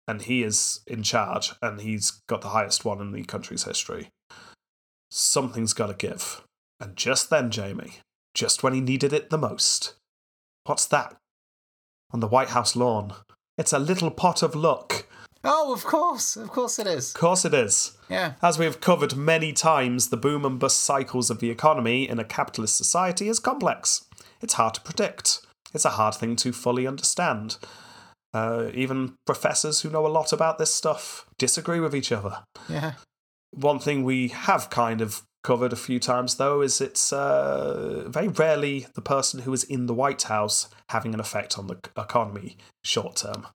[0.09, 4.09] And he is in charge, and he's got the highest one in the country's history.
[5.11, 6.43] Something's got to give.
[6.81, 8.01] And just then, Jamie,
[8.35, 9.95] just when he needed it the most,
[10.65, 11.17] what's that?
[12.13, 13.15] On the White House lawn.
[13.59, 15.07] It's a little pot of luck.
[15.43, 16.37] Oh, of course.
[16.37, 17.15] Of course it is.
[17.15, 17.97] Of course it is.
[18.11, 18.33] Yeah.
[18.43, 22.19] As we have covered many times, the boom and bust cycles of the economy in
[22.19, 24.05] a capitalist society is complex.
[24.43, 25.41] It's hard to predict.
[25.73, 27.59] It's a hard thing to fully understand.
[28.35, 32.43] Uh, even professors who know a lot about this stuff disagree with each other.
[32.69, 32.95] Yeah.
[33.57, 38.29] One thing we have kind of covered a few times, though, is it's uh, very
[38.29, 42.57] rarely the person who is in the White House having an effect on the economy
[42.85, 43.47] short term.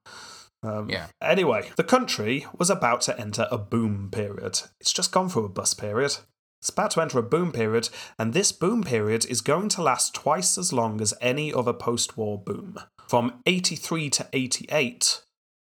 [0.64, 1.08] Um, Yeah.
[1.22, 4.62] Anyway, the country was about to enter a boom period.
[4.80, 6.18] It's just gone through a bust period.
[6.62, 10.14] It's about to enter a boom period, and this boom period is going to last
[10.14, 12.78] twice as long as any other post war boom.
[13.08, 15.24] From 83 to 88,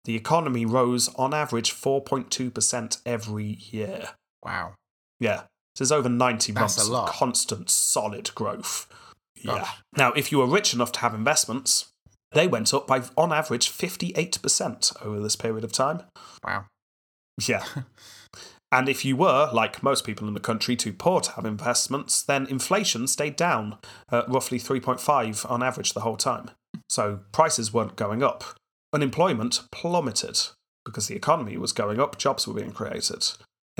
[0.04, 4.10] the economy rose on average 4.2% every year.
[4.44, 4.74] Wow.
[5.18, 5.42] Yeah.
[5.74, 8.86] This is over 90 That's months of constant, solid growth.
[9.36, 9.68] Yeah.
[9.96, 11.90] Now, if you were rich enough to have investments,
[12.32, 16.02] they went up by, on average, 58% over this period of time.
[16.44, 16.66] Wow.
[17.46, 17.64] Yeah.
[18.72, 22.22] and if you were, like most people in the country, too poor to have investments,
[22.22, 23.78] then inflation stayed down
[24.10, 26.50] at roughly 3.5 on average the whole time.
[26.88, 28.44] So prices weren't going up.
[28.92, 30.40] Unemployment plummeted
[30.84, 33.26] because the economy was going up, jobs were being created.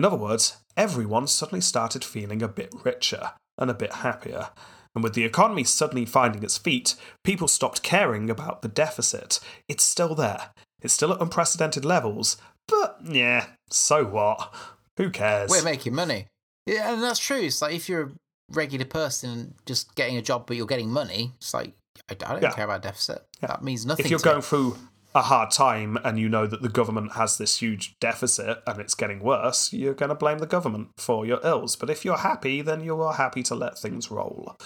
[0.01, 4.49] In other words, everyone suddenly started feeling a bit richer and a bit happier.
[4.95, 9.41] And with the economy suddenly finding its feet, people stopped caring about the deficit.
[9.69, 10.53] It's still there.
[10.81, 14.55] It's still at unprecedented levels, but yeah, so what?
[14.97, 15.51] Who cares?
[15.51, 16.29] We're making money.
[16.65, 17.43] Yeah, and that's true.
[17.43, 18.11] It's like if you're a
[18.51, 21.75] regular person just getting a job, but you're getting money, it's like,
[22.09, 22.53] I, don't Yeah.
[22.53, 23.23] care about deficit.
[23.43, 24.07] That means nothing.
[24.07, 24.43] if you're going me.
[24.45, 24.79] through
[25.15, 28.95] a hard time and you know that the government has this huge deficit and it's
[28.95, 31.77] getting worse, you're going to blame the government for your ills.
[31.77, 34.57] But if you're happy, then you are happy to let things roll.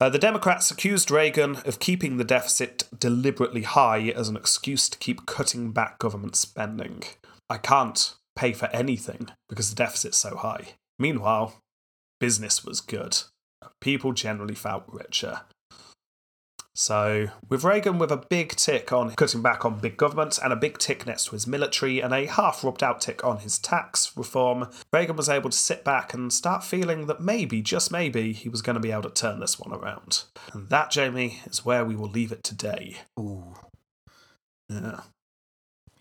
[0.00, 4.98] Uh, the Democrats accused Reagan of keeping the deficit deliberately high as an excuse to
[4.98, 7.02] keep cutting back government spending.
[7.50, 10.74] I can't pay for anything because the deficit's so high.
[10.98, 11.54] Meanwhile,
[12.18, 13.18] business was good.
[13.80, 15.42] People generally felt richer.
[16.74, 20.56] So, with Reagan with a big tick on cutting back on big government and a
[20.56, 24.16] big tick next to his military and a half rubbed out tick on his tax
[24.16, 28.48] reform, Reagan was able to sit back and start feeling that maybe, just maybe, he
[28.48, 30.24] was going to be able to turn this one around.
[30.52, 32.98] And that, Jamie, is where we will leave it today.
[33.18, 33.54] Ooh,
[34.68, 35.00] Yeah.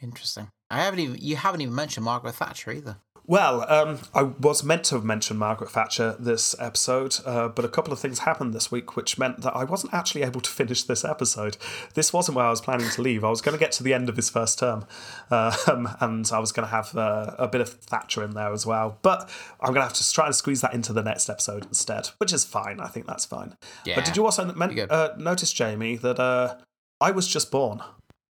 [0.02, 0.50] interesting.
[0.70, 1.18] I haven't even.
[1.20, 2.98] You haven't even mentioned Margaret Thatcher either.
[3.30, 7.70] Well, um, I was meant to have mentioned Margaret Thatcher this episode, uh, but a
[7.70, 10.82] couple of things happened this week which meant that I wasn't actually able to finish
[10.82, 11.56] this episode.
[11.94, 13.24] This wasn't where I was planning to leave.
[13.24, 14.88] I was going to get to the end of his first term,
[15.30, 18.66] um, and I was going to have uh, a bit of Thatcher in there as
[18.66, 18.98] well.
[19.04, 19.30] But
[19.62, 22.34] I'm going to have to try and squeeze that into the next episode instead, which
[22.34, 22.80] is fine.
[22.80, 23.56] I think that's fine.
[23.86, 23.94] Yeah.
[23.94, 26.56] But did you also men- uh, notice, Jamie, that uh,
[27.00, 27.84] I was just born?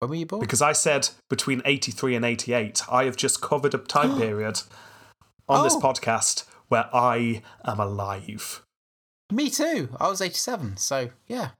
[0.01, 0.41] When were you born?
[0.41, 4.63] Because I said between 83 and 88, I have just covered a time period
[5.49, 5.81] on this Oh.
[5.81, 8.63] podcast where I am alive.
[9.31, 9.91] Me too.
[10.01, 11.51] I was 87, so yeah.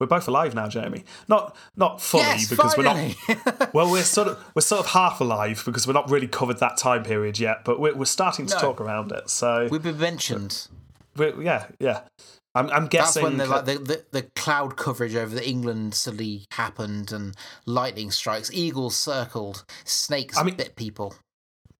[0.00, 1.04] We're both alive now, Jamie.
[1.28, 3.16] Not not fully yes, because finally.
[3.28, 3.70] we're not.
[3.74, 6.76] Well, we're sort of we're sort of half alive because we're not really covered that
[6.76, 8.60] time period yet, but we're, we're starting to No.
[8.60, 9.30] talk around it.
[9.30, 10.68] So We've been mentioned.
[11.16, 12.00] we're, yeah, yeah.
[12.56, 16.46] I'm, I'm That's when the, like, the, the, the cloud coverage over the England suddenly
[16.52, 21.14] happened and lightning strikes, eagles circled, snakes I mean- bit people.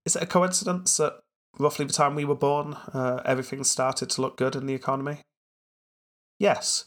[0.05, 1.15] is it a coincidence that
[1.59, 5.23] roughly the time we were born, uh, everything started to look good in the economy?
[6.39, 6.85] Yes.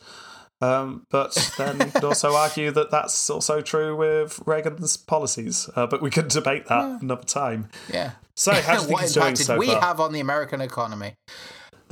[0.61, 5.69] Um, but then you could also argue that that's also true with Reagan's policies.
[5.75, 7.69] Uh, but we could debate that another time.
[7.91, 8.11] Yeah.
[8.35, 9.81] So, how do you think what impact did so we far?
[9.81, 11.15] have on the American economy?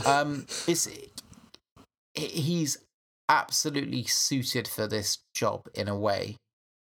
[0.05, 0.87] Um, it's,
[2.17, 2.77] he's
[3.29, 6.35] absolutely suited for this job in a way,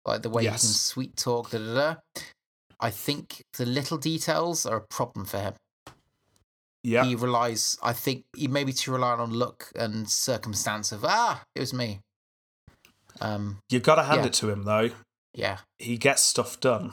[0.05, 0.61] like the way Yes.
[0.61, 1.51] he can sweet talk.
[1.51, 1.95] Da, da, da.
[2.79, 5.53] I think the little details are a problem for him.
[6.83, 11.41] yeah, He relies, I think, he maybe to rely on luck and circumstance of ah,
[11.55, 11.99] it was me.
[13.21, 14.25] Um, you've got to hand yeah.
[14.27, 14.89] it to him though.
[15.33, 16.91] yeah, He gets stuff done,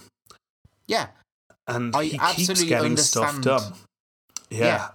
[0.87, 1.09] yeah,
[1.67, 3.73] and I he keeps getting stuff done.
[4.51, 4.89] Yeah, Yeah,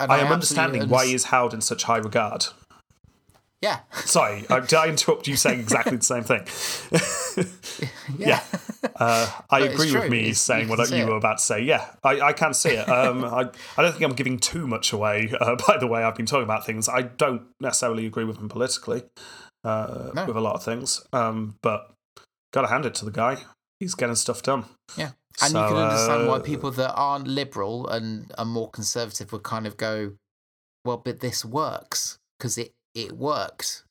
[0.00, 2.46] and I am understanding why unders- he is held in such high regard.
[3.66, 6.44] Yeah, Sorry, I, did I interrupt you saying exactly the same thing?
[8.18, 8.42] yeah,
[8.96, 11.08] Uh, I But agree with me It's- saying you what you it.
[11.08, 11.62] were about to say.
[11.62, 12.86] Yeah, I, I can see it.
[12.88, 16.14] Um, I, I don't think I'm giving too much away uh, by the way I've
[16.16, 16.88] been talking about things.
[16.88, 19.04] I don't necessarily agree with him politically
[19.64, 20.26] uh, No.
[20.26, 21.90] with a lot of things, um, but
[22.52, 23.38] gotta hand it to the guy.
[23.80, 24.64] He's getting stuff done.
[24.96, 25.10] Yeah.
[25.42, 29.32] And So, you can understand why uh, people that aren't liberal and are more conservative
[29.32, 30.12] would kind of go,
[30.84, 33.84] well, but this works because it, it works.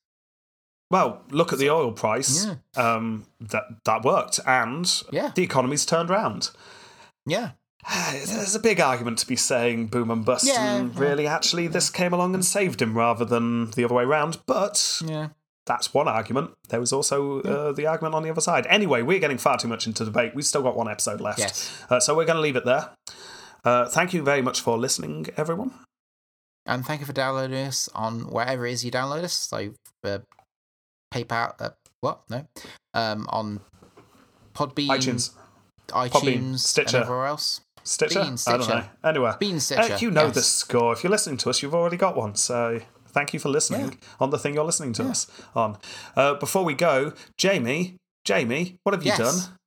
[0.91, 2.45] Well, look at the oil price.
[2.45, 2.55] Yeah.
[2.75, 5.31] Um, that that worked, and Yeah.
[5.35, 6.51] the economy's turned around.
[7.25, 7.51] Yeah.
[8.13, 11.89] There's a big argument to be saying boom and bust, Yeah, and really, actually, this
[11.89, 14.38] came along and saved him rather than the other way around.
[14.45, 15.30] But Yeah.
[15.65, 16.51] that's one argument.
[16.69, 18.67] There was also uh, the argument on the other side.
[18.67, 20.34] Anyway, we're getting far too much into debate.
[20.35, 21.39] We've still got one episode left.
[21.39, 21.71] Yes.
[21.89, 22.91] Uh, so we're going to leave it there.
[23.65, 25.73] Uh, thank you very much for listening, everyone.
[26.65, 29.34] And thank you for downloading us on wherever it is you download us.
[29.34, 29.73] So,
[30.03, 30.19] uh,
[31.14, 31.69] PayPal, uh,
[32.02, 32.22] what?
[32.30, 32.48] No.
[32.94, 33.60] Um, on
[34.56, 35.31] Podbean, iTunes,
[35.90, 36.98] iTunes, Podbean, Stitcher.
[36.98, 37.61] and everywhere else.
[37.84, 38.22] Stitcher?
[38.23, 38.64] Bean, I don't know.
[38.64, 38.90] Stitcher.
[39.03, 39.34] Anyway.
[39.40, 39.98] Bean Uh, Stitcher.
[39.99, 40.35] you know yes.
[40.35, 40.94] the score.
[40.94, 42.35] If you're listening to us, you've already got one.
[42.35, 44.07] So thank you for listening Yeah.
[44.22, 45.10] on the thing you're listening to Yeah.
[45.10, 45.77] us on.
[46.15, 49.18] Uh, before we go, Jamie, Jamie, what have you Yes.
[49.19, 49.57] done?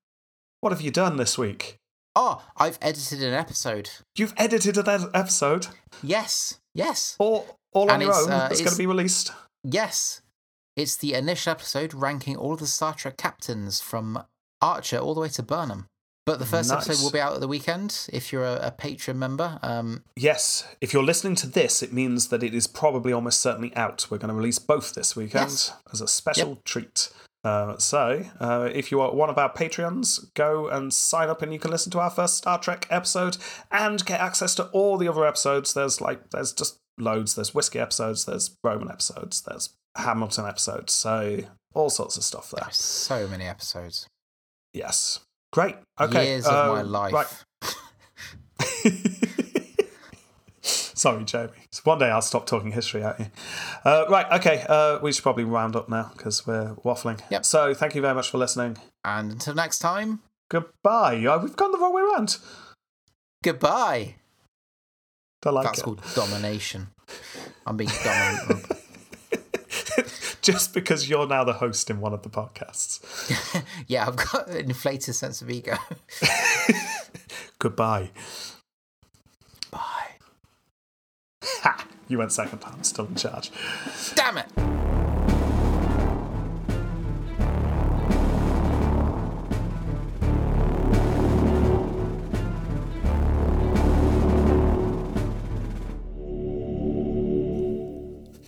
[0.60, 1.76] What have you done this week?
[2.14, 3.90] Oh, I've edited an episode.
[4.16, 5.68] You've edited an episode
[6.02, 6.58] Yes.
[6.76, 7.16] Yes.
[7.18, 8.30] all, all on And your it's, own.
[8.32, 9.32] uh, That's going to be released.
[9.64, 10.22] Yes.
[10.76, 14.22] It's the initial episode ranking all of the Star Trek captains from
[14.60, 15.86] Archer all the way to Burnham.
[16.26, 16.88] But the first Nice.
[16.88, 19.60] episode will be out at the weekend if you're a, a Patreon member.
[19.62, 23.74] Um, Yes, if you're listening to this, it means that it is probably almost certainly
[23.76, 24.06] out.
[24.10, 25.72] We're going to release both this weekend Yes.
[25.92, 27.10] as a special treat.
[27.46, 31.52] Uh, so, uh, if you are one of our Patreons, go and sign up, and
[31.52, 33.36] you can listen to our first Star Trek episode
[33.70, 35.72] and get access to all the other episodes.
[35.72, 37.36] There's like, there's just loads.
[37.36, 40.92] There's whiskey episodes, there's Roman episodes, there's Hamilton episodes.
[40.92, 41.38] So,
[41.72, 42.64] all sorts of stuff there.
[42.64, 44.08] there's so many episodes.
[44.74, 45.20] Yes,
[45.52, 45.76] great.
[46.00, 47.12] Okay, Years of uh, my life.
[47.12, 47.44] Right.
[50.96, 51.50] Sorry, Jamie.
[51.70, 53.26] So one day I'll stop talking history at you.
[53.84, 54.64] Uh, right, okay.
[54.68, 57.20] Uh, we should probably round up now because we're waffling.
[57.30, 57.44] Yep.
[57.44, 58.78] So thank you very much for listening.
[59.04, 61.24] And until next time, Goodbye.
[61.26, 62.38] Oh, we've gone the wrong way around.
[63.44, 64.14] goodbye.
[65.42, 65.82] Don't like That's it.
[65.82, 66.88] called domination.
[67.66, 68.66] I'm being dominant.
[70.42, 73.00] Just because you're now the host in one of the podcasts.
[73.88, 75.76] yeah, I've got an inflated sense of ego.
[77.58, 78.10] Goodbye.
[81.62, 81.70] Bye.
[81.70, 81.86] Ha!
[82.08, 82.62] You went second.
[82.64, 83.50] I'm still in charge.
[84.14, 84.46] Damn it.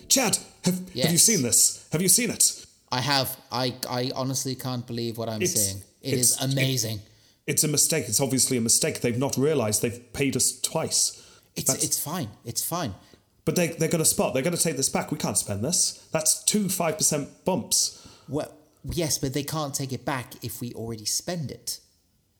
[0.09, 1.87] Chad, have, have you seen this?
[1.91, 2.65] Have you seen it?
[2.91, 3.37] I have.
[3.51, 5.83] I, I honestly can't believe what I'm It's- seeing.
[6.01, 6.99] It is it's- amazing.
[7.45, 8.05] It's a mistake.
[8.07, 9.01] It's obviously a mistake.
[9.01, 11.21] They've not realised they've paid us twice.
[11.55, 12.29] It's That's- it's fine.
[12.45, 12.95] It's fine.
[13.45, 14.33] But they, they're going to spot.
[14.33, 15.11] They're going to take this back.
[15.11, 16.07] We can't spend this.
[16.11, 18.07] That's two 5% bumps.
[18.27, 18.51] Well,
[18.83, 21.79] yes, but they can't take it back if we already spend it.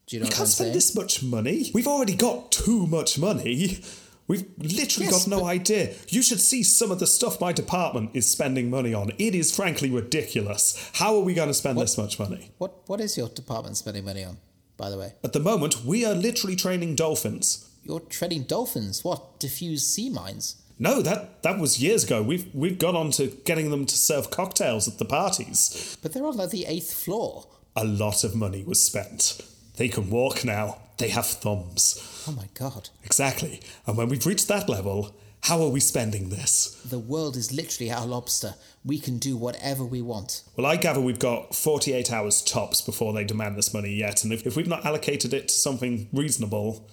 [0.05, 0.73] Do you know We what can't I'm spend saying?
[0.73, 1.71] this much money.
[1.73, 3.79] We've already got too much money.
[4.27, 5.95] We've literally Yes, got no idea.
[6.09, 9.11] You should see some of the stuff my department is spending money on.
[9.17, 10.91] It is frankly ridiculous.
[10.93, 12.51] How are we going to spend this much money?
[12.59, 14.37] What What is your department spending money on?
[14.77, 17.65] By the way, At the moment, we are literally training dolphins.
[17.89, 19.03] You're treading dolphins.
[19.03, 20.55] What diffuse sea mines?
[20.77, 22.21] No, that that was years ago.
[22.21, 25.97] We've we've gone on to getting them to serve cocktails at the parties.
[26.01, 27.47] But they're on like the eighth floor.
[27.75, 29.41] A lot of money was spent.
[29.77, 30.77] They can walk now.
[30.97, 32.23] They have thumbs.
[32.27, 32.89] Oh my god.
[33.03, 33.61] Exactly.
[33.87, 36.79] And when we've reached that level, how are we spending this?
[36.85, 38.55] The world is literally our lobster.
[38.83, 40.43] We can do whatever we want.
[40.55, 44.33] Well, I gather we've got 48 hours tops before they demand this money yet, and
[44.33, 46.89] if, if we've not allocated it to something reasonable,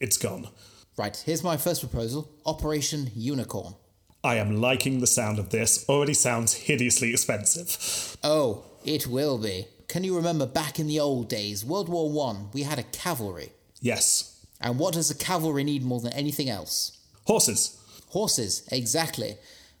[0.00, 0.48] it's gone.
[0.96, 3.74] Right, here's my first proposal Operation Unicorn.
[4.22, 5.88] I am liking the sound of this.
[5.88, 8.16] Already sounds hideously expensive.
[8.22, 9.66] Oh, it will be.
[9.88, 13.50] Can you remember back in the old days, World War One, we had a cavalry.
[13.80, 14.46] Yes.
[14.60, 16.98] And what does the cavalry need more than anything else?
[17.24, 17.78] Horses.
[18.08, 19.36] Horses, exactly.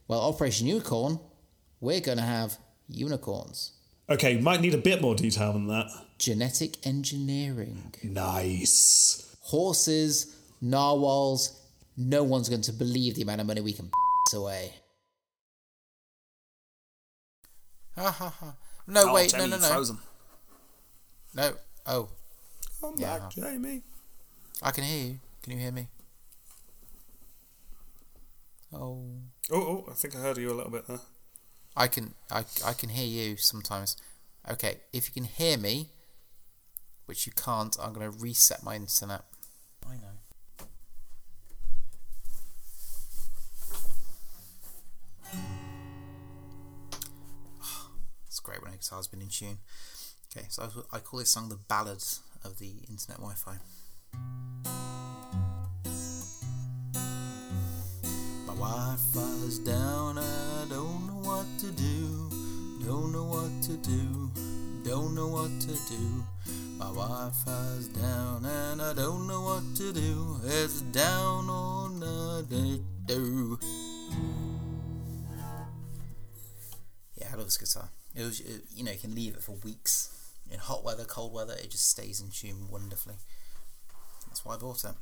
[0.08, 1.20] Well, Operation Unicorn,
[1.80, 2.56] we're going to have
[2.88, 3.72] unicorns.
[4.08, 5.88] Okay, might need a bit more detail than that.
[6.18, 7.94] Genetic engineering.
[8.02, 9.29] Nice.
[9.50, 11.60] Horses, narwhals,
[11.96, 13.90] no one's going to believe the amount of money we can
[14.34, 14.74] away.
[17.96, 18.54] Ha ha ha.
[18.86, 19.68] No, Oh, wait, no, Jamie, no, no.
[19.68, 19.98] Frozen.
[21.34, 21.52] No.
[21.86, 22.08] Oh,
[22.80, 23.18] Come Yeah.
[23.18, 23.82] back, Jamie.
[24.62, 25.20] I can hear you.
[25.42, 25.88] Can you hear me?
[28.72, 29.02] Oh.
[29.50, 31.00] Oh, oh, I think I heard you a little bit there.
[31.76, 33.96] I can I, I can hear you sometimes.
[34.50, 35.88] Okay, if you can hear me,
[37.06, 39.22] which you can't, I'm gonna reset my internet.
[48.30, 49.58] It's great when a guitar's been in tune.
[50.30, 50.62] Okay, so
[50.92, 52.00] I, call this song the ballad
[52.44, 53.56] of the internet Wi-Fi.
[58.46, 62.30] My Wi-Fi's down, I don't know what to do.
[62.86, 64.30] Don't know what to do.
[64.84, 66.24] Don't know what to do.
[66.78, 70.36] My Wi-Fi's down and I don't know what to do.
[70.44, 73.58] It's down on the do.
[77.16, 77.90] Yeah, I love this guitar.
[78.14, 80.10] It was, it, you know, you can leave it for weeks
[80.50, 81.54] in hot weather, cold weather.
[81.54, 83.16] It just stays in tune wonderfully.
[84.26, 84.94] That's why I bought it.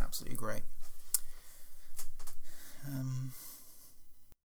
[0.00, 0.62] Absolutely great.
[2.86, 3.32] Um,